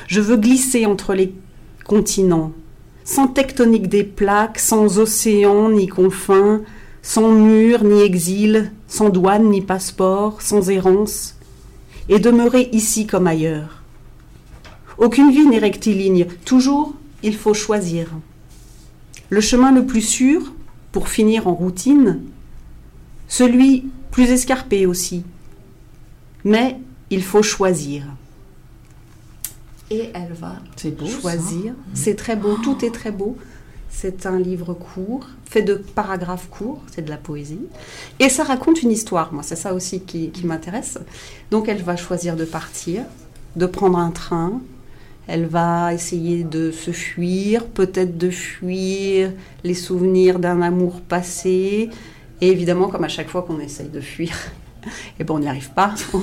Je 0.07 0.21
veux 0.21 0.38
glisser 0.38 0.85
entre 0.85 1.13
les 1.13 1.33
continents, 1.85 2.51
sans 3.03 3.27
tectonique 3.27 3.88
des 3.88 4.03
plaques, 4.03 4.59
sans 4.59 4.99
océan 4.99 5.69
ni 5.69 5.88
confins, 5.88 6.61
sans 7.05 7.31
mur 7.31 7.83
ni 7.83 8.01
exil, 8.01 8.71
sans 8.87 9.09
douane 9.09 9.47
ni 9.51 9.61
passeport, 9.61 10.41
sans 10.41 10.71
errance, 10.71 11.35
et 12.09 12.17
demeurer 12.17 12.67
ici 12.71 13.05
comme 13.05 13.27
ailleurs. 13.27 13.83
Aucune 14.97 15.29
vie 15.31 15.45
n'est 15.45 15.59
rectiligne, 15.59 16.25
toujours 16.45 16.95
il 17.21 17.35
faut 17.35 17.53
choisir. 17.53 18.07
Le 19.29 19.39
chemin 19.39 19.71
le 19.71 19.85
plus 19.85 20.01
sûr, 20.01 20.51
pour 20.91 21.07
finir 21.07 21.47
en 21.47 21.53
routine, 21.53 22.21
celui 23.27 23.85
plus 24.09 24.32
escarpé 24.32 24.88
aussi. 24.88 25.23
Mais 26.43 26.80
il 27.11 27.23
faut 27.23 27.43
choisir. 27.43 28.03
Et 29.91 30.09
elle 30.15 30.34
va 30.34 30.55
C'est 30.75 30.97
beau. 30.97 31.05
ça. 31.05 31.19
choisir. 31.21 31.73
C'est 31.93 32.15
très 32.15 32.36
beau, 32.36 32.57
tout 32.63 32.84
est 32.84 32.89
très 32.93 33.11
beau. 33.11 33.38
C'est 33.97 34.25
un 34.25 34.37
livre 34.37 34.73
court, 34.73 35.25
fait 35.45 35.61
de 35.61 35.75
paragraphes 35.75 36.49
courts, 36.49 36.81
c'est 36.93 37.03
de 37.03 37.09
la 37.09 37.15
poésie. 37.15 37.61
Et 38.19 38.27
ça 38.27 38.43
raconte 38.43 38.83
une 38.83 38.91
histoire, 38.91 39.31
moi, 39.31 39.41
c'est 39.41 39.55
ça 39.55 39.73
aussi 39.73 40.01
qui, 40.01 40.31
m'intéresse. 40.43 40.99
Donc 41.49 41.69
elle 41.69 41.81
va 41.81 41.95
choisir 41.95 42.35
de 42.35 42.43
partir, 42.43 43.03
de 43.55 43.65
prendre 43.65 43.97
un 43.97 44.11
train. 44.11 44.59
Elle 45.27 45.45
va 45.45 45.93
essayer 45.93 46.43
de 46.43 46.71
se 46.71 46.91
fuir, 46.91 47.65
peut-être 47.67 48.17
de 48.17 48.29
fuir 48.29 49.31
les 49.63 49.73
souvenirs 49.73 50.39
d'un 50.39 50.61
amour 50.61 50.99
passé. 50.99 51.89
Et 52.41 52.49
évidemment, 52.49 52.89
comme 52.89 53.05
à 53.05 53.07
chaque 53.07 53.29
fois 53.29 53.43
qu'on 53.43 53.61
essaye 53.61 53.87
de 53.87 54.01
fuir, 54.01 54.35
Et 55.19 55.23
bon, 55.23 55.37
on 55.37 55.39
n'y 55.39 55.47
arrive 55.47 55.71
pas. 55.71 55.95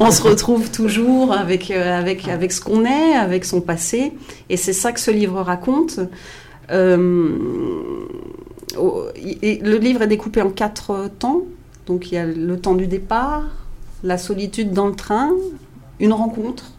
on 0.00 0.10
se 0.10 0.22
retrouve 0.22 0.70
toujours 0.70 1.32
avec, 1.34 1.70
euh, 1.70 1.98
avec, 1.98 2.26
avec 2.26 2.52
ce 2.52 2.60
qu'on 2.62 2.86
est, 2.86 3.12
avec 3.14 3.44
son 3.44 3.60
passé. 3.60 4.12
Et 4.48 4.56
c'est 4.56 4.72
ça 4.72 4.92
que 4.92 5.00
ce 5.00 5.10
livre 5.10 5.42
raconte. 5.42 6.00
Euh, 6.70 7.28
et 9.42 9.60
le 9.62 9.76
livre 9.78 10.02
est 10.02 10.06
découpé 10.06 10.42
en 10.42 10.50
quatre 10.50 11.10
temps. 11.18 11.42
Donc 11.86 12.12
il 12.12 12.14
y 12.14 12.18
a 12.18 12.26
le 12.26 12.58
temps 12.58 12.74
du 12.74 12.86
départ, 12.86 13.44
la 14.04 14.18
solitude 14.18 14.72
dans 14.72 14.86
le 14.86 14.94
train, 14.94 15.30
une 15.98 16.12
rencontre. 16.12 16.72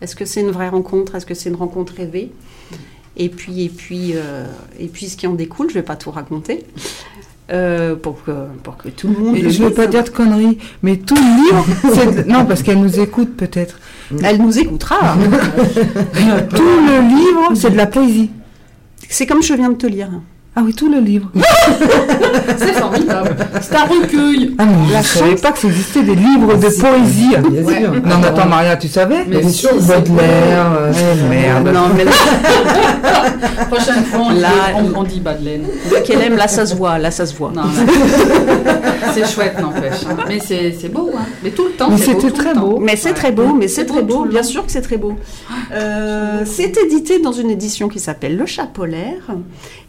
Est-ce 0.00 0.14
que 0.14 0.24
c'est 0.24 0.40
une 0.40 0.50
vraie 0.50 0.68
rencontre? 0.68 1.14
Est-ce 1.14 1.26
que 1.26 1.34
c'est 1.34 1.48
une 1.48 1.56
rencontre 1.56 1.94
rêvée? 1.96 2.30
Et 3.16 3.30
puis, 3.30 3.64
et 3.64 3.68
puis, 3.68 4.12
euh, 4.14 4.46
et 4.78 4.86
puis 4.86 5.08
ce 5.08 5.16
qui 5.16 5.26
en 5.26 5.34
découle, 5.34 5.68
je 5.70 5.74
ne 5.74 5.80
vais 5.80 5.84
pas 5.86 5.96
tout 5.96 6.10
raconter. 6.10 6.64
euh, 7.50 7.96
pour, 7.96 8.22
que, 8.24 8.30
pour 8.62 8.76
que 8.76 8.88
tout 8.88 9.08
le 9.08 9.14
monde. 9.14 9.36
Et 9.36 9.50
je 9.50 9.62
veux 9.62 9.68
lise. 9.68 9.76
pas 9.76 9.86
dire 9.86 10.04
de 10.04 10.10
conneries, 10.10 10.58
mais 10.82 10.96
tout 10.98 11.16
le 11.16 12.02
livre, 12.02 12.24
non 12.28 12.44
parce 12.44 12.62
qu'elle 12.62 12.78
nous 12.80 13.00
écoute 13.00 13.36
peut-être. 13.36 13.80
Elle 14.22 14.40
nous 14.40 14.58
écoutera. 14.58 15.16
Tout 16.50 16.62
le 16.62 17.08
livre, 17.08 17.54
c'est 17.54 17.70
de 17.70 17.76
la 17.76 17.86
poésie. 17.86 18.30
C'est 19.08 19.26
comme 19.26 19.42
je 19.42 19.54
viens 19.54 19.70
de 19.70 19.76
te 19.76 19.86
lire. 19.86 20.10
Ah 20.60 20.62
oui, 20.64 20.74
tout 20.74 20.90
le 20.90 20.98
livre. 20.98 21.30
C'est 22.58 22.72
formidable. 22.72 23.36
C'est 23.60 23.76
un 23.76 23.84
recueil. 23.84 24.56
Ah 24.58 24.64
mais 24.64 25.00
je 25.02 25.06
savais 25.06 25.34
pas 25.36 25.52
que 25.52 25.58
ça 25.60 25.68
existait 25.68 26.02
des 26.02 26.16
livres 26.16 26.56
de 26.56 26.68
Si. 26.68 26.80
poésie. 26.80 27.28
Bien 27.28 27.62
Ouais. 27.62 27.80
sûr. 27.80 27.92
Non 27.92 28.18
mais 28.20 28.26
attends 28.26 28.48
Maria, 28.48 28.76
tu 28.76 28.88
savais? 28.88 29.24
Mais 29.28 29.38
Bien 29.38 29.48
sûr, 29.50 29.74
Baudelaire. 29.74 30.66
euh, 30.80 30.92
Eh, 30.92 31.28
merde. 31.28 31.68
Non, 31.72 31.82
mais 31.96 32.04
là, 32.04 32.10
Prochaine 33.70 34.04
fois, 34.04 34.20
on, 34.26 34.30
Là, 34.30 34.48
dit- 34.48 34.90
on, 34.96 34.98
on 35.00 35.02
dit 35.04 35.20
Badelaine. 35.20 35.62
qu'elle 36.04 36.22
aime, 36.22 36.36
là 36.36 36.48
ça 36.48 36.66
se 36.66 36.74
voit, 36.74 36.98
là 36.98 37.12
ça 37.12 37.24
se 37.24 37.34
voit. 37.36 37.52
Non, 37.54 37.62
c'est 39.14 39.26
chouette, 39.32 39.60
n'empêche. 39.60 40.00
Mais 40.26 40.40
c'est 40.44 40.74
c'est 40.80 40.88
beau, 40.92 41.10
hein. 41.16 41.22
Mais 41.44 41.50
tout 41.50 41.66
le 41.66 41.70
temps, 41.72 41.90
beau. 41.90 41.96
c'était 41.98 42.30
très 42.32 42.52
temps. 42.54 42.60
beau. 42.60 42.78
Mais 42.80 42.96
c'est 42.96 43.10
Ouais. 43.10 43.14
très 43.14 43.30
beau, 43.32 43.54
mais 43.54 43.68
c'est 43.68 43.84
très 43.84 44.02
beau 44.02 44.20
beau, 44.20 44.24
bien 44.24 44.42
sûr 44.42 44.66
que 44.66 44.72
c'est 44.72 44.80
très 44.82 44.96
beau. 44.96 45.12
Euh, 45.72 46.42
c'est 46.44 46.76
édité 46.78 47.20
dans 47.20 47.32
une 47.32 47.50
édition 47.50 47.88
qui 47.88 48.00
s'appelle 48.00 48.36
Le 48.36 48.46
Chat 48.46 48.66
polaire. 48.66 49.22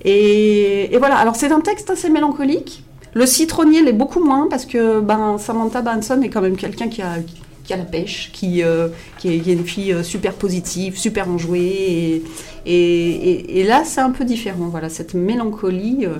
Et, 0.06 0.59
et 0.93 0.97
voilà, 0.97 1.16
alors 1.18 1.36
c'est 1.36 1.51
un 1.51 1.62
texte 1.62 1.89
assez 1.89 2.10
mélancolique. 2.10 2.84
Le 3.14 3.26
citronnier 3.26 3.82
l'est 3.82 3.93
beaucoup 3.93 4.24
moins 4.24 4.47
parce 4.49 4.66
que 4.66 4.99
ben, 4.99 5.38
Samantha 5.39 5.82
Banson 5.82 6.22
est 6.22 6.30
quand 6.30 6.41
même 6.41 6.55
quelqu'un 6.57 6.88
qui 6.89 7.01
a, 7.01 7.16
qui 7.64 7.74
a 7.74 7.78
la 7.78 7.84
pêche, 7.86 8.30
qui, 8.34 8.62
euh, 8.64 8.89
qui, 9.18 9.34
est, 9.34 9.39
qui 9.39 9.49
est 9.49 9.53
une 9.53 9.66
fille 9.66 9.93
euh, 9.93 10.03
super 10.03 10.34
positive, 10.34 10.97
super 10.97 11.28
enjouée. 11.30 11.60
Et, 11.60 12.24
et, 12.66 13.10
et- 13.32 13.60
et 13.60 13.64
là, 13.64 13.82
c'est 13.84 14.01
un 14.01 14.12
peu 14.12 14.26
différent. 14.26 14.68
Voilà, 14.70 14.89
cette 14.89 15.16
mélancolie 15.16 16.05
euh, 16.05 16.16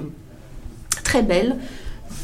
très 1.04 1.22
belle 1.22 1.58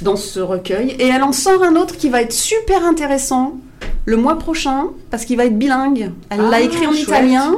dans 0.02 0.16
ce 0.16 0.40
recueil. 0.40 0.96
Et 1.00 1.08
elle 1.08 1.24
en 1.24 1.32
sort 1.32 1.64
un 1.64 1.76
autre 1.76 1.96
qui 1.96 2.10
va 2.10 2.22
être 2.22 2.34
super 2.34 2.84
intéressant 2.86 3.58
le 4.06 4.18
mois 4.18 4.38
prochain, 4.38 4.88
parce 5.10 5.26
qu'il 5.26 5.38
va 5.38 5.46
être 5.46 5.58
bilingue. 5.58 6.12
Elle 6.30 6.42
l'a 6.42 6.58
Ah, 6.58 6.62
écrit 6.62 6.86
en 6.88 6.92
chouette. 6.92 7.04
italien 7.08 7.56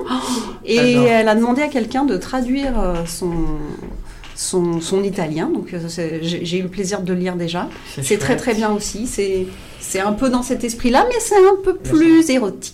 et 0.66 0.76
j'adore. 0.94 1.06
elle 1.08 1.28
a 1.30 1.36
demandé 1.36 1.62
à 1.62 1.68
quelqu'un 1.68 2.06
de 2.06 2.16
traduire 2.18 2.74
son, 3.06 3.32
son, 4.38 4.80
son 4.80 5.04
italien. 5.04 5.50
Donc 5.54 5.74
euh, 5.74 5.80
j'ai 6.22 6.58
eu 6.60 6.62
le 6.62 6.70
plaisir 6.70 7.02
de 7.02 7.12
le 7.12 7.20
lire 7.20 7.36
déjà. 7.36 7.68
C'est 8.02 8.18
très 8.18 8.38
très 8.38 8.54
bien 8.54 8.72
aussi. 8.72 9.08
C'est 9.08 9.48
c'est 9.82 10.00
un 10.00 10.14
peu 10.14 10.30
dans 10.30 10.44
cet 10.44 10.64
esprit-là, 10.64 11.06
mais 11.10 11.20
c'est 11.20 11.36
un 11.38 11.58
peu 11.64 11.76
plus 11.76 12.30
érotique. 12.30 12.74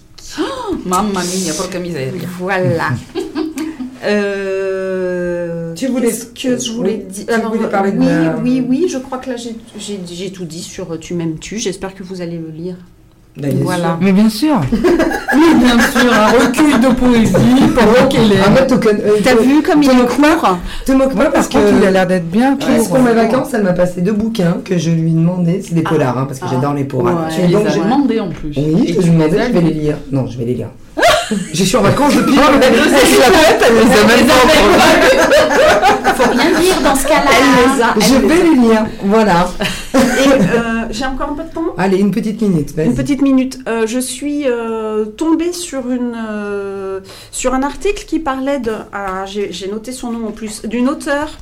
Mamma 0.86 1.22
mia, 1.22 1.54
porca 1.58 1.80
miseria. 1.80 2.12
Voilà. 2.40 2.90
Euh, 4.06 5.74
Tu 5.76 5.88
voulais- 5.88 6.12
que 6.36 6.58
je 6.58 6.72
voulais 6.72 7.06
oui, 7.08 7.14
dire 7.14 7.26
tu 7.26 7.32
Alors, 7.34 7.54
voulais 7.56 7.70
parler 7.70 7.92
de 7.94 8.00
oui, 8.00 8.06
la- 8.06 8.38
oui, 8.38 8.66
oui, 8.68 8.88
je 8.90 8.98
crois 8.98 9.18
que 9.18 9.30
là 9.30 9.36
j'ai- 9.38 10.32
tout 10.32 10.46
dit 10.46 10.62
sur 10.62 11.00
Tu 11.00 11.14
m'aimes-tu. 11.14 11.58
J'espère 11.58 11.96
que 11.96 12.04
vous 12.04 12.22
allez 12.22 12.38
le 12.38 12.50
lire. 12.50 12.76
Voilà. 13.64 13.88
sûr. 13.88 13.98
Mais 14.02 14.12
bien 14.12 14.30
sûr. 14.30 14.62
Oui, 15.36 15.56
bien 15.58 15.80
sûr, 15.80 16.14
un 16.14 16.28
recueil 16.28 16.80
de 16.80 16.94
poésie 16.94 17.34
Ah, 18.46 18.50
moi, 18.52 18.62
te 18.62 18.76
con- 18.76 18.90
euh, 19.04 19.18
T'as 19.24 19.34
vu 19.36 19.64
comme 19.64 19.82
il 19.82 19.90
te 19.90 19.94
est 19.96 20.06
court 20.06 20.60
Te 20.86 20.92
moque 20.92 21.16
pas 21.16 21.26
parce 21.32 21.48
Par 21.48 21.60
contre, 21.64 21.74
il 21.82 21.88
a 21.88 21.90
l'air 21.90 22.06
d'être 22.06 22.30
bien 22.30 22.56
court. 22.56 22.88
pour 22.88 23.00
mes 23.00 23.14
vacances, 23.14 23.48
elle 23.56 23.64
m'a 23.64 23.74
passé 23.74 24.02
deux 24.02 24.12
bouquins 24.14 24.58
que 24.64 24.78
je 24.78 24.92
lui 24.92 25.12
demandais. 25.12 25.62
C'est 25.68 25.74
des 25.74 25.82
polars, 25.82 26.20
hein, 26.20 26.26
parce 26.28 26.38
que 26.40 26.46
Ah. 26.48 26.52
j'adore 26.54 26.76
les 26.76 26.84
polars. 26.84 27.30
Lui 27.36 27.48
les 27.48 27.54
donc, 27.54 27.66
a 27.66 27.70
j'ai- 27.72 27.80
demandé 27.80 28.20
en 28.20 28.30
plus. 28.30 28.50
Oui, 28.56 28.86
je 28.90 28.94
tu 28.94 29.00
lui 29.00 29.08
ai 29.08 29.10
demandé, 29.10 29.32
les 29.32 29.40
as 29.40 29.48
je 29.48 29.52
vais 29.54 29.62
les 29.62 29.74
lire. 29.74 29.98
Non, 30.12 30.28
je 30.28 30.38
vais 30.38 30.46
les 30.46 30.54
lire. 30.54 30.68
je 31.54 31.64
suis 31.64 31.76
en 31.78 31.82
vacances 31.82 32.16
depuis. 32.16 32.36
Elle 32.36 32.60
les 32.60 34.00
a 34.00 34.06
même 34.06 34.28
pas 34.28 34.34
encore. 34.34 36.16
Faut 36.16 36.32
rien 36.32 36.60
dire 36.60 36.82
dans 36.84 36.96
ce 36.96 37.08
cas-là. 37.08 37.32
Elle 37.40 37.76
les 37.76 37.82
a. 37.82 37.96
Je 37.98 38.16
vais 38.28 38.44
les 38.44 38.56
lire. 38.68 38.86
Voilà. 39.04 39.50
Et 39.96 39.98
euh, 39.98 40.86
j'ai 40.92 41.06
encore 41.06 41.30
un 41.32 41.34
peu 41.34 41.44
de 41.44 41.50
temps? 41.54 41.74
Allez, 41.78 41.98
une 41.98 42.12
petite 42.12 42.42
minute. 42.42 42.74
Une 42.78 42.96
petite 42.96 43.22
minute. 43.22 43.60
Euh, 43.68 43.88
je 43.88 44.00
suis 44.00 44.44
euh, 44.48 45.06
tombée 45.06 45.54
sur, 45.54 45.90
une, 45.90 46.16
euh, 46.16 47.00
sur 47.32 47.54
un 47.54 47.64
article 47.64 48.06
qui 48.06 48.20
parlait 48.20 48.60
de. 48.60 48.74
ah, 48.94 49.26
J'ai 49.26 49.52
j'ai 49.52 49.68
noté 49.68 49.92
son 49.92 50.12
nom 50.12 50.28
en 50.28 50.32
plus. 50.32 50.62
D'une 50.66 50.90
auteure 50.90 51.38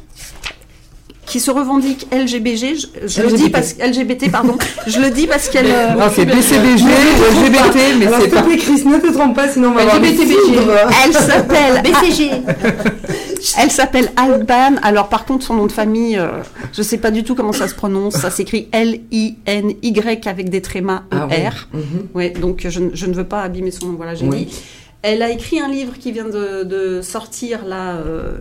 qui 1.32 1.40
se 1.40 1.50
revendique 1.50 2.08
LGBG. 2.12 2.76
Je, 2.76 3.08
je 3.08 3.22
le 3.22 3.28
dis 3.30 3.34
LGBT. 3.46 3.52
parce 3.54 3.76
LGBT, 3.80 4.30
pardon. 4.32 4.58
je 4.86 5.00
le 5.00 5.10
dis 5.12 5.28
parce 5.28 5.48
qu'elle. 5.48 5.66
euh, 5.68 5.94
Non, 5.94 6.06
c'est 6.14 6.26
BCBG 6.26 6.84
LGBT, 6.84 7.78
mais 8.00 8.08
c'est 8.20 8.28
pas. 8.28 8.42
Chris, 8.58 8.84
ne 8.86 8.98
te 9.00 9.14
trompe 9.14 9.34
pas, 9.36 9.48
sinon 9.48 9.70
on 9.70 9.74
va. 9.74 9.82
Elle 11.06 11.14
s'appelle 11.14 11.82
BCG. 11.84 12.32
Elle 13.58 13.72
s'appelle 13.72 14.12
Alban. 14.18 14.76
Alors 14.84 15.08
par 15.08 15.24
contre 15.26 15.46
son 15.46 15.54
nom 15.56 15.66
de 15.68 15.72
famille, 15.72 16.18
euh, 16.18 16.28
je 16.74 16.82
sais 16.82 16.98
pas 16.98 17.12
du 17.12 17.24
tout 17.24 17.34
comment 17.34 17.54
ça 17.54 17.68
se 17.70 17.76
prononce. 17.76 18.16
Ça 18.16 18.30
s'écrit 18.30 18.68
L-I-N-Y 18.74 20.28
avec 20.28 20.50
des 20.50 20.62
trémas 20.62 21.04
Ah. 21.12 21.28
E-R. 21.32 21.68
Ouais, 22.14 22.30
donc 22.32 22.66
je, 22.70 22.80
ne- 22.80 22.90
je 22.94 23.06
ne 23.06 23.14
veux 23.14 23.24
pas 23.24 23.42
abîmer 23.42 23.72
son 23.72 23.88
nom. 23.88 23.94
Voilà, 23.96 24.16
j'ai 24.16 24.26
Oui. 24.26 24.46
dit. 24.46 24.62
Elle 25.04 25.24
a 25.24 25.30
écrit 25.32 25.60
un 25.60 25.68
livre 25.68 25.94
qui 26.00 26.12
vient 26.12 26.30
de, 26.30 26.64
de 26.64 27.02
sortir 27.02 27.66
là. 27.66 27.96
euh, 27.96 28.34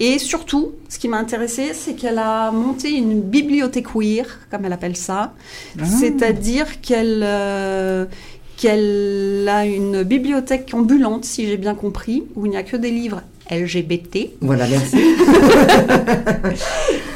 et 0.00 0.18
surtout, 0.20 0.72
ce 0.88 0.96
qui 1.00 1.08
m'a 1.08 1.16
intéressée, 1.18 1.72
c'est 1.74 1.94
qu'elle 1.94 2.18
a 2.18 2.52
monté 2.52 2.90
une 2.92 3.20
bibliothèque 3.20 3.86
queer, 3.92 4.26
comme 4.48 4.64
elle 4.64 4.72
appelle 4.72 4.94
ça. 4.96 5.32
Ah. 5.80 5.84
C'est-à-dire 5.84 6.80
qu'elle 6.80 7.22
euh, 7.24 8.04
qu'elle 8.56 9.48
a 9.48 9.66
une 9.66 10.04
bibliothèque 10.04 10.70
ambulante, 10.72 11.24
si 11.24 11.46
j'ai 11.48 11.56
bien 11.56 11.74
compris, 11.74 12.22
où 12.36 12.46
il 12.46 12.50
n'y 12.50 12.56
a 12.56 12.62
que 12.62 12.76
des 12.76 12.90
livres 12.92 13.22
LGBT, 13.50 14.30
Voilà, 14.40 14.66
merci. 14.68 14.98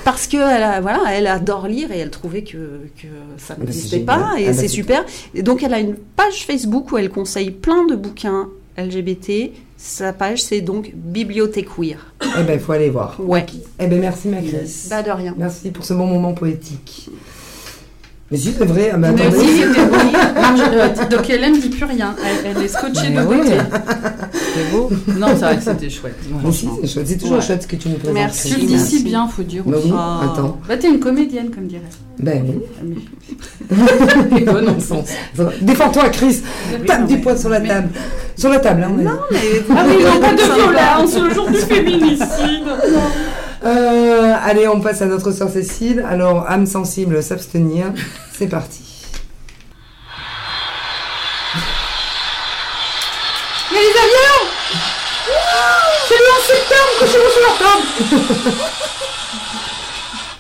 parce 0.05 0.27
que 0.27 0.37
elle, 0.37 0.63
a- 0.63 0.81
voilà, 0.81 1.01
elle 1.13 1.27
adore 1.27 1.67
lire 1.69 1.93
et 1.93 1.99
elle 1.99 2.11
trouvait 2.11 2.43
que, 2.43 2.57
que 3.01 3.07
ça 3.39 3.55
n'existait 3.59 4.01
pas, 4.01 4.33
et 4.39 4.45
Ah 4.45 4.49
bah, 4.49 4.53
c'est 4.55 4.63
c'est 4.63 4.69
super. 4.69 5.05
Et 5.35 5.43
donc 5.43 5.63
elle 5.63 5.75
a 5.75 5.79
une 5.81 5.95
page 5.95 6.45
Facebook 6.47 6.93
où 6.93 6.99
elle 6.99 7.11
conseille 7.11 7.51
plein 7.51 7.85
de 7.87 7.95
bouquins 7.97 8.49
LGBT. 8.77 9.51
Sa 9.77 10.13
page, 10.13 10.43
c'est 10.43 10.61
donc 10.61 10.93
Bibliothèque 10.95 11.69
Queer. 11.77 12.15
eh 12.39 12.43
ben, 12.45 12.55
il 12.55 12.61
faut 12.61 12.73
aller 12.73 12.91
voir. 12.91 13.17
Ouais. 13.19 13.45
Eh 13.79 13.87
ben, 13.87 14.01
merci, 14.01 14.29
ma 14.29 14.41
Chris. 14.41 14.87
Bah 14.89 15.03
de 15.03 15.11
rien. 15.11 15.35
Merci 15.37 15.71
pour 15.71 15.85
ce 15.85 15.93
bon 15.95 16.07
moment 16.07 16.35
poétique. 16.35 17.11
Mais 18.33 18.39
si, 18.39 18.53
c'est 18.59 18.65
vrai. 18.65 18.93
mais 18.99 19.13
Mais 19.13 19.23
attendez. 19.23 19.37
aussi, 19.37 19.49
c'était 19.59 19.85
beau. 19.85 19.97
Marge- 20.41 20.61
euh, 20.73 20.89
donc 21.11 21.29
Hélène 21.31 21.61
dit 21.61 21.69
plus 21.69 21.85
rien. 21.85 22.15
Elle, 22.25 22.51
elle 22.57 22.63
est 22.65 22.69
scotchée 22.69 23.11
Mais 23.11 23.21
de 23.23 23.27
oui. 23.27 23.37
côté. 23.41 23.57
C'est 24.55 24.71
beau. 24.73 24.91
Non, 25.19 25.27
c'est 25.35 25.45
vrai 25.45 25.57
que 25.59 25.63
c'était 25.63 25.91
chouette. 25.91 26.17
Mais 26.43 26.51
c'est 26.51 26.89
chouette. 26.89 27.07
C'est 27.09 27.19
toujours 27.19 27.37
Ouais. 27.37 27.43
chouette 27.43 27.63
ce 27.63 27.67
que 27.69 27.77
tu 27.77 27.89
nous 27.91 27.97
présentes. 27.97 28.15
Merci. 28.15 28.55
Tu 28.55 28.61
le 28.63 28.67
dis 28.67 28.79
si 28.79 29.03
bien, 29.05 29.29
faut 29.29 29.43
dire 29.43 29.63
Bah 29.67 29.77
aussi. 29.77 29.89
oui, 29.89 29.95
Ah. 29.99 30.21
attends. 30.33 30.59
Bah, 30.67 30.77
t'es 30.79 30.89
une 30.89 30.99
comédienne, 30.99 31.51
comme 31.51 31.67
dirait. 31.67 31.83
Ben 32.19 32.43
oui. 32.81 33.07
Mais 34.31 34.41
bon, 34.41 34.63
non, 34.63 34.77
Bon, 35.37 35.49
Défends-toi, 35.61 36.09
Chris. 36.11 36.41
Tape 36.87 37.07
du 37.07 37.19
poing 37.19 37.37
sur 37.37 37.51
la 37.51 37.61
table. 37.61 37.89
Sur 38.37 38.49
la 38.49 38.61
table, 38.61 38.83
hein. 38.85 38.93
on 38.95 38.99
a 39.01 39.03
dit. 39.03 39.09
Ah 39.71 39.85
oui, 39.87 40.05
non, 40.05 40.21
pas 40.21 40.33
de 40.33 40.55
violence 40.55 41.19
le 41.19 41.35
jour 41.35 41.49
du 41.51 41.57
féminicide. 41.59 42.65
Euh, 43.65 44.35
allez, 44.43 44.67
on 44.69 44.81
passe 44.81 45.03
à 45.03 45.07
notre 45.07 45.31
sœur 45.31 45.51
Cécile. 45.51 46.05
Alors, 46.09 46.51
âme 46.51 46.67
sensible, 46.67 47.23
s'abstenir. 47.23 47.87
C'est 48.33 48.49
parti. 48.49 48.81
Mais 53.73 53.79
les 53.79 53.89
avions 53.89 54.51
C'est 56.09 56.15
le 56.15 56.25
11 56.39 56.45
septembre, 56.47 56.93
couchez-vous 56.99 57.31
sur 57.31 57.43
la 57.49 57.55
table 57.59 58.57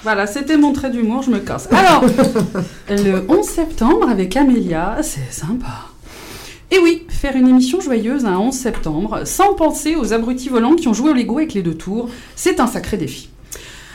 Voilà, 0.02 0.26
c'était 0.26 0.56
mon 0.56 0.72
trait 0.72 0.90
d'humour, 0.90 1.22
je 1.22 1.30
me 1.30 1.38
casse. 1.38 1.68
Alors, 1.70 2.02
le 2.88 3.24
11 3.28 3.46
septembre 3.46 4.08
avec 4.10 4.36
Amélia, 4.36 4.96
c'est 5.00 5.32
sympa. 5.32 5.91
Et 6.72 6.78
oui, 6.78 7.02
faire 7.10 7.36
une 7.36 7.48
émission 7.48 7.82
joyeuse 7.82 8.24
un 8.24 8.38
11 8.38 8.54
septembre, 8.54 9.26
sans 9.26 9.52
penser 9.52 9.94
aux 9.94 10.14
abrutis 10.14 10.48
volants 10.48 10.74
qui 10.74 10.88
ont 10.88 10.94
joué 10.94 11.10
au 11.10 11.12
Lego 11.12 11.36
avec 11.36 11.52
les 11.52 11.60
deux 11.60 11.74
tours, 11.74 12.08
c'est 12.34 12.60
un 12.60 12.66
sacré 12.66 12.96
défi. 12.96 13.28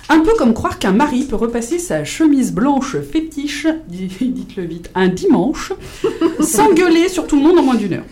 Un 0.09 0.19
peu 0.19 0.34
comme 0.38 0.53
croire 0.53 0.78
qu'un 0.78 0.91
mari 0.91 1.23
peut 1.23 1.36
repasser 1.36 1.80
sa 1.80 2.03
chemise 2.03 2.53
blanche 2.53 2.95
fétiche, 2.99 3.65
dites-le 3.88 4.63
vite, 4.63 4.91
un 4.93 5.07
dimanche, 5.07 5.73
sans 6.39 6.71
gueuler 6.71 7.09
sur 7.09 7.25
tout 7.25 7.38
le 7.38 7.41
monde 7.41 7.57
en 7.57 7.63
moins 7.63 7.73
d'une 7.73 7.93
heure. 7.93 8.05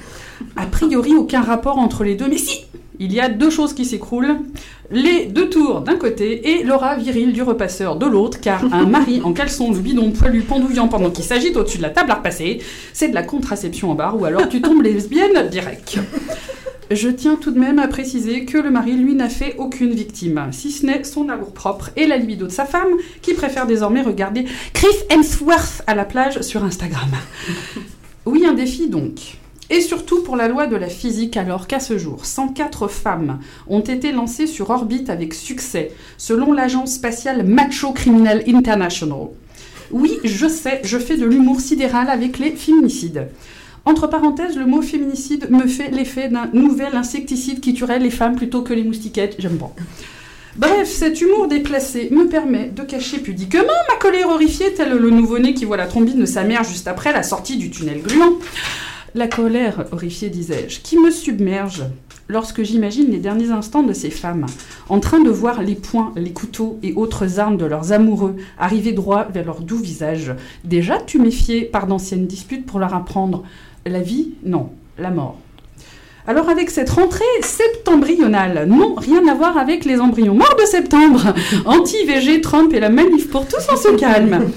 A 0.56 0.66
priori, 0.66 1.14
aucun 1.14 1.44
rapport 1.44 1.78
entre 1.78 2.04
les 2.04 2.16
deux, 2.16 2.28
mais 2.28 2.40
si 2.40 2.66
il 3.00 3.14
y 3.14 3.20
a 3.20 3.30
deux 3.30 3.50
choses 3.50 3.74
qui 3.74 3.86
s'écroulent. 3.86 4.38
Les 4.92 5.26
deux 5.26 5.50
tours 5.50 5.82
d'un 5.82 5.96
côté 5.96 6.52
et 6.52 6.64
l'aura 6.64 6.96
viril 6.96 7.34
du 7.34 7.42
repasseur 7.42 7.96
de 7.96 8.06
l'autre, 8.06 8.40
car 8.40 8.64
un 8.74 8.86
mari 8.86 9.22
en 9.24 9.34
caleçon 9.34 9.72
le 9.72 9.80
bidon 9.80 10.12
poilu 10.12 10.42
pendouillant 10.42 10.88
pendant 10.88 11.10
qu'il 11.10 11.26
s'agite 11.26 11.58
au-dessus 11.58 11.78
de 11.78 11.84
la 11.84 11.90
table 11.90 12.12
à 12.12 12.16
repasser, 12.16 12.62
c'est 12.94 13.10
de 13.10 13.16
la 13.16 13.24
contraception 13.24 13.92
en 13.92 13.96
barre 13.96 14.20
ou 14.20 14.26
alors 14.26 14.48
tu 14.48 14.62
tombes 14.62 14.84
lesbienne 14.84 15.50
direct. 15.50 15.98
Je 16.92 17.10
tiens 17.10 17.36
tout 17.36 17.50
de 17.50 17.60
même 17.60 17.80
à 17.80 17.88
préciser 17.88 18.46
que 18.46 18.60
le 18.60 18.70
mari, 18.70 18.94
lui, 18.94 19.16
n'a 19.16 19.28
fait 19.28 19.56
aucune 19.58 19.92
victime, 19.92 20.50
si 20.52 20.72
ce 20.72 20.86
n'est 20.86 21.04
son 21.04 21.30
amour 21.30 21.52
propre 21.52 21.90
et 21.96 22.06
la 22.06 22.18
libido 22.18 22.46
de 22.46 22.52
sa 22.52 22.66
femme, 22.66 22.90
qui 23.24 23.34
préfère 23.34 23.66
désormais 23.66 24.04
regarder 24.04 24.46
Chris 24.74 24.96
Hemsworth 25.10 25.82
à 25.88 25.96
la 25.96 26.06
plage 26.06 26.42
sur 26.42 26.64
Instagram. 26.64 27.10
Oui, 28.28 28.46
un 28.46 28.54
défi 28.54 28.88
donc. 28.88 29.38
Et 29.70 29.82
surtout 29.82 30.22
pour 30.22 30.36
la 30.36 30.48
loi 30.48 30.68
de 30.68 30.76
la 30.76 30.90
physique, 30.90 31.38
alors 31.38 31.66
qu'à 31.66 31.80
ce 31.80 31.98
jour, 31.98 32.26
104 32.26 32.88
femmes 32.88 33.40
ont 33.68 33.80
été 33.80 34.12
lancées 34.12 34.46
sur 34.46 34.70
orbite 34.70 35.10
avec 35.10 35.34
succès, 35.34 35.92
selon 36.18 36.54
l'agence 36.54 36.94
spatiale 36.94 37.44
Macho 37.44 37.92
Criminal 37.92 38.44
International. 38.48 39.30
Oui, 39.92 40.20
je 40.24 40.48
sais, 40.48 40.82
je 40.84 40.98
fais 40.98 41.18
de 41.18 41.26
l'humour 41.26 41.62
sidéral 41.62 42.10
avec 42.10 42.38
les 42.38 42.52
féminicides. 42.52 43.28
Entre 43.86 44.08
parenthèses, 44.08 44.58
le 44.58 44.66
mot 44.66 44.82
féminicide 44.82 45.50
me 45.52 45.68
fait 45.68 45.92
l'effet 45.92 46.28
d'un 46.30 46.50
nouvel 46.54 46.96
insecticide 46.96 47.60
qui 47.60 47.74
tuerait 47.74 48.00
les 48.00 48.10
femmes 48.10 48.36
plutôt 48.36 48.64
que 48.64 48.74
les 48.74 48.84
moustiquettes. 48.84 49.36
J'aime 49.40 49.58
pas. 49.58 49.74
Bref, 50.56 50.90
cet 50.90 51.22
humour 51.22 51.48
déplacé 51.48 52.08
me 52.12 52.28
permet 52.28 52.70
de 52.70 52.82
cacher 52.84 53.20
pudiquement 53.20 53.64
ma 53.90 53.98
colère 54.00 54.30
horrifiée, 54.30 54.74
tel 54.74 54.94
le 54.94 55.10
nouveau-né 55.10 55.54
qui 55.54 55.66
voit 55.66 55.78
la 55.78 55.86
trombine 55.86 56.20
de 56.20 56.26
sa 56.26 56.44
mère 56.44 56.64
juste 56.64 56.88
après 56.88 57.12
la 57.12 57.24
sortie 57.24 57.58
du 57.58 57.70
tunnel 57.70 58.02
gluant. 58.02 58.34
La 59.16 59.30
colère 59.30 59.86
horrifiée, 59.94 60.30
disais-je, 60.30 60.82
qui 60.82 60.98
me 60.98 61.10
submerge 61.10 61.86
lorsque 62.28 62.64
j'imagine 62.64 63.10
les 63.10 63.20
derniers 63.20 63.50
instants 63.50 63.82
de 63.82 63.94
ces 63.94 64.10
femmes, 64.10 64.46
en 64.90 65.00
train 65.00 65.22
de 65.22 65.30
voir 65.30 65.62
les 65.62 65.76
poings, 65.76 66.12
les 66.18 66.34
couteaux 66.34 66.78
et 66.84 66.92
autres 66.96 67.40
armes 67.40 67.56
de 67.56 67.64
leurs 67.64 67.94
amoureux 67.94 68.36
arriver 68.60 68.92
droit 68.92 69.26
vers 69.34 69.46
leur 69.46 69.62
doux 69.62 69.78
visage. 69.78 70.36
Déjà, 70.66 70.98
tu 70.98 71.18
méfiais 71.18 71.62
par 71.62 71.88
d'anciennes 71.88 72.28
disputes 72.28 72.66
pour 72.66 72.78
leur 72.78 72.94
apprendre 72.94 73.44
la 73.86 74.02
vie 74.02 74.34
Non, 74.44 74.72
la 75.00 75.12
mort. 75.12 75.40
Alors 76.28 76.50
avec 76.50 76.70
cette 76.70 76.90
rentrée 76.90 77.24
septembrionale, 77.40 78.66
non, 78.68 78.96
rien 78.96 79.26
à 79.30 79.34
voir 79.34 79.58
avec 79.58 79.86
les 79.86 80.02
embryons 80.02 80.36
morts 80.36 80.58
de 80.60 80.66
septembre, 80.66 81.34
anti-VG, 81.66 82.42
Trump 82.42 82.74
et 82.74 82.82
la 82.82 82.90
manif 82.90 83.30
pour 83.30 83.48
tous, 83.48 83.66
on 83.72 83.78
se 83.78 83.96
calme. 83.98 84.52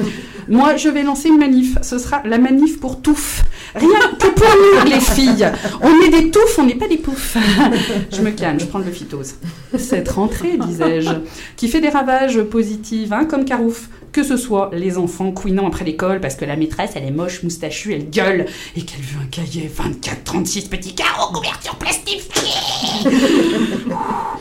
Moi, 0.49 0.77
je 0.77 0.89
vais 0.89 1.03
lancer 1.03 1.29
une 1.29 1.39
manif. 1.39 1.77
Ce 1.83 1.99
sera 1.99 2.23
la 2.25 2.39
manif 2.39 2.81
pour 2.81 3.03
touffe. 3.03 3.45
Rien 3.75 4.01
que 4.19 4.29
pour 4.29 4.47
nous, 4.47 4.91
les 4.91 5.01
filles. 5.01 5.51
On 5.81 6.01
est 6.03 6.11
des 6.11 6.31
touffes, 6.31 6.59
on 6.59 6.65
n'est 6.65 6.75
pas 6.75 6.89
des 6.89 6.99
poufs. 6.99 7.37
Je 8.13 8.23
me 8.23 8.31
calme, 8.31 8.59
je 8.61 8.67
prends 8.67 8.79
le 8.79 8.91
phytose. 8.91 9.35
Cette 9.77 10.09
rentrée, 10.09 10.57
disais-je, 10.59 11.11
qui 11.57 11.69
fait 11.69 11.81
des 11.81 11.89
ravages 11.89 12.41
positifs, 12.43 13.13
hein, 13.13 13.25
comme 13.25 13.45
Carouf. 13.45 13.89
Que 14.13 14.23
ce 14.23 14.39
soit 14.39 14.71
les 14.73 14.97
enfants 14.97 15.33
couinant 15.33 15.67
après 15.67 15.85
l'école 15.85 16.21
parce 16.21 16.35
que 16.35 16.47
la 16.47 16.57
maîtresse, 16.57 16.93
elle 16.95 17.05
est 17.05 17.11
moche, 17.11 17.43
moustachue, 17.43 17.93
elle 17.93 18.09
gueule 18.09 18.47
et 18.75 18.83
qu'elle 18.83 19.03
veut 19.03 19.21
un 19.23 19.27
cahier 19.27 19.71
24-36 19.71 20.69
petits 20.71 20.95
carreaux 20.95 21.33
couverture 21.33 21.77
plastifiée. 21.77 22.29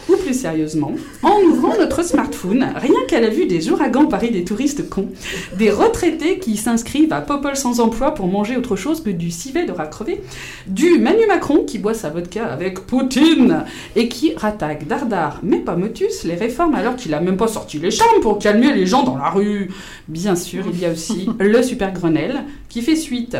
Ou 0.10 0.16
plus 0.16 0.34
sérieusement, 0.34 0.94
en 1.22 1.40
ouvrant 1.42 1.78
notre 1.78 2.04
smartphone, 2.04 2.68
rien 2.76 3.00
qu'à 3.08 3.20
la 3.20 3.30
vue 3.30 3.46
des 3.46 3.70
ouragans 3.70 4.06
Paris 4.06 4.32
des 4.32 4.46
touristes 4.46 4.90
cons, 4.90 5.10
des 5.58 5.70
retraités 5.70 6.40
qui 6.40 6.56
s'inscrivent 6.56 7.14
à 7.14 7.22
Popol 7.22 7.58
sans 7.58 7.80
emploi 7.80 8.14
pour 8.14 8.28
manger 8.28 8.56
autre 8.56 8.76
chose 8.76 9.04
que 9.04 9.10
du 9.18 9.32
civet 9.32 9.66
de 9.66 9.72
rat 9.72 9.88
crevé, 9.88 10.22
du 10.68 11.00
Manu 11.00 11.26
Macron 11.28 11.64
qui 11.66 11.80
boit 11.80 11.94
sa 11.94 12.10
vodka 12.10 12.46
avec 12.46 12.82
Poutine 12.82 13.66
et 13.96 14.08
qui 14.08 14.34
rattaque 14.36 14.88
dardard, 14.88 15.40
mais 15.44 15.60
pas 15.60 15.76
motus, 15.76 16.24
les 16.24 16.36
réformes 16.36 16.76
alors 16.76 16.96
qu'il 16.96 17.14
a 17.14 17.20
même 17.20 17.38
pas 17.38 17.48
sorti 17.48 17.80
les 17.80 17.92
chambres 17.92 18.22
pour 18.22 18.40
calmer 18.40 18.74
les 18.74 18.86
gens 18.86 19.04
dans 19.04 19.18
la 19.18 19.30
rue. 19.30 19.72
Bien 20.08 20.36
sûr, 20.36 20.66
il 20.72 20.80
y 20.80 20.86
a 20.86 20.92
aussi 20.92 21.28
le 21.40 21.62
Super 21.64 21.92
Grenelle 21.94 22.44
qui 22.70 22.82
fait 22.82 22.96
suite 22.96 23.38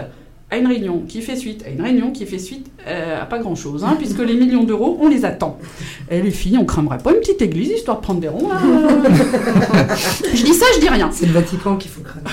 à 0.50 0.58
une 0.58 0.68
réunion 0.68 1.04
qui 1.08 1.22
fait 1.22 1.36
suite 1.36 1.64
à 1.66 1.70
une 1.70 1.82
réunion 1.82 2.12
qui 2.12 2.26
fait 2.26 2.40
suite 2.40 2.72
euh, 2.88 3.22
à 3.22 3.26
pas 3.26 3.38
grand 3.40 3.56
chose, 3.56 3.84
hein, 3.84 3.96
puisque 3.98 4.20
les 4.20 4.34
millions 4.34 4.64
d'euros, 4.64 4.98
on 5.02 5.10
les 5.10 5.26
attend. 5.26 5.60
Et 6.10 6.22
les 6.22 6.32
filles, 6.32 6.58
on 6.58 6.64
cramerait 6.64 7.00
pas 7.00 7.12
une 7.12 7.20
petite 7.20 7.42
église 7.42 7.70
histoire 7.70 7.98
de 7.98 8.02
prendre 8.02 8.22
des 8.22 8.30
ronds 8.30 8.48
là 8.50 8.58
Je 10.34 10.44
dis 10.44 10.54
ça, 10.54 10.66
je 10.76 10.80
dis 10.80 10.88
rien. 10.88 11.10
C'est 11.12 11.26
le 11.26 11.34
Vatican 11.34 11.76
qu'il 11.76 11.92
faut 11.92 12.02
cramer. 12.02 12.24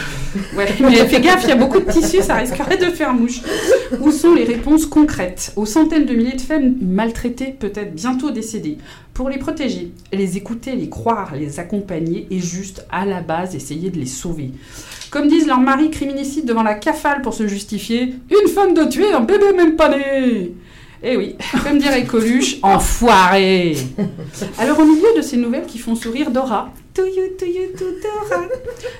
Ouais, 0.57 0.67
mais 0.81 1.09
fais 1.09 1.21
gaffe, 1.21 1.43
il 1.43 1.49
y 1.49 1.53
a 1.53 1.57
beaucoup 1.57 1.81
de 1.81 1.91
tissus, 1.91 2.23
ça 2.23 2.37
risquerait 2.37 2.77
de 2.77 2.85
faire 2.85 3.13
mouche. 3.13 3.41
Où 4.01 4.13
sont 4.13 4.35
les 4.35 4.45
réponses 4.45 4.87
concrètes? 4.87 5.53
Aux 5.57 5.67
centaines 5.67 6.07
de 6.07 6.15
milliers 6.15 6.37
de 6.37 6.41
femmes 6.41 6.75
maltraitées, 6.81 7.55
peut-être 7.59 7.95
bientôt 7.95 8.31
décédées 8.31 8.79
Pour 9.15 9.29
les 9.29 9.39
protéger, 9.39 9.93
les 10.13 10.37
écouter, 10.37 10.75
les 10.75 10.89
croire, 10.89 11.37
les 11.37 11.61
accompagner 11.61 12.27
et 12.33 12.41
juste 12.41 12.85
à 12.91 13.07
la 13.07 13.21
base 13.21 13.55
essayer 13.55 13.91
de 13.91 13.99
les 14.01 14.07
sauver. 14.07 14.51
Comme 15.11 15.29
disent 15.29 15.47
leurs 15.47 15.61
maris 15.61 15.91
criminicides 15.91 16.47
devant 16.47 16.65
la 16.65 16.75
cafale 16.75 17.23
pour 17.23 17.33
se 17.33 17.47
justifier, 17.47 18.15
une 18.29 18.49
femme 18.49 18.75
de 18.75 18.85
tuer 18.85 19.13
un 19.13 19.21
bébé 19.21 19.53
même 19.57 19.77
pas 19.77 19.89
né 19.89 20.53
eh 21.07 21.17
oui, 21.17 21.37
comme 21.63 21.79
dirait 21.79 22.05
Coluche, 22.05 22.57
enfoiré 22.63 23.77
Alors 24.59 24.81
au 24.81 24.85
milieu 24.85 25.15
de 25.17 25.23
ces 25.23 25.37
nouvelles 25.37 25.67
qui 25.67 25.79
font 25.79 25.95
sourire 25.95 26.33
Dora, 26.33 26.73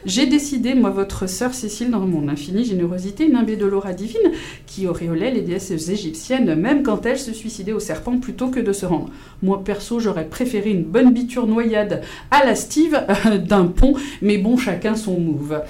j'ai 0.05 0.27
décidé, 0.27 0.75
moi 0.75 0.91
votre 0.91 1.29
sœur 1.29 1.55
Cécile, 1.55 1.91
dans 1.91 2.01
mon 2.01 2.29
infinie 2.29 2.65
générosité, 2.65 3.29
nimbée 3.29 3.57
de 3.57 3.67
l'aura 3.67 3.93
divine, 3.93 4.33
qui 4.67 4.89
auréolait 4.89 5.31
les 5.31 5.43
déesses 5.43 5.71
égyptiennes, 5.71 6.55
même 6.57 6.83
quand 6.83 7.07
elles 7.07 7.19
se 7.19 7.33
suicidaient 7.33 7.73
au 7.73 7.81
serpent 7.81 8.19
plutôt 8.19 8.49
que 8.49 8.59
de 8.59 8.73
se 8.73 8.85
rendre. 8.85 9.11
Moi 9.43 9.63
perso, 9.63 10.01
j'aurais 10.01 10.29
préféré 10.29 10.71
une 10.71 10.83
bonne 10.83 11.13
biture 11.13 11.47
noyade 11.47 12.03
à 12.31 12.45
la 12.45 12.57
Steve 12.57 12.99
euh, 13.27 13.39
d'un 13.39 13.67
pont, 13.67 13.95
mais 14.23 14.39
bon, 14.39 14.57
chacun 14.57 14.97
son 14.97 15.21
move. 15.21 15.63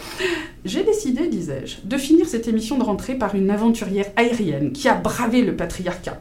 J'ai 0.64 0.83
décidé, 0.83 1.29
disais-je, 1.29 1.87
de 1.87 1.97
finir 1.99 2.27
cette 2.27 2.49
émission 2.49 2.79
de 2.79 2.85
rentrée 2.85 3.16
par 3.16 3.35
une 3.35 3.51
aventurière 3.51 4.11
aérienne 4.16 4.72
qui 4.72 4.89
a 4.89 4.95
bravé 4.95 5.43
le 5.43 5.55
patriarcat. 5.55 6.18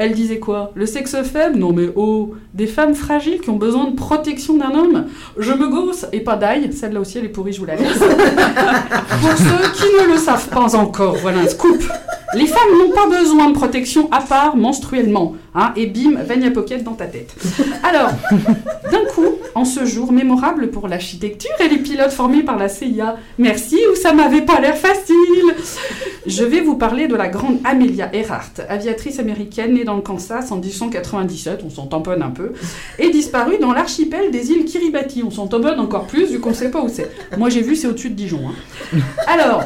Elle 0.00 0.12
disait 0.12 0.38
quoi? 0.38 0.70
Le 0.76 0.86
sexe 0.86 1.16
faible? 1.24 1.58
Non 1.58 1.72
mais 1.72 1.88
oh 1.96 2.36
Des 2.54 2.68
femmes 2.68 2.94
fragiles 2.94 3.40
qui 3.40 3.50
ont 3.50 3.56
besoin 3.56 3.90
de 3.90 3.96
protection 3.96 4.56
d'un 4.56 4.70
homme? 4.70 5.06
Je 5.36 5.52
me 5.52 5.68
gosse 5.68 6.06
et 6.12 6.20
pas 6.20 6.36
d'ail, 6.36 6.72
celle-là 6.72 7.00
aussi 7.00 7.18
elle 7.18 7.24
est 7.24 7.30
pourrie, 7.30 7.52
je 7.52 7.58
vous 7.58 7.66
la 7.66 7.74
laisse. 7.74 7.98
Pour 7.98 9.32
ceux 9.36 9.72
qui 9.74 9.92
ne 10.00 10.12
le 10.12 10.16
savent 10.16 10.48
pas 10.50 10.76
encore, 10.76 11.16
voilà 11.16 11.40
un 11.40 11.48
scoop. 11.48 11.82
Les 12.34 12.46
femmes 12.46 12.78
n'ont 12.78 12.90
pas 12.90 13.06
besoin 13.06 13.48
de 13.48 13.54
protection 13.54 14.08
à 14.12 14.20
part 14.20 14.56
menstruellement. 14.56 15.34
Hein, 15.54 15.72
et 15.76 15.86
bim, 15.86 16.22
Vania 16.22 16.50
Pocket 16.50 16.84
dans 16.84 16.92
ta 16.92 17.06
tête. 17.06 17.34
Alors, 17.82 18.10
d'un 18.92 19.04
coup, 19.12 19.26
en 19.54 19.64
ce 19.64 19.86
jour 19.86 20.12
mémorable 20.12 20.70
pour 20.70 20.86
l'architecture 20.88 21.50
et 21.58 21.68
les 21.68 21.78
pilotes 21.78 22.12
formés 22.12 22.42
par 22.42 22.58
la 22.58 22.68
CIA, 22.68 23.16
merci 23.38 23.78
ou 23.90 23.96
ça 23.96 24.12
m'avait 24.12 24.42
pas 24.42 24.60
l'air 24.60 24.76
facile? 24.76 25.16
Je 26.26 26.44
vais 26.44 26.60
vous 26.60 26.76
parler 26.76 27.08
de 27.08 27.16
la 27.16 27.28
grande 27.28 27.58
Amelia 27.64 28.14
Earhart, 28.14 28.52
aviatrice 28.68 29.18
américaine 29.18 29.74
née 29.74 29.84
dans 29.84 29.96
le 29.96 30.02
Kansas 30.02 30.52
en 30.52 30.56
1897, 30.56 31.62
on 31.64 31.70
s'en 31.70 31.86
tamponne 31.86 32.22
un 32.22 32.30
peu, 32.30 32.52
et 32.98 33.10
disparue 33.10 33.58
dans 33.58 33.72
l'archipel 33.72 34.30
des 34.30 34.50
îles 34.50 34.64
Kiribati. 34.66 35.22
On 35.26 35.30
s'en 35.30 35.46
tamponne 35.46 35.80
encore 35.80 36.06
plus 36.06 36.26
vu 36.26 36.38
qu'on 36.38 36.54
sait 36.54 36.70
pas 36.70 36.82
où 36.82 36.88
c'est. 36.88 37.10
Moi 37.38 37.48
j'ai 37.48 37.62
vu, 37.62 37.74
c'est 37.74 37.86
au-dessus 37.88 38.10
de 38.10 38.14
Dijon. 38.14 38.40
hein. 38.46 38.98
Alors, 39.26 39.64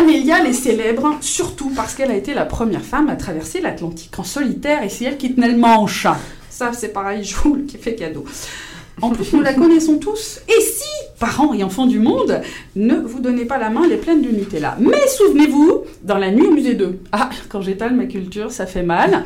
Amélia 0.00 0.42
est 0.46 0.54
célèbre 0.54 1.18
surtout 1.20 1.68
parce 1.76 1.94
qu'elle 1.94 2.10
a 2.10 2.16
été 2.16 2.32
la 2.32 2.46
première 2.46 2.80
femme 2.80 3.10
à 3.10 3.16
traverser 3.16 3.60
l'Atlantique 3.60 4.18
en 4.18 4.24
solitaire 4.24 4.82
et 4.82 4.88
c'est 4.88 5.04
elle 5.04 5.18
qui 5.18 5.34
tenait 5.34 5.50
le 5.50 5.58
manche. 5.58 6.06
Ça, 6.48 6.72
c'est 6.72 6.94
pareil, 6.94 7.22
je 7.22 7.36
vous 7.36 7.54
le 7.54 7.66
fais 7.68 7.94
cadeau. 7.96 8.24
En 9.02 9.10
plus, 9.10 9.32
nous 9.32 9.40
la 9.40 9.54
connaissons 9.54 9.98
tous. 9.98 10.40
Et 10.48 10.60
si, 10.60 10.88
parents 11.18 11.54
et 11.54 11.64
enfants 11.64 11.86
du 11.86 11.98
monde, 11.98 12.42
ne 12.76 12.96
vous 12.96 13.20
donnez 13.20 13.46
pas 13.46 13.56
la 13.56 13.70
main, 13.70 13.82
elle 13.84 13.92
est 13.92 13.96
pleine 13.96 14.20
de 14.20 14.28
Nutella. 14.28 14.76
Mais 14.78 15.06
souvenez-vous, 15.08 15.84
dans 16.02 16.18
la 16.18 16.30
nuit 16.30 16.46
au 16.46 16.50
musée 16.50 16.74
2, 16.74 16.98
ah, 17.12 17.30
quand 17.48 17.62
j'étale 17.62 17.94
ma 17.94 18.04
culture, 18.04 18.52
ça 18.52 18.66
fait 18.66 18.82
mal, 18.82 19.24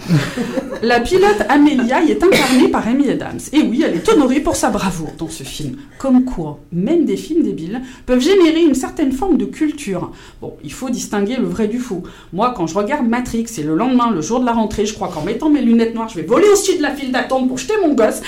la 0.83 1.01
pilote 1.01 1.43
Amelia 1.49 2.03
y 2.03 2.12
est 2.12 2.22
incarnée 2.22 2.68
par 2.68 2.87
Amy 2.87 3.11
Adams. 3.11 3.41
Et 3.53 3.62
oui, 3.62 3.83
elle 3.85 3.95
est 3.95 4.09
honorée 4.09 4.41
pour 4.41 4.55
sa 4.55 4.70
bravoure 4.70 5.12
dans 5.18 5.29
ce 5.29 5.43
film. 5.43 5.77
Comme 5.99 6.25
quoi, 6.25 6.61
même 6.72 7.05
des 7.05 7.16
films 7.16 7.43
débiles 7.43 7.83
peuvent 8.07 8.20
générer 8.20 8.62
une 8.62 8.75
certaine 8.75 9.12
forme 9.12 9.39
de 9.39 9.45
culture. 9.45 10.12
Bon, 10.41 10.55
il 10.62 10.72
faut 10.72 10.91
distinguer 10.91 11.37
le 11.37 11.47
vrai 11.47 11.66
du 11.66 11.81
faux. 11.81 12.05
Moi, 12.33 12.55
quand 12.57 12.68
je 12.68 12.75
regarde 12.75 13.07
Matrix 13.07 13.47
et 13.59 13.62
le 13.62 13.75
lendemain, 13.75 14.12
le 14.12 14.20
jour 14.20 14.39
de 14.39 14.47
la 14.47 14.53
rentrée, 14.53 14.87
je 14.87 14.95
crois 14.95 15.09
qu'en 15.09 15.22
mettant 15.22 15.51
mes 15.51 15.62
lunettes 15.62 15.95
noires, 15.95 16.09
je 16.09 16.16
vais 16.16 16.27
voler 16.27 16.47
au-dessus 16.49 16.77
de 16.77 16.83
la 16.83 16.93
file 16.93 17.11
d'attente 17.11 17.49
pour 17.49 17.59
jeter 17.59 17.75
mon 17.83 17.95
gosse. 17.95 18.20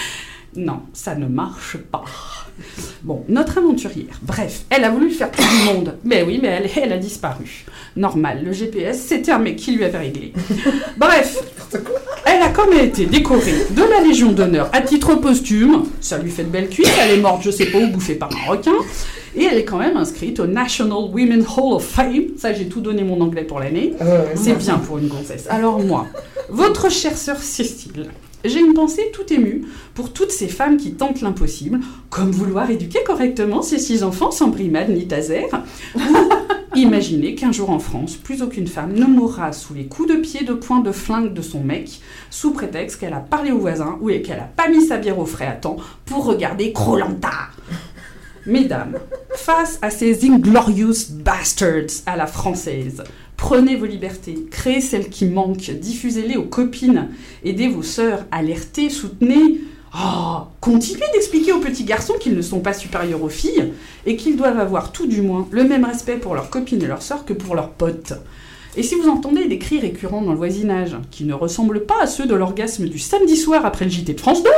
Non, 0.57 0.81
ça 0.93 1.15
ne 1.15 1.27
marche 1.27 1.77
pas. 1.77 2.05
Bon, 3.03 3.25
notre 3.29 3.59
aventurière, 3.59 4.19
bref, 4.23 4.65
elle 4.71 4.85
a 4.85 4.91
voulu 4.91 5.11
faire 5.11 5.31
tout 5.31 5.43
du 5.43 5.65
monde. 5.65 5.97
Mais 6.05 6.23
oui, 6.23 6.41
mais 6.43 6.49
elle, 6.49 6.71
elle 6.83 6.93
a 6.93 6.99
disparu. 6.99 7.67
Normal, 7.95 8.43
le 8.43 8.53
GPS, 8.53 8.99
c'était 8.99 9.33
un 9.33 9.39
mec 9.39 9.57
qui 9.57 9.73
lui 9.73 9.85
avait 9.85 9.99
réglé. 9.99 10.33
Bref, 10.97 11.39
elle 12.25 12.41
a 12.43 12.49
quand 12.49 12.69
même 12.71 12.87
été 12.87 13.05
décorée 13.05 13.67
de 13.71 13.83
la 13.83 14.01
Légion 14.01 14.33
d'honneur 14.33 14.71
à 14.73 14.81
titre 14.81 15.15
posthume. 15.17 15.85
Ça 16.01 16.17
lui 16.19 16.31
fait 16.31 16.45
de 16.45 16.49
belles 16.49 16.71
cuisses, 16.71 16.91
elle 17.01 17.19
est 17.19 17.21
morte, 17.21 17.43
je 17.43 17.51
sais 17.51 17.67
pas 17.67 17.79
où, 17.79 17.89
bouffée 17.89 18.15
par 18.15 18.31
un 18.33 18.51
requin. 18.51 18.73
Et 19.37 19.45
elle 19.45 19.59
est 19.59 19.65
quand 19.67 19.79
même 19.79 19.99
inscrite 19.99 20.41
au 20.41 20.47
National 20.47 21.11
Women 21.13 21.45
Hall 21.57 21.75
of 21.75 21.85
Fame. 21.85 22.29
Ça, 22.39 22.55
j'ai 22.55 22.69
tout 22.69 22.81
donné 22.81 23.05
mon 23.05 23.21
anglais 23.21 23.45
pour 23.45 23.61
l'année. 23.61 23.93
C'est 24.35 24.57
bien 24.57 24.79
pour 24.79 24.97
une 24.97 25.09
gonzesse. 25.09 25.47
Alors 25.51 25.79
moi, 25.81 26.07
votre 26.49 26.91
chère 26.91 27.19
sœur 27.19 27.37
Cécile, 27.37 28.09
j'ai 28.49 28.61
une 28.61 28.75
pensée 28.75 29.11
tout 29.13 29.33
émue 29.33 29.65
pour 29.95 30.13
toutes 30.13 30.31
ces 30.31 30.49
femmes 30.49 30.77
qui 30.77 30.95
tentent 30.95 31.21
l'impossible, 31.21 31.81
comme 32.11 32.31
vouloir 32.31 32.71
éduquer 32.71 33.01
correctement 33.05 33.63
ces 33.63 33.79
six 33.79 34.03
enfants 34.03 34.31
sans 34.31 34.49
brimade 34.49 34.91
ni 34.91 35.07
taser, 35.07 35.47
ou 35.95 36.01
imaginer 36.77 37.35
qu'un 37.35 37.53
jour 37.53 37.71
en 37.71 37.79
France, 37.79 38.17
plus 38.17 38.43
aucune 38.43 38.67
femme 38.67 38.93
ne 38.93 39.07
mourra 39.07 39.53
sous 39.53 39.75
les 39.75 39.87
coups 39.87 40.11
de 40.11 40.17
pied 40.17 40.45
de 40.45 40.53
poing 40.53 40.81
de 40.81 40.93
flingue 40.93 41.33
de 41.33 41.43
son 41.43 41.63
mec, 41.63 42.01
sous 42.31 42.53
prétexte 42.53 43.01
qu'elle 43.01 43.15
a 43.15 43.21
parlé 43.21 43.53
au 43.53 43.59
voisin 43.59 43.99
ou 44.01 44.09
qu'elle 44.09 44.41
a 44.41 44.51
pas 44.57 44.69
mis 44.69 44.85
sa 44.85 44.99
bière 44.99 45.19
au 45.19 45.27
frais 45.27 45.47
à 45.47 45.53
temps 45.53 45.77
pour 46.05 46.25
regarder 46.25 46.73
Krolanta. 46.73 47.49
Mesdames, 48.47 48.99
face 49.35 49.79
à 49.83 49.91
ces 49.91 50.25
inglorious 50.25 51.11
bastards 51.11 52.03
à 52.07 52.17
la 52.17 52.29
française, 52.29 53.03
prenez 53.47 53.77
vos 53.77 53.87
libertés, 53.87 54.45
créez 54.51 54.81
celles 54.81 55.09
qui 55.09 55.25
manquent, 55.25 55.71
diffusez-les 55.71 56.37
aux 56.37 56.47
copines, 56.47 57.11
aidez 57.45 57.69
vos 57.69 57.85
sœurs, 57.85 58.25
alertez, 58.33 58.91
soutenez. 58.91 59.61
Oh, 59.95 60.39
continuez 60.61 61.07
d'expliquer 61.13 61.53
aux 61.53 61.61
petits 61.61 61.85
garçons 61.85 62.15
qu'ils 62.19 62.35
ne 62.35 62.43
sont 62.43 62.59
pas 62.59 62.73
supérieurs 62.73 63.23
aux 63.23 63.29
filles 63.29 63.73
et 64.05 64.17
qu'ils 64.17 64.37
doivent 64.37 64.59
avoir 64.59 64.91
tout 64.91 65.07
du 65.07 65.23
moins 65.23 65.47
le 65.53 65.63
même 65.63 65.85
respect 65.85 66.17
pour 66.17 66.35
leurs 66.35 66.51
copines 66.51 66.83
et 66.83 66.89
leurs 66.89 67.03
sœurs 67.03 67.25
que 67.25 67.35
pour 67.35 67.55
leurs 67.55 67.71
potes. 67.71 68.15
Et 68.77 68.83
si 68.83 68.97
vous 68.97 69.09
entendez 69.09 69.47
des 69.47 69.61
cris 69.61 69.79
récurrents 69.79 70.23
dans 70.23 70.33
le 70.33 70.39
voisinage 70.39 70.97
qui 71.13 71.23
ne 71.23 71.33
ressemblent 71.33 71.87
pas 71.87 72.03
à 72.03 72.09
ceux 72.09 72.27
de 72.27 72.35
l'orgasme 72.35 72.89
du 72.89 72.99
samedi 72.99 73.37
soir 73.37 73.65
après 73.65 73.85
le 73.85 73.93
JT 73.93 74.15
de 74.15 74.21
France 74.21 74.43
2, 74.43 74.51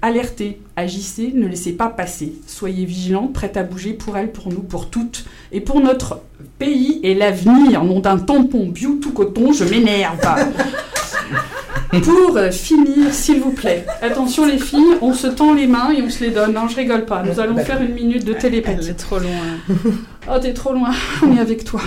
Alertez, 0.00 0.60
agissez, 0.76 1.32
ne 1.34 1.48
laissez 1.48 1.72
pas 1.72 1.88
passer. 1.88 2.34
Soyez 2.46 2.84
vigilantes, 2.84 3.32
prêtes 3.32 3.56
à 3.56 3.64
bouger 3.64 3.94
pour 3.94 4.16
elles, 4.16 4.30
pour 4.30 4.48
nous, 4.48 4.62
pour 4.62 4.90
toutes. 4.90 5.24
Et 5.50 5.60
pour 5.60 5.80
notre 5.80 6.20
pays 6.58 7.00
et 7.02 7.14
l'avenir, 7.14 7.82
nom 7.82 7.98
d'un 7.98 8.18
tampon 8.18 8.68
bio 8.68 8.98
tout 9.02 9.12
coton, 9.12 9.52
je 9.52 9.64
m'énerve. 9.64 10.18
pour 12.04 12.38
finir, 12.52 13.12
s'il 13.12 13.40
vous 13.40 13.50
plaît, 13.50 13.86
attention 14.00 14.46
les 14.46 14.58
filles, 14.58 14.98
on 15.00 15.14
se 15.14 15.26
tend 15.26 15.54
les 15.54 15.66
mains 15.66 15.90
et 15.90 16.00
on 16.00 16.10
se 16.10 16.22
les 16.22 16.30
donne. 16.30 16.52
Non, 16.52 16.68
je 16.68 16.76
rigole 16.76 17.04
pas. 17.04 17.24
Nous 17.24 17.40
allons 17.40 17.56
faire 17.58 17.82
une 17.82 17.94
minute 17.94 18.24
de 18.24 18.34
télépathie. 18.34 18.94
trop 18.94 19.18
loin. 19.18 19.30
Oh, 20.30 20.38
t'es 20.40 20.52
trop 20.52 20.74
loin, 20.74 20.90
on 21.22 21.34
est 21.34 21.40
avec 21.40 21.64
toi. 21.64 21.80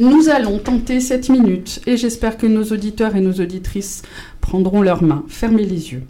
Nous 0.00 0.30
allons 0.30 0.58
tenter 0.58 0.98
cette 1.00 1.28
minute 1.28 1.82
et 1.86 1.98
j'espère 1.98 2.38
que 2.38 2.46
nos 2.46 2.64
auditeurs 2.64 3.14
et 3.16 3.20
nos 3.20 3.34
auditrices 3.34 4.02
prendront 4.40 4.80
leurs 4.80 5.02
mains. 5.02 5.24
Fermez 5.28 5.64
les 5.64 5.92
yeux. 5.92 6.02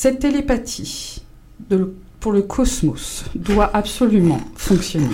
Cette 0.00 0.20
télépathie 0.20 1.22
de- 1.70 1.92
pour 2.20 2.30
le 2.30 2.42
cosmos 2.42 3.24
doit 3.34 3.68
absolument 3.74 4.40
fonctionner. 4.54 5.08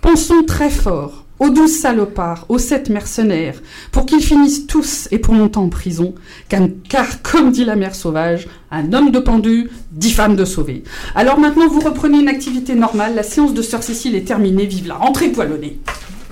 Pensons 0.00 0.42
très 0.44 0.68
fort 0.68 1.22
aux 1.38 1.48
douze 1.50 1.78
salopards, 1.78 2.44
aux 2.48 2.58
sept 2.58 2.88
mercenaires, 2.90 3.54
pour 3.92 4.04
qu'ils 4.04 4.20
finissent 4.24 4.66
tous 4.66 5.06
et 5.12 5.20
pour 5.20 5.34
longtemps 5.34 5.62
en 5.62 5.68
prison, 5.68 6.12
car, 6.48 6.62
car, 6.88 7.22
comme 7.22 7.52
dit 7.52 7.64
la 7.64 7.76
mère 7.76 7.94
sauvage, 7.94 8.48
un 8.72 8.92
homme 8.94 9.12
de 9.12 9.20
pendu, 9.20 9.70
dix 9.92 10.10
femmes 10.10 10.34
de 10.34 10.44
sauvées. 10.44 10.82
Alors 11.14 11.38
maintenant, 11.38 11.68
vous 11.68 11.78
reprenez 11.78 12.18
une 12.18 12.26
activité 12.28 12.74
normale, 12.74 13.14
la 13.14 13.22
séance 13.22 13.54
de 13.54 13.62
Sœur 13.62 13.84
Cécile 13.84 14.16
est 14.16 14.26
terminée, 14.26 14.66
vive 14.66 14.88
la 14.88 14.96
rentrée 14.96 15.28
poilonnée. 15.28 15.78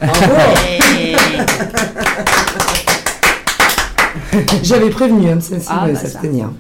J'avais 4.65 4.91
prévenu, 4.91 5.29
hein, 5.29 5.39
Cécile 5.41 5.69
Ah, 5.71 5.87
va 5.87 5.93
bah, 5.93 5.99
s'abstenir. 6.01 6.51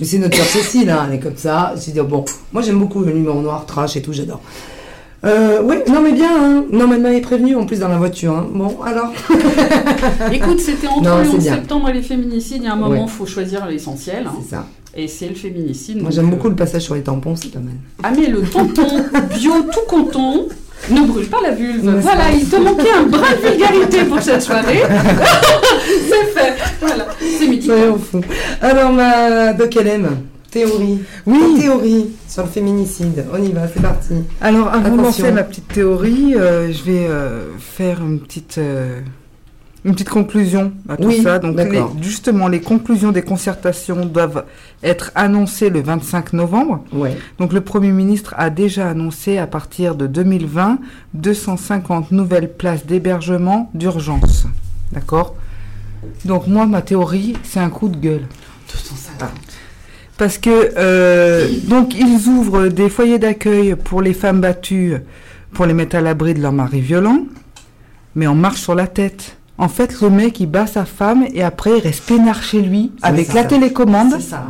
Mais 0.00 0.06
c'est 0.06 0.18
notre 0.18 0.36
sœur 0.36 0.46
Cécile, 0.46 0.90
hein, 0.90 1.06
elle 1.08 1.16
est 1.16 1.20
comme 1.20 1.36
ça. 1.36 1.74
Je 1.76 1.90
dit, 1.90 2.00
bon, 2.00 2.24
moi 2.52 2.62
j'aime 2.62 2.78
beaucoup 2.78 3.00
le 3.02 3.12
numéro 3.12 3.40
noir, 3.40 3.66
trash 3.66 3.96
et 3.96 4.02
tout, 4.02 4.12
j'adore. 4.12 4.40
Euh, 5.24 5.60
oui, 5.64 5.74
non 5.88 6.00
mais 6.00 6.12
bien, 6.12 6.30
hein. 6.30 6.64
non 6.70 6.86
mais 6.86 6.94
elle 6.94 7.02
m'avait 7.02 7.20
prévenu 7.20 7.56
en 7.56 7.66
plus 7.66 7.80
dans 7.80 7.88
la 7.88 7.96
voiture. 7.98 8.32
hein. 8.34 8.46
Bon, 8.54 8.80
alors 8.82 9.12
Écoute, 10.32 10.60
c'était 10.60 10.86
entre 10.86 11.02
Non, 11.02 11.18
le 11.18 11.24
c'est 11.24 11.30
11 11.36 11.42
bien. 11.42 11.54
septembre 11.54 11.88
et 11.88 11.92
les 11.92 12.02
féminicides, 12.02 12.58
il 12.58 12.64
y 12.64 12.68
a 12.68 12.72
un 12.74 12.76
moment, 12.76 12.94
il 12.94 13.00
Ouais. 13.02 13.08
faut 13.08 13.26
choisir 13.26 13.66
l'essentiel. 13.66 14.26
hein. 14.28 14.32
c'est 14.42 14.50
ça. 14.50 14.66
Et 14.94 15.08
c'est 15.08 15.28
le 15.28 15.34
féminicide. 15.34 16.00
Moi 16.00 16.10
j'aime 16.12 16.26
euh, 16.26 16.30
beaucoup 16.30 16.48
le 16.48 16.54
passage 16.54 16.82
sur 16.82 16.94
les 16.94 17.02
tampons, 17.02 17.34
c'est 17.36 17.50
pas 17.50 17.58
mal. 17.58 17.74
Ah 18.02 18.10
mais 18.16 18.28
le 18.28 18.42
tampon 18.42 18.86
bio 19.36 19.52
tout 19.72 19.80
content 19.88 20.46
ne 20.90 21.06
brûle 21.06 21.28
pas 21.28 21.40
la 21.42 21.50
vulve. 21.50 21.98
Voilà, 22.00 22.30
il 22.32 22.48
te 22.48 22.56
manquait 22.56 22.92
un 22.92 23.04
brin 23.04 23.30
de 23.42 23.48
vulgarité 23.48 24.04
pour 24.04 24.20
cette 24.20 24.42
soirée. 24.48 24.82
c'est 26.08 26.40
fait. 26.40 26.54
Voilà, 26.80 27.06
c'est 27.20 27.60
fous. 27.98 28.20
Alors 28.62 28.92
ma 28.92 29.52
Doc 29.52 29.74
LM, 29.74 30.08
théorie. 30.50 31.00
Oui. 31.26 31.60
Théorie 31.60 32.10
sur 32.28 32.44
le 32.44 32.48
féminicide. 32.48 33.24
On 33.32 33.42
y 33.42 33.52
va, 33.52 33.62
c'est 33.72 33.82
parti. 33.82 34.14
Alors, 34.40 34.68
avant 34.68 34.96
de 34.96 35.02
lancer 35.02 35.30
ma 35.30 35.42
petite 35.42 35.68
théorie, 35.68 36.34
euh, 36.36 36.72
je 36.72 36.82
vais 36.84 37.06
euh, 37.06 37.56
faire 37.58 38.00
une 38.00 38.20
petite, 38.20 38.58
euh, 38.58 39.00
une 39.84 39.92
petite 39.92 40.08
conclusion 40.10 40.72
à 40.88 40.96
tout 40.96 41.04
Oui, 41.08 41.22
ça. 41.22 41.38
Donc, 41.38 41.56
les- 41.56 41.82
justement, 42.02 42.48
les 42.48 42.60
conclusions 42.60 43.12
des 43.12 43.22
concertations 43.22 44.04
doivent 44.06 44.44
être 44.82 45.12
annoncées 45.14 45.70
le 45.70 45.80
25 45.80 46.32
novembre. 46.32 46.84
Ouais. 46.92 47.16
Donc, 47.38 47.52
le 47.52 47.60
Premier 47.60 47.90
ministre 47.92 48.34
a 48.36 48.50
déjà 48.50 48.88
annoncé 48.90 49.38
à 49.38 49.46
partir 49.46 49.94
de 49.94 50.06
2020 50.06 50.78
250 51.14 52.10
nouvelles 52.10 52.52
places 52.52 52.84
d'hébergement 52.86 53.70
d'urgence. 53.74 54.46
D'accord? 54.92 55.36
Donc, 56.24 56.46
moi, 56.48 56.66
ma 56.66 56.82
théorie, 56.82 57.34
c'est 57.44 57.60
un 57.60 57.70
coup 57.70 57.88
de 57.88 57.96
gueule. 57.96 58.26
Parce 60.16 60.36
que 60.38 60.72
euh, 60.76 61.48
donc 61.68 61.94
ils 61.94 62.28
ouvrent 62.28 62.66
des 62.68 62.88
foyers 62.88 63.18
d'accueil 63.20 63.76
pour 63.76 64.02
les 64.02 64.14
femmes 64.14 64.40
battues 64.40 64.96
pour 65.52 65.64
les 65.64 65.74
mettre 65.74 65.96
à 65.96 66.00
l'abri 66.00 66.34
de 66.34 66.40
leur 66.42 66.52
mari 66.52 66.80
violent, 66.80 67.20
mais 68.16 68.26
on 68.26 68.34
marche 68.34 68.60
sur 68.60 68.74
la 68.74 68.86
tête. 68.88 69.37
En 69.58 69.68
fait, 69.68 70.00
le 70.00 70.10
mec 70.10 70.38
il 70.40 70.46
bat 70.46 70.66
sa 70.66 70.84
femme 70.84 71.26
et 71.34 71.42
après 71.42 71.78
il 71.78 71.80
reste 71.80 72.04
peinard 72.06 72.42
chez 72.42 72.60
lui 72.62 72.92
avec 73.02 73.26
ça. 73.26 73.34
la 73.34 73.44
télécommande 73.44 74.12
C'est 74.16 74.20
ça. 74.30 74.46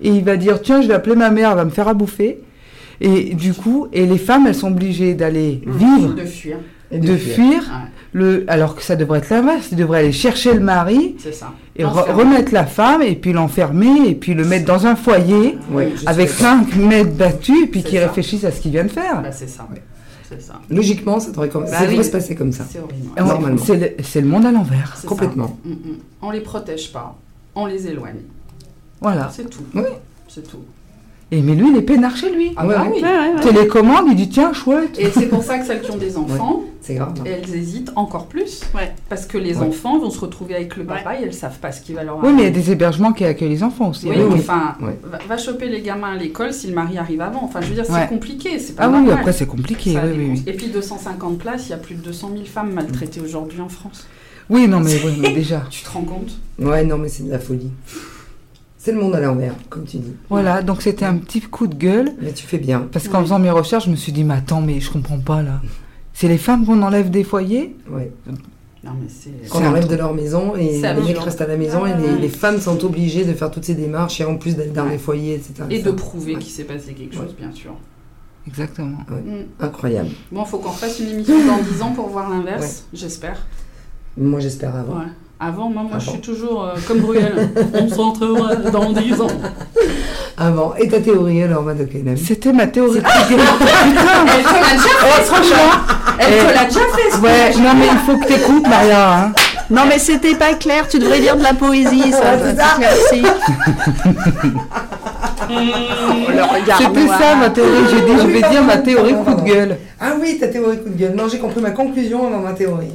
et 0.00 0.08
il 0.10 0.24
va 0.24 0.36
dire 0.36 0.62
tiens 0.62 0.80
je 0.80 0.88
vais 0.88 0.94
appeler 0.94 1.14
ma 1.16 1.30
mère, 1.30 1.50
elle 1.50 1.56
va 1.56 1.64
me 1.66 1.70
faire 1.70 1.88
à 1.88 1.94
bouffer. 1.94 2.40
Et 3.00 3.34
du 3.34 3.52
coup, 3.52 3.88
et 3.92 4.06
les 4.06 4.16
femmes 4.18 4.46
elles 4.46 4.54
sont 4.54 4.68
obligées 4.72 5.12
d'aller 5.14 5.60
vivre, 5.66 6.14
De 6.14 6.24
fuir. 6.24 6.56
Et 6.90 6.98
de 6.98 7.16
fuir, 7.16 7.58
Ouais, 7.58 7.90
le, 8.12 8.44
alors 8.48 8.74
que 8.76 8.82
ça 8.82 8.96
devrait 8.96 9.18
être 9.18 9.28
l'inverse, 9.28 9.68
ils 9.72 9.76
devraient 9.76 9.98
aller 9.98 10.12
chercher 10.12 10.54
le 10.54 10.60
mari 10.60 11.16
ça. 11.18 11.52
et 11.76 11.82
re- 11.82 12.10
remettre 12.12 12.54
la 12.54 12.64
femme 12.64 13.02
et 13.02 13.16
puis 13.16 13.32
l'enfermer 13.34 14.08
et 14.08 14.14
puis 14.14 14.32
le 14.34 14.44
mettre 14.44 14.64
dans 14.64 14.86
un 14.86 14.96
foyer 14.96 15.58
avec. 16.06 16.28
5 16.30 16.76
mètres 16.76 17.12
battus 17.14 17.64
et 17.64 17.66
puis 17.66 17.82
qui 17.82 17.98
réfléchissent 17.98 18.44
à 18.44 18.52
ce 18.52 18.60
qu'il 18.60 18.70
vient 18.70 18.84
de 18.84 18.88
faire. 18.88 19.20
Bah, 19.20 19.32
c'est 19.32 19.48
ça. 19.48 19.66
C'est 20.28 20.42
ça. 20.42 20.60
Logiquement, 20.70 21.20
ça 21.20 21.30
devrait, 21.30 21.48
comme... 21.48 21.64
Bah 21.64 21.70
ça 21.70 21.80
oui. 21.82 21.90
devrait 21.90 22.04
se 22.04 22.10
passer 22.10 22.34
comme 22.34 22.52
ça. 22.52 22.64
C'est 22.68 22.80
horrible. 22.80 23.08
Normalement. 23.16 23.62
C'est 23.64 23.76
le, 23.76 24.02
c'est 24.02 24.20
le 24.20 24.26
monde 24.26 24.44
à 24.46 24.50
l'envers. 24.52 24.96
Complètement. 25.06 25.56
Mm, 25.64 25.70
mm. 25.70 25.98
On 26.22 26.30
les 26.30 26.40
protège 26.40 26.92
pas. 26.92 27.16
On 27.54 27.66
les 27.66 27.86
éloigne. 27.86 28.20
Voilà. 29.00 29.30
C'est 29.32 29.48
tout. 29.48 29.64
Oui. 29.74 29.82
C'est 30.28 30.48
tout. 30.48 30.64
Et 31.32 31.42
mais 31.42 31.54
lui, 31.54 31.70
il 31.70 31.76
est 31.76 31.82
peinard 31.82 32.16
chez 32.16 32.30
lui. 32.30 32.52
Ah 32.56 32.66
Ouais, 32.66 32.74
bah 32.74 32.84
ouais. 32.84 33.40
Télécommande, 33.40 34.06
il 34.08 34.14
dit 34.14 34.28
tiens, 34.28 34.52
chouette. 34.52 34.96
Et 34.98 35.10
c'est 35.10 35.26
pour 35.26 35.42
ça 35.42 35.58
que 35.58 35.66
celles 35.66 35.82
qui 35.82 35.90
ont 35.90 35.96
des 35.96 36.16
enfants, 36.18 36.62
C'est 36.86 36.94
grave. 36.94 37.14
hein. 37.20 37.24
elles 37.26 37.54
hésitent 37.54 37.90
encore 37.96 38.26
plus. 38.26 38.62
Ouais. 38.74 38.94
Parce 39.08 39.26
que 39.26 39.38
les 39.38 39.56
Ouais. 39.58 39.66
enfants 39.66 39.98
vont 39.98 40.10
se 40.10 40.20
retrouver 40.20 40.54
avec 40.54 40.76
le 40.76 40.84
papa 40.84 41.16
et 41.18 41.24
elles 41.24 41.34
savent 41.34 41.58
pas 41.58 41.72
ce 41.72 41.80
qui 41.80 41.92
va 41.92 42.04
leur 42.04 42.18
Oui, 42.18 42.24
mais 42.26 42.28
il 42.28 42.36
y 42.36 42.40
a 42.42 42.42
arriver. 42.44 42.60
des 42.60 42.70
hébergements 42.70 43.12
qui 43.12 43.24
accueillent 43.24 43.48
les 43.48 43.62
enfants 43.64 43.90
aussi. 43.90 44.08
Oui, 44.08 44.16
mais 44.16 44.34
enfin, 44.34 44.76
Ouais. 44.80 44.96
va, 45.02 45.18
va 45.26 45.36
choper 45.36 45.68
les 45.68 45.80
gamins 45.82 46.12
à 46.12 46.16
l'école 46.16 46.52
si 46.52 46.68
le 46.68 46.74
mari 46.74 46.96
arrive 46.98 47.20
avant. 47.20 47.42
Enfin, 47.42 47.60
je 47.60 47.68
veux 47.68 47.74
dire, 47.74 47.90
Ouais. 47.90 48.00
c'est 48.02 48.08
compliqué. 48.08 48.58
C'est 48.60 48.74
pas 48.76 48.84
Ah 48.84 48.88
oui, 48.90 49.10
après 49.10 49.32
c'est 49.32 49.46
compliqué. 49.46 49.94
Ça 49.94 50.02
Oui, 50.04 50.12
oui, 50.16 50.28
oui. 50.34 50.42
Et 50.46 50.52
puis 50.52 50.68
250 50.68 51.38
places, 51.38 51.66
il 51.66 51.70
y 51.70 51.74
a 51.74 51.78
plus 51.78 51.96
de 51.96 52.02
200 52.02 52.30
000 52.32 52.44
femmes 52.44 52.72
maltraitées 52.72 53.20
aujourd'hui 53.20 53.60
en 53.60 53.68
France. 53.68 54.06
Oui, 54.48 54.68
non, 54.68 54.78
mais, 54.78 54.94
oui, 55.04 55.18
mais 55.20 55.32
déjà. 55.32 55.62
Tu 55.70 55.82
te 55.82 55.90
rends 55.90 56.02
compte? 56.02 56.30
Ouais, 56.60 56.84
non, 56.84 56.98
mais 56.98 57.08
c'est 57.08 57.24
de 57.24 57.30
la 57.32 57.40
folie. 57.40 57.70
C'est 58.78 58.92
le 58.92 59.00
monde 59.00 59.16
à 59.16 59.20
l'envers, 59.20 59.54
comme 59.68 59.84
tu 59.84 59.96
dis. 59.96 60.12
Voilà, 60.30 60.62
donc 60.62 60.82
c'était 60.82 61.04
un 61.04 61.16
petit 61.16 61.40
coup 61.40 61.66
de 61.66 61.74
gueule. 61.74 62.12
Mais 62.22 62.32
tu 62.32 62.46
fais 62.46 62.58
bien. 62.58 62.86
Parce 62.92 63.08
qu'en 63.08 63.18
Oui. 63.18 63.24
faisant 63.24 63.40
mes 63.40 63.50
recherches, 63.50 63.86
je 63.86 63.90
me 63.90 63.96
suis 63.96 64.12
dit, 64.12 64.22
mais 64.22 64.34
attends, 64.34 64.60
mais 64.60 64.78
je 64.78 64.88
comprends 64.92 65.18
pas 65.18 65.42
là. 65.42 65.60
C'est 66.18 66.28
les 66.28 66.38
femmes 66.38 66.64
qu'on 66.64 66.80
enlève 66.80 67.10
des 67.10 67.24
foyers 67.24 67.76
Ouais. 67.90 68.10
Non, 68.26 68.92
mais 68.98 69.06
c'est. 69.06 69.50
Qu'on 69.50 69.66
enlève 69.66 69.86
de 69.86 69.96
leur 69.96 70.14
maison 70.14 70.56
et 70.56 70.80
C'est 70.80 70.94
les 70.94 71.02
mecs 71.02 71.18
restent 71.18 71.42
à 71.42 71.46
la 71.46 71.58
maison 71.58 71.82
Ah 71.84 71.90
et 71.90 72.18
les, 72.18 72.28
femmes 72.30 72.58
sont 72.58 72.82
obligées 72.86 73.26
de 73.26 73.34
faire 73.34 73.50
toutes 73.50 73.66
ces 73.66 73.74
démarches 73.74 74.18
et 74.22 74.24
en 74.24 74.36
plus 74.38 74.56
d'être 74.56 74.72
dans 74.72 74.84
Ouais. 74.84 74.92
les 74.92 74.98
foyers, 74.98 75.34
etc. 75.34 75.64
Et 75.68 75.82
de 75.82 75.90
prouver 75.90 76.34
Ouais. 76.34 76.40
qu'il 76.40 76.50
s'est 76.50 76.64
passé 76.64 76.94
quelque 76.94 77.14
chose, 77.14 77.34
bien 77.38 77.52
sûr. 77.52 77.74
Exactement. 78.46 78.96
Mm. 79.10 79.44
Incroyable. 79.60 80.08
Bon, 80.32 80.46
faut 80.46 80.56
qu'on 80.56 80.70
fasse 80.70 81.00
une 81.00 81.08
émission 81.08 81.34
dans 81.46 81.58
10 81.58 81.82
ans 81.82 81.92
pour 81.92 82.08
voir 82.08 82.30
l'inverse, 82.30 82.86
j'espère. 82.94 83.46
Moi, 84.16 84.40
j'espère 84.40 84.74
avant. 84.74 85.00
Ouais. 85.00 85.12
Avant, 85.38 85.68
moi, 85.68 85.82
moi 85.82 85.98
je 85.98 86.08
suis 86.08 86.20
toujours 86.20 86.64
euh, 86.64 86.76
comme 86.88 87.00
Bruel. 87.00 87.50
On 87.74 87.88
se 87.90 87.94
rentrera 87.96 88.56
dans 88.56 88.90
10 88.90 89.20
ans. 89.20 89.26
Avant. 90.38 90.74
Et 90.78 90.86
ta 90.88 91.00
théorie 91.00 91.42
alors, 91.42 91.62
Madame 91.62 91.86
Kenem 91.88 92.16
C'était 92.16 92.52
ma 92.52 92.66
théorie. 92.66 92.98
Elle 92.98 93.02
te 93.02 93.36
l'a 93.36 94.74
déjà 94.74 94.88
fait, 95.00 95.22
franchement. 95.24 95.72
Elle 96.18 96.46
te 96.46 96.54
l'a 96.54 96.64
déjà 96.64 96.80
fait, 96.94 97.10
ce 97.10 97.16
Ouais, 97.22 97.50
projet. 97.50 97.60
non, 97.64 97.74
mais 97.78 97.86
il 97.90 97.98
faut 98.06 98.18
que 98.18 98.26
t'écoutes, 98.26 98.68
Maria. 98.68 99.14
Hein. 99.18 99.32
Non, 99.70 99.82
mais 99.88 99.98
c'était 99.98 100.34
pas 100.34 100.52
clair. 100.54 100.86
Tu 100.88 100.98
devrais 100.98 101.18
lire 101.20 101.36
de 101.36 101.42
la 101.42 101.54
poésie, 101.54 102.12
ça. 102.12 102.34
Ouais, 102.34 102.54
t'éclaircit. 102.54 103.22
C'était 106.78 107.08
ça 107.08 107.34
ma 107.36 107.50
théorie. 107.50 107.70
J'ai 107.90 108.00
dit, 108.02 108.20
je 108.20 108.26
vais 108.26 108.48
dire 108.50 108.62
ma 108.62 108.76
théorie 108.78 109.14
coup 109.24 109.34
de 109.34 109.42
gueule. 109.42 109.76
Ah 110.00 110.12
oui, 110.20 110.38
ta 110.38 110.48
théorie 110.48 110.78
coup 110.82 110.90
de 110.90 110.98
gueule. 110.98 111.14
Non, 111.16 111.24
j'ai 111.30 111.38
compris 111.38 111.60
ma 111.60 111.70
conclusion 111.70 112.26
avant 112.26 112.40
ma 112.40 112.52
théorie. 112.52 112.92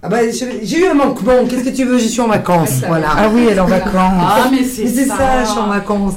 Ah 0.00 0.08
bah, 0.08 0.18
j'ai 0.30 0.78
eu 0.78 0.86
un 0.86 0.94
manquement, 0.94 1.44
qu'est-ce 1.48 1.64
que 1.64 1.74
tu 1.74 1.84
veux, 1.84 1.98
je 1.98 2.06
suis 2.06 2.20
en 2.20 2.28
vacances, 2.28 2.82
voilà. 2.86 3.08
Ah 3.16 3.28
oui, 3.34 3.48
elle 3.50 3.56
est 3.56 3.60
en 3.60 3.66
vacances. 3.66 3.92
Ah, 3.96 4.48
mais 4.48 4.62
c'est 4.62 4.86
ça. 4.86 5.16
ça, 5.16 5.44
je 5.44 5.48
suis 5.50 5.58
en 5.58 5.66
vacances. 5.66 6.14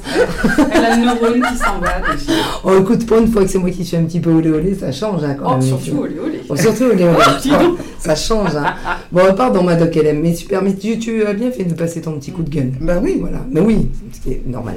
Elle 0.71 0.85
a 0.85 0.95
le 0.97 1.01
neurone 1.03 1.41
qui 1.51 1.57
s'en 1.57 1.79
va 1.79 2.13
déjà. 2.13 2.39
Oh, 2.63 2.77
écoute, 2.79 3.07
pour 3.07 3.17
une 3.17 3.27
fois 3.31 3.41
que 3.43 3.47
c'est 3.49 3.57
moi 3.57 3.71
qui 3.71 3.83
suis 3.83 3.97
un 3.97 4.03
petit 4.03 4.19
peu 4.19 4.29
olé 4.31 4.51
olé, 4.51 4.75
ça 4.75 4.91
change, 4.91 5.23
hein, 5.23 5.35
quand 5.35 5.47
Oh, 5.47 5.57
même. 5.57 5.61
surtout, 5.63 5.97
olé 6.03 6.19
olé. 6.23 6.41
Oh, 6.47 6.55
surtout 6.55 6.83
olé 6.83 7.05
olé. 7.05 7.15
dis 7.41 7.49
donc. 7.49 7.77
ça 7.97 8.13
change, 8.13 8.55
hein. 8.55 8.75
Bon, 9.11 9.33
pardon, 9.35 9.63
ma 9.63 9.73
doc 9.75 9.95
LM, 9.95 10.19
mais 10.21 10.35
super, 10.35 10.61
mais 10.61 10.75
tu, 10.75 10.99
tu 10.99 11.25
as 11.25 11.33
bien 11.33 11.49
fait 11.49 11.63
de 11.63 11.73
passer 11.73 12.01
ton 12.01 12.11
petit 12.19 12.31
coup 12.31 12.43
de 12.43 12.51
gueule. 12.51 12.73
Bah 12.81 12.99
oui, 13.01 13.17
voilà, 13.19 13.39
mais 13.49 13.61
oui, 13.61 13.89
ce 14.13 14.19
qui 14.21 14.33
est 14.33 14.43
normal. 14.45 14.75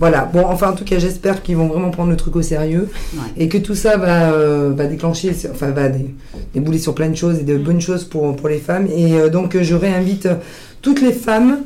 Voilà, 0.00 0.24
bon, 0.32 0.44
enfin, 0.46 0.70
en 0.70 0.74
tout 0.74 0.84
cas, 0.84 0.98
j'espère 0.98 1.42
qu'ils 1.42 1.56
vont 1.56 1.68
vraiment 1.68 1.90
prendre 1.90 2.10
le 2.10 2.16
truc 2.16 2.34
au 2.36 2.42
sérieux 2.42 2.88
Ouais. 3.14 3.20
et 3.36 3.48
que 3.48 3.58
tout 3.58 3.74
ça 3.76 3.96
va, 3.96 4.32
euh, 4.32 4.72
va 4.74 4.86
déclencher, 4.86 5.32
enfin, 5.50 5.70
va 5.70 5.88
dé- 5.88 6.14
débouler 6.52 6.78
sur 6.78 6.94
plein 6.94 7.08
de 7.08 7.14
choses 7.16 7.38
et 7.38 7.44
de 7.44 7.56
bonnes 7.56 7.80
choses 7.80 8.04
pour, 8.04 8.34
pour 8.34 8.48
les 8.48 8.58
femmes. 8.58 8.86
Et 8.94 9.14
euh, 9.14 9.28
donc, 9.30 9.56
je 9.60 9.74
réinvite 9.74 10.28
toutes 10.82 11.00
les 11.00 11.12
femmes 11.12 11.58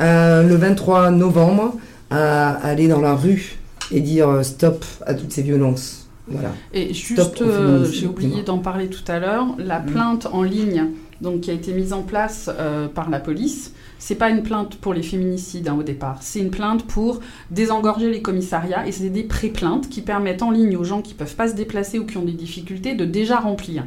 euh, 0.00 0.42
le 0.42 0.56
23 0.56 1.10
novembre 1.12 1.76
à 2.10 2.50
aller 2.66 2.88
dans 2.88 3.00
la 3.00 3.14
rue 3.14 3.56
et 3.92 4.00
dire 4.00 4.28
euh, 4.28 4.42
stop 4.42 4.84
à 5.06 5.14
toutes 5.14 5.32
ces 5.32 5.42
violences. 5.42 6.08
Voilà. 6.28 6.50
Et 6.74 6.92
juste, 6.92 7.40
euh, 7.40 7.84
j'ai 7.90 8.06
oublié 8.08 8.42
d'en 8.42 8.58
parler 8.58 8.88
tout 8.88 9.04
à 9.06 9.20
l'heure, 9.20 9.46
la 9.58 9.78
Mm. 9.78 9.86
plainte 9.86 10.26
en 10.32 10.42
ligne 10.42 10.86
donc, 11.22 11.42
qui 11.42 11.50
a 11.50 11.54
été 11.54 11.72
mise 11.72 11.92
en 11.92 12.02
place 12.02 12.50
euh, 12.58 12.88
par 12.88 13.08
la 13.10 13.20
police, 13.20 13.72
c'est 14.06 14.14
pas 14.14 14.30
une 14.30 14.44
plainte 14.44 14.76
pour 14.76 14.94
les 14.94 15.02
féminicides 15.02 15.66
hein, 15.66 15.76
au 15.76 15.82
départ, 15.82 16.18
c'est 16.20 16.38
une 16.38 16.50
plainte 16.52 16.84
pour 16.86 17.18
désengorger 17.50 18.08
les 18.08 18.22
commissariats 18.22 18.86
et 18.86 18.92
c'est 18.92 19.08
des 19.10 19.24
pré-plaintes 19.24 19.88
qui 19.88 20.00
permettent 20.00 20.42
en 20.44 20.52
ligne 20.52 20.76
aux 20.76 20.84
gens 20.84 21.02
qui 21.02 21.12
peuvent 21.12 21.34
pas 21.34 21.48
se 21.48 21.54
déplacer 21.54 21.98
ou 21.98 22.06
qui 22.06 22.16
ont 22.16 22.22
des 22.24 22.30
difficultés 22.30 22.94
de 22.94 23.04
déjà 23.04 23.40
remplir. 23.40 23.84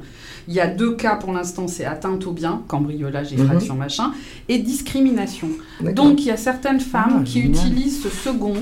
Il 0.50 0.54
y 0.54 0.60
a 0.60 0.68
deux 0.68 0.94
cas 0.94 1.16
pour 1.16 1.32
l'instant, 1.32 1.70
c'est 1.70 1.86
atteinte 1.86 2.28
au 2.28 2.34
bien, 2.34 2.64
cambriolage, 2.68 3.32
Mhm. 3.32 3.40
effraction, 3.44 3.76
machin, 3.76 4.12
et 4.50 4.58
discrimination. 4.58 5.48
Donc 5.96 6.20
il 6.20 6.26
y 6.28 6.32
a 6.32 6.38
certaines 6.38 6.82
femmes 6.82 7.20
Ah, 7.22 7.24
qui 7.24 7.40
utilisent 7.40 8.04
ce 8.04 8.10
second 8.10 8.56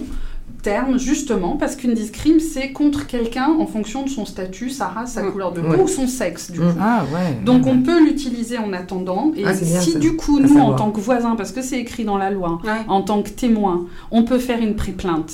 terme 0.68 1.00
justement 1.00 1.56
parce 1.56 1.78
qu'une 1.78 1.94
discrime 1.94 2.40
c'est 2.42 2.72
contre 2.74 3.08
quelqu'un 3.08 3.48
en 3.58 3.66
fonction 3.66 4.04
de 4.04 4.10
son 4.10 4.26
statut, 4.26 4.70
sa 4.70 4.88
race, 4.88 5.14
sa 5.14 5.24
Mm. 5.24 5.32
couleur 5.32 5.52
de 5.54 5.62
Ouais. 5.62 5.78
peau 5.78 5.84
ou 5.84 5.88
son 5.88 6.08
sexe 6.08 6.52
du 6.52 6.60
Mm. 6.60 6.64
coup. 6.74 6.78
Ah 6.82 7.06
ouais. 7.14 7.38
Donc 7.46 7.66
on 7.66 7.80
peut 7.82 8.04
l'utiliser 8.04 8.58
en 8.58 8.74
attendant 8.74 9.32
et 9.36 9.46
Ah, 9.46 9.54
si 9.54 9.66
ça. 9.66 9.98
du 10.00 10.18
coup 10.18 10.40
nous 10.40 10.58
en 10.60 10.74
tant 10.74 10.92
que 10.92 11.00
voisins 11.00 11.36
parce 11.38 11.54
que 11.54 11.62
c'est 11.62 11.80
écrit 11.80 12.04
dans 12.04 12.18
la 12.18 12.32
loi 12.32 12.60
Ouais. 12.66 12.82
en 12.90 13.02
tant 13.02 13.22
que 13.22 13.30
témoin, 13.30 13.86
on 14.12 14.24
peut 14.24 14.40
faire 14.40 14.60
une 14.62 14.76
pré-plainte. 14.76 15.32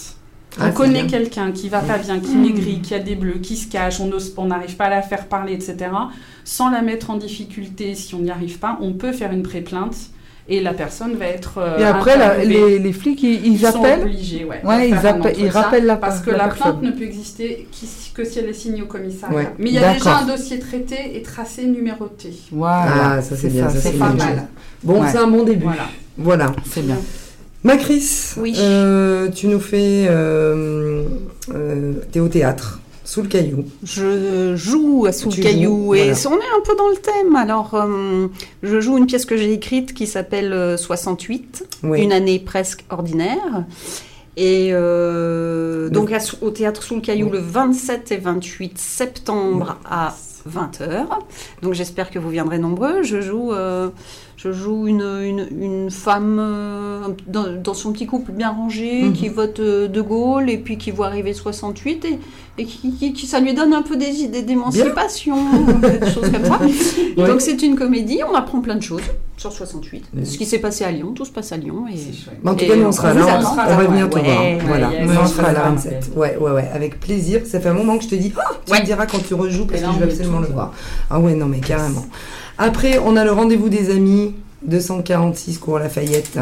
Ah, 0.60 0.66
on 0.70 0.72
connaît 0.72 1.08
quelqu'un 1.08 1.52
qui 1.52 1.68
va 1.68 1.80
pas 1.80 1.98
bien, 1.98 2.20
qui 2.20 2.36
Mm. 2.36 2.42
maigrit, 2.44 2.82
qui 2.82 2.94
a 2.94 3.00
des 3.00 3.16
bleus, 3.16 3.40
qui 3.42 3.56
se 3.58 3.68
cache, 3.68 4.00
on 4.00 4.06
n'ose- 4.06 4.36
on 4.38 4.46
n'arrive 4.46 4.76
pas 4.76 4.86
à 4.86 4.90
la 4.92 5.02
faire 5.02 5.26
parler, 5.28 5.54
etc. 5.54 5.76
Sans 6.44 6.70
la 6.70 6.84
mettre 6.84 7.10
en 7.10 7.16
difficulté, 7.16 7.96
si 7.96 8.14
on 8.14 8.20
n'y 8.20 8.30
arrive 8.30 8.60
pas, 8.60 8.78
on 8.82 8.94
peut 8.94 9.14
faire 9.14 9.32
une 9.32 9.42
pré-plainte 9.42 9.96
et 10.50 10.60
la 10.60 10.74
personne 10.74 11.16
va 11.16 11.26
être. 11.28 11.54
euh, 11.58 11.78
Et 11.80 11.84
après, 11.84 12.46
les, 12.46 12.80
les 12.80 12.94
flics, 12.94 13.22
ils, 13.24 13.46
ils 13.46 13.54
Ils 13.54 13.60
sont 13.68 13.84
obligés, 13.84 14.44
ouais. 14.46 14.62
Ouais, 14.64 14.89
ils, 14.89 14.96
appellent, 14.96 15.36
ils 15.39 15.50
rappellent 15.50 15.86
la 15.86 15.96
Parce 15.98 16.20
que 16.22 16.32
la 16.32 16.38
la, 16.38 16.44
personne. 16.46 16.80
plainte 16.80 16.82
ne 16.84 16.91
peut 16.91 17.04
exister 17.06 17.68
que 18.14 18.24
si 18.26 18.39
elle 18.39 18.50
est 18.50 18.54
signée 18.54 18.82
au 18.82 18.86
commissariat. 18.88 19.36
Ouais, 19.36 19.48
Mais 19.58 19.70
il 19.70 19.74
y 19.76 19.80
a 19.80 19.94
déjà 19.94 20.18
un 20.18 20.26
dossier 20.26 20.60
traité 20.60 21.16
et 21.18 21.22
tracé, 21.22 21.64
numéroté. 21.66 22.32
Voilà. 22.52 23.14
Ah, 23.16 23.22
ça, 23.22 23.36
c'est 23.36 23.50
bien, 23.50 23.70
ça, 23.70 23.80
C'est 23.80 23.91
c'est 23.91 23.98
pas 23.98 24.10
bien. 24.10 24.26
mal. 24.26 24.48
Bon, 24.84 25.02
Ouais. 25.02 25.08
c'est 25.12 25.18
un 25.18 25.28
bon 25.28 25.44
début. 25.44 25.64
Voilà. 25.64 25.88
Voilà. 26.18 26.52
C'est 26.70 26.86
bien. 26.86 26.98
Ma 27.64 27.78
Chris, 27.78 28.34
Oui. 28.38 28.54
euh, 28.60 29.30
tu 29.30 29.48
nous 29.48 29.62
fais. 29.62 30.06
Euh, 30.10 31.06
euh, 31.56 31.94
T'es 32.12 32.20
au 32.20 32.28
théâtre, 32.28 32.82
sous 33.04 33.22
le 33.22 33.28
caillou. 33.28 33.66
Je 33.84 34.56
joue 34.56 35.06
à 35.08 35.12
Sous 35.12 35.30
le 35.30 35.36
Caillou 35.43 35.76
joues, 35.88 35.95
et 35.95 36.12
voilà. 36.12 36.30
on 36.30 36.39
est 36.39 36.58
un 36.58 36.62
peu 36.64 36.76
dans 36.76 36.89
le 36.89 36.95
thème. 36.95 37.36
Alors, 37.36 37.74
euh, 37.74 38.28
je 38.64 38.80
joue 38.80 38.97
une 38.97 39.06
pièce 39.08 39.26
que 39.26 39.36
j'ai 39.38 39.51
écrite 39.54 39.93
qui 39.93 40.08
s'appelle 40.08 40.54
euh, 40.54 40.78
68, 40.78 41.68
Oui. 41.84 42.01
une 42.01 42.12
année 42.14 42.39
presque 42.39 42.86
ordinaire. 42.89 43.66
Et 44.36 44.70
euh, 44.72 45.89
donc 45.89 46.12
à 46.12 46.18
au 46.41 46.49
théâtre 46.49 46.82
Sous 46.82 46.95
le 46.95 47.01
Caillou 47.01 47.28
Oui. 47.28 47.34
le 47.34 47.39
27 47.39 48.12
et 48.14 48.18
28 48.18 48.78
septembre 48.78 49.78
à 49.86 50.16
20h. 50.50 51.06
Donc 51.62 51.74
j'espère 51.74 52.10
que 52.12 52.20
vous 52.20 52.30
viendrez 52.30 52.58
nombreux. 52.60 53.04
Je 53.04 53.22
joue, 53.22 53.52
euh, 53.54 53.89
je 54.38 54.52
joue 54.52 54.88
une, 54.88 55.02
une, 55.02 55.48
une 55.60 55.91
femme 55.91 56.38
euh, 56.39 57.08
dans, 57.28 57.46
dans 57.62 57.74
son 57.74 57.91
petit 57.94 58.06
couple 58.06 58.32
bien 58.32 58.50
rangé 58.50 59.04
Mhm. 59.04 59.14
qui 59.14 59.30
vote 59.30 59.60
euh, 59.60 59.88
De 59.88 60.02
Gaulle 60.02 60.50
et 60.50 60.58
puis 60.58 60.78
qui 60.78 60.91
voit 60.91 61.08
arriver 61.08 61.34
68 61.34 62.06
et, 62.06 62.20
et 62.58 62.66
qui, 62.66 62.91
qui- 62.94 63.14
qui- 63.14 63.26
ça 63.28 63.39
lui 63.39 63.54
donne 63.54 63.74
un 63.74 63.82
peu 63.82 63.96
des 63.96 64.22
idées 64.22 64.41
d'émancipation, 64.44 65.36
des 65.82 66.10
choses 66.12 66.30
comme 66.32 66.46
ça. 66.46 66.60
Ouais. 67.18 67.28
Donc 67.28 67.41
c'est 67.41 67.62
une 67.62 67.76
comédie, 67.76 68.22
on 68.30 68.34
apprend 68.36 68.60
plein 68.62 68.76
de 68.76 68.82
choses 68.82 69.02
sur 69.38 69.52
68. 69.52 70.06
Oui. 70.16 70.26
Ce 70.26 70.38
qui 70.38 70.46
s'est 70.46 70.60
passé 70.60 70.84
à 70.84 70.92
Lyon, 70.92 71.12
tout 71.14 71.26
se 71.26 71.32
passe 71.32 71.52
à 71.52 71.58
Lyon. 71.58 71.86
Et... 71.88 72.48
En 72.48 72.56
tout 72.56 72.66
cas, 72.66 72.76
nous, 72.76 72.86
on 72.86 72.92
sera 72.92 73.14
là, 73.14 73.40
on, 73.42 73.72
on 73.74 73.76
va 73.76 73.84
venir 73.86 74.10
te 74.10 74.20
voir. 74.20 74.26
ouais, 74.42 74.58
voilà, 74.66 74.92
on 75.22 75.28
sera 75.28 75.52
là 75.52 75.64
ouais. 75.64 75.70
27. 75.76 76.12
Ouais, 76.16 76.38
ouais, 76.40 76.52
ouais, 76.52 76.70
avec 76.74 77.00
plaisir. 77.00 77.42
Ça 77.46 77.60
fait 77.60 77.70
un 77.70 77.74
moment 77.74 77.98
que 77.98 78.04
je 78.04 78.10
te 78.10 78.16
dis, 78.16 78.32
oh, 78.38 78.42
tu 78.66 78.72
Ouais. 78.72 78.80
me 78.82 78.86
diras 78.86 79.06
quand 79.06 79.20
tu 79.26 79.34
rejoues 79.34 79.66
parce 79.66 79.82
là, 79.82 79.90
que 79.90 79.94
je 79.96 80.00
est 80.02 80.04
absolument 80.12 80.40
le 80.40 80.48
voir. 80.48 80.74
Ah 81.10 81.20
ouais, 81.20 81.34
non, 81.36 81.48
mais 81.48 81.60
carrément. 81.60 82.06
Après, 82.58 83.00
on 83.00 83.16
a 83.18 83.26
le 83.26 83.32
rendez-vous 83.32 83.70
des 83.70 83.90
amis, 83.90 84.36
246 84.66 85.58
cours 85.58 85.80
Lafayette, 85.80 86.38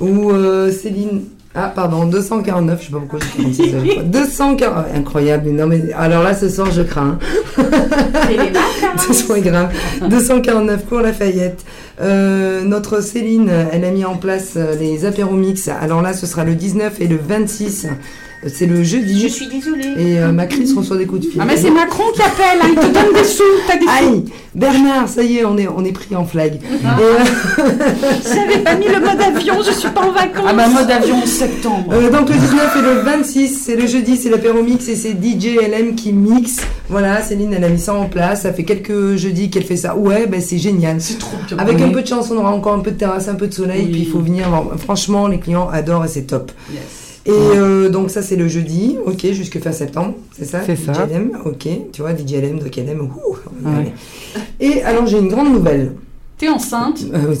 où 0.00 0.30
euh, 0.30 0.72
Céline. 0.72 1.24
Ah, 1.58 1.72
pardon, 1.74 2.04
249, 2.04 2.80
je 2.80 2.86
sais 2.86 2.92
pas 2.92 2.98
pourquoi 2.98 3.18
j'ai 3.20 3.42
46 3.42 3.62
à 3.62 3.64
chaque 3.86 3.94
fois. 3.94 4.02
240, 4.02 4.84
incroyable, 4.94 5.50
non 5.50 5.66
mais 5.66 5.92
alors 5.94 6.22
là 6.22 6.34
ce 6.34 6.50
soir 6.50 6.70
je 6.70 6.82
crains. 6.82 7.18
Ce 8.98 9.12
serait 9.12 9.40
grave. 9.40 9.72
249 10.08 10.86
cours 10.86 11.00
Lafayette. 11.00 11.64
Euh, 12.00 12.62
notre 12.62 13.00
Céline, 13.00 13.50
elle 13.72 13.84
a 13.84 13.90
mis 13.90 14.04
en 14.04 14.16
place 14.16 14.54
euh, 14.56 14.74
les 14.74 15.04
apéromix. 15.04 15.68
Alors 15.68 16.02
là, 16.02 16.12
ce 16.12 16.26
sera 16.26 16.44
le 16.44 16.54
19 16.54 17.00
et 17.00 17.06
le 17.06 17.16
26. 17.16 17.86
C'est 18.46 18.66
le 18.66 18.82
jeudi. 18.84 19.22
Je 19.22 19.28
suis 19.28 19.46
désolée. 19.48 19.94
Et 19.98 20.18
euh, 20.18 20.30
Macris 20.32 20.72
reçoit 20.76 20.96
des 20.96 21.06
coups 21.06 21.22
de 21.26 21.30
fil. 21.30 21.40
Ah 21.40 21.44
mais 21.46 21.56
c'est 21.56 21.70
Macron 21.70 22.04
qui 22.14 22.22
appelle, 22.22 22.58
hein, 22.62 22.66
il 22.68 22.74
te 22.76 22.86
donne 22.86 23.12
des 23.14 23.24
sous, 23.24 23.42
t'as 23.66 23.76
des 23.76 23.84
sous. 23.86 23.90
Aïe 24.14 24.24
Bernard, 24.54 25.08
ça 25.08 25.22
y 25.22 25.38
est, 25.38 25.44
on 25.44 25.56
est, 25.58 25.66
on 25.68 25.84
est 25.84 25.92
pris 25.92 26.14
en 26.14 26.24
flag. 26.24 26.54
Et, 26.54 26.58
euh, 26.86 27.62
J'avais 28.24 28.58
pas 28.62 28.74
mis 28.76 28.86
le 28.86 29.00
mode 29.00 29.20
avion, 29.20 29.54
je 29.66 29.72
suis 29.72 29.88
pas 29.90 30.02
en 30.02 30.12
vacances. 30.12 30.46
Ah 30.48 30.52
bah 30.54 30.68
mode 30.68 30.90
avion 30.90 31.16
en 31.22 31.26
septembre. 31.26 31.92
euh, 31.92 32.10
donc 32.10 32.28
le 32.28 32.36
19 32.36 32.76
et 32.78 32.82
le 32.82 33.00
26, 33.00 33.48
c'est 33.66 33.76
le 33.76 33.86
jeudi, 33.86 34.16
c'est 34.16 34.30
l'apéromix 34.30 34.88
et 34.88 34.96
c'est 34.96 35.12
DJ 35.12 35.56
LM 35.68 35.94
qui 35.94 36.12
mixe. 36.12 36.58
Voilà, 36.88 37.22
Céline, 37.22 37.52
elle 37.52 37.64
a 37.64 37.68
mis 37.68 37.78
ça 37.80 37.94
en 37.94 38.06
place. 38.06 38.42
Ça 38.42 38.52
fait 38.52 38.64
quelques 38.64 39.16
jeudis 39.16 39.50
qu'elle 39.50 39.64
fait 39.64 39.76
ça. 39.76 39.96
Ouais, 39.96 40.26
ben 40.26 40.40
c'est 40.40 40.58
génial. 40.58 41.00
C'est 41.00 41.18
trop 41.18 41.36
bien. 41.48 41.58
Avec 41.58 41.76
Oui. 41.78 41.82
un 41.84 41.88
peu 41.90 42.02
de 42.02 42.06
chance, 42.06 42.30
on 42.30 42.36
aura 42.38 42.52
encore 42.52 42.74
un 42.74 42.80
peu 42.80 42.92
de 42.92 42.96
terrasse, 42.98 43.28
un 43.28 43.34
peu 43.34 43.48
de 43.48 43.54
soleil, 43.54 43.84
Oui. 43.86 43.92
puis 43.92 44.00
il 44.02 44.08
faut 44.08 44.20
venir. 44.20 44.44
Franchement, 44.78 45.26
les 45.26 45.38
clients 45.38 45.68
adorent 45.72 46.04
et 46.04 46.08
c'est 46.08 46.22
top. 46.22 46.52
Yes. 46.72 46.80
Et 47.26 47.30
euh, 47.32 47.88
donc 47.88 48.10
ça, 48.10 48.22
c'est 48.22 48.36
le 48.36 48.46
jeudi, 48.48 48.96
ok, 49.04 49.26
jusque 49.32 49.60
fin 49.60 49.72
septembre, 49.72 50.14
c'est 50.38 50.44
ça? 50.44 50.60
C'est 50.64 50.76
ça. 50.76 50.92
DJLM, 50.92 51.30
ok, 51.44 51.68
tu 51.92 52.00
vois, 52.02 52.12
DJLM, 52.16 52.60
DJLM, 52.60 53.00
ouh, 53.00 53.36
on 53.64 53.68
Ouais. 53.68 53.92
Et 54.60 54.82
alors, 54.84 55.06
j'ai 55.06 55.18
une 55.18 55.28
grande 55.28 55.52
nouvelle. 55.52 55.92
T'es 56.38 56.48
enceinte? 56.48 56.98
Euh, 57.14 57.34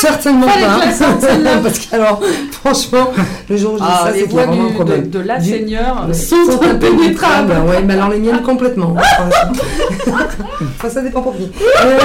certainement 0.00 0.46
pas. 0.48 1.60
Parce 1.62 1.78
que 1.80 1.94
alors, 1.94 2.20
franchement, 2.50 3.10
le 3.50 3.56
jour 3.58 3.74
où 3.74 3.76
je 3.76 3.82
dis 3.82 3.88
Ah, 3.88 4.04
ça, 4.06 4.12
c'est 4.14 4.26
qu'il 4.26 4.36
y 4.36 4.40
a 4.40 4.46
vraiment 4.46 4.68
un 4.68 4.72
problème. 4.72 5.02
de, 5.08 5.18
de 5.18 5.24
la 5.24 5.38
Du- 5.38 5.50
Seigneur 5.50 6.06
Ouais, 6.08 6.14
sont 6.14 6.62
impénétrables. 6.62 7.52
Ouais, 7.68 7.82
mais 7.86 7.92
alors 7.94 8.08
les 8.08 8.18
miennes 8.18 8.42
complètement. 8.42 8.96
enfin, 10.06 10.88
ça 10.88 11.02
dépend 11.02 11.20
pour 11.20 11.36
qui. 11.36 11.50
Euh, 11.84 11.98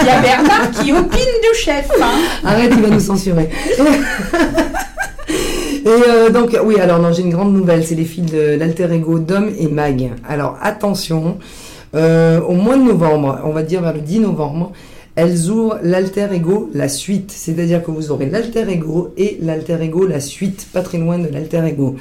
Il 0.00 0.06
y 0.06 0.10
a 0.10 0.20
Bernard 0.20 0.70
qui 0.72 0.92
opine 0.92 1.10
du 1.20 1.58
chef. 1.58 1.88
Hein. 2.02 2.18
Arrête, 2.44 2.72
il 2.76 2.82
va 2.82 2.88
nous 2.88 3.00
censurer. 3.00 3.48
Et 5.86 5.88
euh, 5.88 6.30
donc, 6.30 6.58
oui, 6.64 6.80
alors 6.80 6.98
non, 6.98 7.12
j'ai 7.12 7.22
une 7.22 7.30
grande 7.30 7.52
nouvelle, 7.54 7.84
c'est 7.86 7.94
les 7.94 8.04
fils 8.04 8.26
de 8.26 8.56
l'alter 8.58 8.92
ego 8.92 9.20
d'Homme 9.20 9.52
et 9.56 9.68
Mag. 9.68 10.14
Alors, 10.28 10.58
attention, 10.60 11.38
euh, 11.94 12.40
au 12.40 12.54
mois 12.54 12.76
de 12.76 12.82
novembre, 12.82 13.38
on 13.44 13.50
va 13.50 13.62
dire 13.62 13.82
vers 13.82 13.92
le 13.92 14.00
10 14.00 14.18
novembre, 14.18 14.72
elles 15.14 15.48
ouvrent 15.48 15.78
l'alter 15.84 16.26
ego, 16.32 16.70
la 16.74 16.88
suite. 16.88 17.30
C'est-à-dire 17.30 17.84
que 17.84 17.92
vous 17.92 18.10
aurez 18.10 18.26
l'alter 18.26 18.68
ego 18.68 19.14
et 19.16 19.38
l'alter 19.40 19.80
ego, 19.80 20.04
la 20.08 20.18
suite, 20.18 20.66
pas 20.72 20.82
très 20.82 20.98
loin 20.98 21.20
de 21.20 21.28
l'alter 21.28 21.64
ego. 21.64 21.94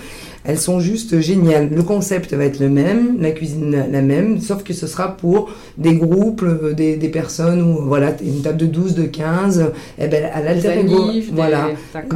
Elles 0.48 0.60
sont 0.60 0.80
juste 0.80 1.20
géniales. 1.20 1.70
Le 1.74 1.82
concept 1.84 2.34
va 2.34 2.46
être 2.46 2.60
le 2.60 2.70
même, 2.70 3.18
la 3.20 3.32
cuisine 3.32 3.84
la- 3.92 4.02
même, 4.02 4.40
sauf 4.40 4.64
que 4.64 4.74
ce 4.74 4.86
sera 4.88 5.18
pour 5.18 5.50
des 5.78 5.96
groupes, 5.96 6.44
euh, 6.44 6.74
des, 6.74 6.98
des 6.98 7.10
personnes 7.10 7.62
où, 7.62 7.82
voilà, 7.86 8.12
une 8.24 8.42
table 8.42 8.58
de 8.58 8.66
12, 8.68 8.94
de 8.96 9.04
15, 9.04 9.72
eh 10.00 10.08
ben, 10.08 10.26
à 10.34 10.42
l'alter 10.42 10.80
ego, 10.82 11.06
voilà, 11.34 11.70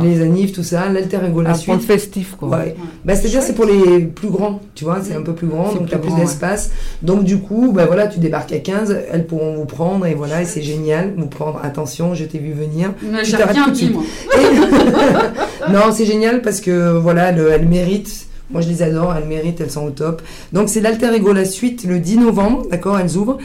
les 0.03 0.21
anifs, 0.21 0.53
tout 0.53 0.63
ça, 0.63 0.89
l'alter 0.89 1.19
ego, 1.27 1.41
la 1.41 1.49
Un 1.51 1.53
point 1.57 1.77
suite. 1.79 1.87
festif, 1.87 2.35
quoi. 2.39 2.49
Ouais. 2.49 2.75
Bah, 3.03 3.15
c'est-à-dire 3.15 3.41
c'est 3.41 3.53
pour 3.55 3.65
les 3.65 4.01
plus 4.01 4.29
grands, 4.29 4.59
tu 4.75 4.83
vois, 4.83 4.99
c'est 5.01 5.15
un 5.15 5.21
peu 5.23 5.33
plus 5.33 5.47
grand, 5.47 5.71
donc 5.73 5.81
plus 5.83 5.89
t'as 5.89 5.97
plus 5.97 6.11
ouais. 6.11 6.21
d'espace. 6.21 6.69
Donc 7.01 7.23
du 7.23 7.39
coup, 7.39 7.71
bah 7.73 7.85
voilà, 7.87 8.07
tu 8.07 8.19
débarques 8.19 8.51
à 8.53 8.59
15, 8.59 8.95
elles 9.11 9.25
pourront 9.25 9.55
vous 9.55 9.65
prendre 9.65 10.05
et 10.05 10.13
voilà, 10.13 10.41
et 10.41 10.45
c'est 10.45 10.61
génial, 10.61 11.13
vous 11.17 11.25
prendre, 11.27 11.59
attention, 11.63 12.13
je 12.13 12.25
t'ai 12.25 12.37
vu 12.37 12.51
venir. 12.53 12.93
Mais 13.11 13.23
Tu 13.23 13.35
rien 13.35 13.63
tout 13.63 13.69
de 13.71 13.75
dit, 13.75 13.85
suite. 13.85 13.93
moi. 13.93 14.03
Et- 14.37 14.39
non, 15.71 15.91
c'est 15.93 16.05
génial 16.05 16.41
parce 16.41 16.61
que 16.61 16.97
voilà, 16.97 17.31
le- 17.31 17.51
elles 17.51 17.67
méritent. 17.67 18.27
Moi, 18.51 18.61
je 18.61 18.67
les 18.69 18.81
adore, 18.81 19.13
elles 19.15 19.27
méritent, 19.27 19.61
elles 19.61 19.69
sont 19.69 19.85
au 19.85 19.91
top. 19.91 20.23
Donc, 20.53 20.69
c'est 20.69 20.81
l'Alter 20.81 21.13
Ego, 21.15 21.33
la 21.33 21.45
suite, 21.45 21.83
le 21.83 21.99
10 21.99 22.17
novembre, 22.17 22.65
d'accord, 22.71 22.97
elles 22.99 23.15
ouvrent. 23.15 23.37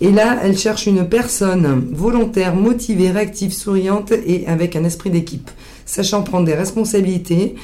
Et 0.00 0.12
là, 0.12 0.38
elle 0.42 0.56
cherche 0.56 0.86
une 0.86 1.08
personne 1.08 1.86
volontaire, 1.92 2.54
motivée, 2.54 3.10
réactive, 3.10 3.52
souriante 3.52 4.12
et 4.12 4.46
avec 4.46 4.76
un 4.76 4.84
esprit 4.84 5.10
d'équipe, 5.10 5.50
sachant 5.84 6.22
prendre 6.22 6.46
des 6.46 6.54
responsabilités. 6.54 7.56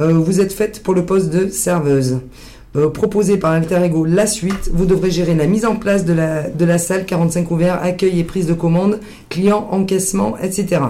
Euh, 0.00 0.12
vous 0.12 0.40
êtes 0.40 0.52
faite 0.52 0.82
pour 0.82 0.94
le 0.94 1.04
poste 1.06 1.30
de 1.30 1.48
serveuse. 1.48 2.18
Euh, 2.76 2.88
proposé 2.88 3.36
par 3.36 3.52
Alter 3.52 3.82
Ego 3.84 4.06
la 4.06 4.26
suite, 4.26 4.70
vous 4.72 4.86
devrez 4.86 5.10
gérer 5.10 5.34
la 5.34 5.46
mise 5.46 5.66
en 5.66 5.76
place 5.76 6.06
de 6.06 6.14
la, 6.14 6.48
de 6.48 6.64
la 6.64 6.78
salle 6.78 7.04
45 7.04 7.50
ouvert, 7.50 7.82
accueil 7.82 8.20
et 8.20 8.24
prise 8.24 8.46
de 8.46 8.54
commande, 8.54 8.98
client, 9.28 9.68
encaissement, 9.70 10.36
etc. 10.42 10.80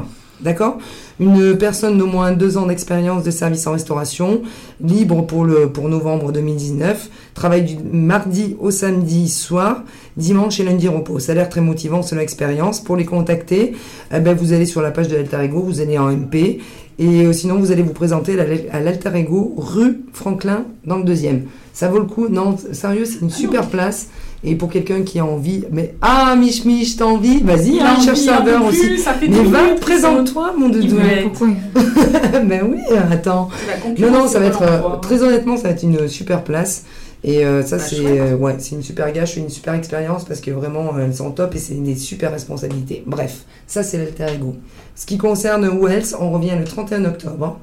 D'accord 0.43 0.79
Une 1.21 1.57
personne 1.57 1.99
d'au 1.99 2.07
moins 2.07 2.33
deux 2.33 2.57
ans 2.59 2.67
d'expérience 2.67 3.23
de 3.23 3.31
service 3.31 3.67
en 3.67 3.73
restauration, 3.73 4.43
libre 4.83 5.23
pour, 5.25 5.45
le, 5.45 5.69
pour 5.69 5.89
novembre 5.89 6.33
2019, 6.33 7.09
travaille 7.35 7.63
du 7.63 7.77
mardi 7.93 8.57
au 8.59 8.71
samedi 8.73 9.29
soir, 9.29 9.85
dimanche 10.17 10.59
et 10.59 10.65
lundi 10.65 10.89
repos. 10.89 11.21
Ça 11.21 11.33
a 11.33 11.35
l'air 11.37 11.49
très 11.49 11.61
motivant 11.61 12.03
selon 12.03 12.21
l'expérience. 12.21 12.81
Pour 12.81 12.97
les 12.97 13.05
contacter, 13.05 13.73
eh 14.13 14.19
ben, 14.21 14.35
vous 14.37 14.53
allez 14.53 14.67
sur 14.67 14.83
la 14.83 14.91
page 14.91 15.09
de 15.09 15.15
l'Alter 15.17 15.43
Ego, 15.45 15.61
vous 15.61 15.81
allez 15.81 15.97
en 15.97 16.11
MP, 16.11 16.59
et 16.99 17.25
euh, 17.25 17.33
sinon 17.33 17.59
vous 17.59 17.71
allez 17.73 17.83
vous 17.83 17.93
présenter 17.95 18.33
à 18.39 18.45
l'Al- 18.45 18.67
à 18.73 18.81
l'Alter 18.81 19.11
Ego, 19.15 19.55
rue 19.57 20.01
Franklin, 20.13 20.65
dans 20.85 20.97
le 20.99 21.05
deuxième. 21.05 21.45
Ça 21.73 21.89
vaut 21.89 21.99
le 22.01 22.05
coup, 22.07 22.29
non, 22.29 22.57
sérieux, 22.73 23.05
c'est 23.05 23.21
une 23.23 23.31
super 23.31 23.69
place. 23.69 24.09
Et 24.45 24.57
pour 24.57 24.71
quelqu'un 24.71 25.03
qui 25.03 25.21
a 25.21 25.25
envie, 25.25 25.65
mais 25.71 25.95
ah, 26.03 26.35
Mich 26.37 26.65
Mich, 26.65 26.97
t'as 26.97 27.05
envie? 27.05 27.41
Vas-y, 27.43 27.81
hein, 27.81 28.01
cherche 28.05 28.19
serveur 28.19 28.65
aussi. 28.65 28.99
Ça 28.99 29.15
fait 29.15 29.29
Mais 29.29 29.45
va, 29.45 29.75
présente-toi, 29.81 30.55
mon 30.59 30.69
doudou. 30.69 30.97
Pourquoi 31.23 31.49
ben 32.45 32.63
oui, 32.69 32.81
attends. 33.11 33.49
Non, 33.99 34.11
non, 34.11 34.27
ça 34.27 34.41
va 34.41 34.47
être, 34.47 34.63
euh, 34.63 34.97
très 35.01 35.23
honnêtement, 35.23 35.57
ça 35.57 35.65
va 35.65 35.71
être 35.71 35.85
une 35.85 36.09
super 36.09 36.43
place. 36.43 36.85
Et 37.25 37.45
euh, 37.45 37.63
ça, 37.63 37.77
Bah, 37.77 37.85
c'est 37.89 38.21
euh, 38.21 38.37
ouais, 38.37 38.57
c'est 38.59 38.75
une 38.75 38.83
super 38.83 39.13
gâche, 39.13 39.37
une 39.37 39.49
super 39.49 39.75
expérience 39.75 40.25
parce 40.25 40.41
que 40.41 40.51
vraiment, 40.51 40.97
euh, 40.97 41.05
elles 41.05 41.15
sont 41.15 41.31
top 41.31 41.55
et 41.55 41.59
c'est 41.59 41.75
des 41.75 41.95
super 41.95 42.33
responsabilités. 42.33 43.05
Bref, 43.07 43.45
ça, 43.67 43.83
c'est 43.83 43.99
l'alter 43.99 44.27
ego. 44.35 44.57
Ce 44.97 45.07
qui 45.07 45.19
concerne 45.19 45.69
Wells, 45.81 46.17
on 46.19 46.33
revient 46.33 46.55
le 46.59 46.65
31 46.65 47.05
octobre. 47.05 47.59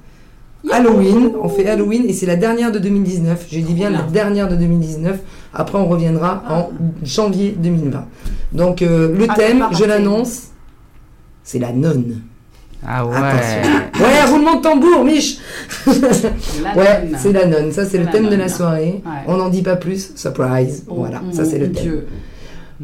Halloween, 0.71 1.31
on 1.41 1.47
fait 1.47 1.67
Halloween 1.67 2.05
et 2.07 2.13
c'est 2.13 2.25
la 2.25 2.35
dernière 2.35 2.71
de 2.71 2.79
2019. 2.79 3.47
J'ai 3.49 3.61
dit 3.61 3.73
bien 3.73 3.89
la 3.89 4.01
dernière 4.01 4.49
de 4.49 4.55
2019. 4.55 5.17
Après, 5.53 5.77
on 5.77 5.87
reviendra 5.87 6.43
Ah. 6.47 6.53
en 6.53 6.69
janvier 7.03 7.55
2020. 7.57 8.05
Donc, 8.51 8.81
euh, 8.81 9.15
le 9.17 9.25
Ah, 9.29 9.35
thème, 9.35 9.65
je 9.71 9.83
l'annonce, 9.85 10.47
c'est 11.43 11.59
la 11.59 11.71
nonne. 11.71 12.21
Ah 12.87 13.05
ouais. 13.05 13.15
Attention. 13.15 13.71
Ouais, 14.05 14.23
roulement 14.31 14.55
de 14.55 14.61
tambour, 14.61 15.03
Mich 15.03 15.39
Ouais, 15.87 17.09
c'est 17.17 17.33
la 17.33 17.45
nonne. 17.45 17.71
Ça, 17.73 17.85
c'est 17.85 17.97
le 17.97 18.05
thème 18.05 18.29
de 18.29 18.35
la 18.35 18.47
soirée. 18.47 19.01
Ouais. 19.05 19.11
On 19.27 19.35
n'en 19.37 19.49
dit 19.49 19.61
pas 19.63 19.75
plus. 19.75 20.11
Surprise. 20.15 20.85
Oh, 20.87 20.95
voilà, 20.97 21.21
ça, 21.31 21.43
c'est 21.45 21.57
le 21.59 21.71
thème. 21.71 21.83
Dieu. 21.83 22.07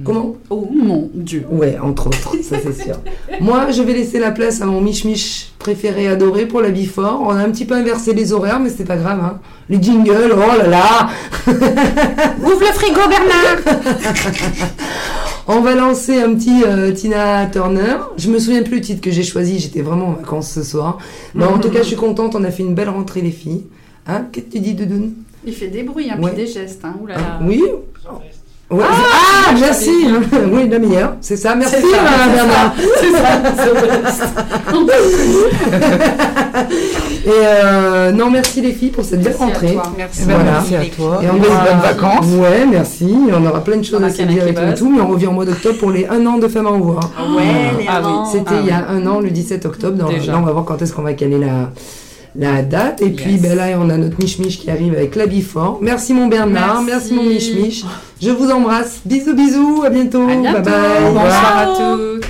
Comment 0.04 0.36
Oh 0.50 0.68
mon 0.74 1.10
Dieu. 1.14 1.46
Ouais, 1.50 1.78
entre 1.82 2.08
autres, 2.08 2.36
ça 2.44 2.58
c'est 2.62 2.84
sûr. 2.84 2.98
Moi, 3.40 3.72
je 3.72 3.82
vais 3.82 3.94
laisser 3.94 4.20
la 4.20 4.32
place 4.32 4.62
à 4.62 4.66
mon 4.66 4.82
Mich-Mich 4.82 5.54
préféré, 5.58 6.08
adoré 6.08 6.46
pour 6.48 6.62
la 6.62 6.70
Bifort. 6.70 7.22
On 7.26 7.30
a 7.30 7.36
un 7.42 7.50
petit 7.50 7.64
peu 7.66 7.76
inversé 7.76 8.14
les 8.14 8.34
horaires, 8.34 8.60
mais 8.60 8.70
c'est 8.70 8.84
pas 8.84 8.98
grave. 8.98 9.20
Hein. 9.24 9.40
Les 9.70 9.82
jingles, 9.82 10.34
oh 10.36 10.58
là 10.58 10.68
là 10.68 11.10
Ouvre 11.48 12.60
le 12.60 12.74
frigo, 12.74 13.00
Bernard 13.08 13.78
On 15.48 15.62
va 15.62 15.76
lancer 15.76 16.20
un 16.22 16.34
petit 16.36 16.64
euh, 16.66 16.92
Tina 16.92 17.46
Turner. 17.46 17.98
Je 18.18 18.30
me 18.30 18.40
souviens 18.40 18.64
plus 18.64 18.76
le 18.78 18.82
titre 18.82 19.02
que 19.02 19.12
j'ai 19.12 19.24
choisi, 19.24 19.60
j'étais 19.60 19.82
vraiment 19.82 20.08
en 20.08 20.14
vacances 20.14 20.50
ce 20.52 20.64
soir. 20.64 20.98
Mais 21.36 21.46
en 21.46 21.60
tout 21.60 21.70
cas, 21.70 21.80
je 21.84 21.88
suis 21.88 21.96
contente, 21.96 22.36
on 22.36 22.44
a 22.44 22.52
fait 22.52 22.64
une 22.64 22.74
belle 22.76 22.90
rentrée, 22.90 23.22
les 23.22 23.32
filles. 23.32 23.64
Hein 24.08 24.26
Qu'est-ce 24.32 24.48
que 24.48 24.52
tu 24.54 24.60
dis, 24.60 24.74
Doudoune? 24.74 25.14
Il 25.46 25.54
fait 25.54 25.68
des 25.68 25.84
bruits, 25.84 26.10
hein, 26.12 26.18
Ouais. 26.20 26.32
puis 26.34 26.46
des 26.46 26.52
gestes. 26.52 26.84
Hein. 26.84 26.96
Ouh 27.02 27.06
là 27.08 27.16
là. 27.16 27.22
Ah, 27.40 27.40
Oui 27.48 27.64
Ouais, 28.72 28.84
ah, 28.90 29.52
je 29.56 29.62
merci 29.62 29.92
Oui, 30.52 30.68
la 30.68 30.80
meilleure, 30.80 31.14
c'est 31.22 31.38
ça. 31.38 31.54
Merci, 31.56 31.76
C'est 31.76 31.82
ça, 31.82 31.88
Madame 32.02 32.20
c'est 32.26 32.32
Bernard. 32.36 32.74
C'est 33.00 33.12
ça, 33.12 33.28
c'est 33.58 33.72
Et 37.28 37.32
euh, 37.44 38.12
non, 38.12 38.30
merci 38.30 38.62
les 38.62 38.72
filles 38.72 38.90
pour 38.90 39.04
cette 39.04 39.22
belle 39.22 39.36
Merci 39.40 39.44
à 39.44 39.46
rentrée. 39.46 39.74
toi. 39.74 39.84
Merci. 39.98 40.22
Voilà. 40.26 40.44
Merci 40.44 40.76
à 40.76 40.86
toi. 40.96 41.20
Et 41.24 41.28
on 41.30 41.38
va- 41.38 41.72
bonnes 41.72 41.80
vacances. 41.82 42.26
Ouais, 42.40 42.66
merci. 42.70 43.06
Et 43.30 43.34
on 43.34 43.46
aura 43.46 43.64
plein 43.64 43.78
de 43.78 43.84
choses 43.84 43.98
On 44.00 44.04
a 44.04 44.08
à 44.08 44.10
se 44.10 44.22
dire 44.24 44.48
et 44.48 44.54
tout, 44.54 44.62
et 44.62 44.64
équibus. 44.64 44.80
tout, 44.80 44.90
mais 44.92 45.02
on 45.02 45.08
revient 45.08 45.28
en 45.28 45.34
mois 45.34 45.46
d'octobre 45.46 45.78
pour 45.80 45.92
les 45.92 46.06
1 46.08 46.26
an 46.26 46.38
de 46.38 46.48
Femmes 46.48 46.68
à 46.68 46.72
Envoi. 46.72 47.00
Ouais, 47.36 47.44
les 47.80 47.86
Ah 47.88 48.02
oui. 48.04 48.12
C'était 48.32 48.46
Ah 48.52 48.60
il 48.62 48.68
y 48.68 48.72
a 48.72 48.86
un 48.90 49.06
an, 49.08 49.20
le 49.20 49.30
17 49.32 49.66
octobre. 49.66 49.98
Dans- 49.98 50.10
Déjà. 50.10 50.34
Là, 50.34 50.40
on 50.40 50.44
va 50.46 50.52
voir 50.52 50.66
quand 50.66 50.82
est-ce 50.82 50.94
qu'on 50.94 51.02
va 51.04 51.14
caler 51.14 51.40
la, 51.40 51.72
la 52.38 52.62
date. 52.62 53.02
Et 53.02 53.10
puis 53.10 53.38
ben, 53.38 53.56
là, 53.56 53.68
on 53.80 53.90
a 53.90 53.98
notre 53.98 54.20
Mich-Mich 54.20 54.60
qui 54.60 54.70
arrive 54.70 54.94
avec 54.94 55.16
la 55.16 55.26
Bifort. 55.26 55.80
Merci 55.82 56.14
mon 56.14 56.28
Bernard, 56.28 56.82
merci, 56.82 57.14
Merci. 57.14 57.14
mon 57.14 57.24
Mich-Mich. 57.24 57.86
Je 58.22 58.30
vous 58.32 58.50
embrasse. 58.50 59.00
Bisous, 59.06 59.36
bisous. 59.36 59.84
À 59.86 59.90
bientôt. 59.90 60.24
À 60.24 60.36
bientôt. 60.36 60.62
Bye 60.62 60.64
bye. 60.64 61.14
Bonsoir 61.14 61.58
à 61.58 61.66
tous. 61.76 62.25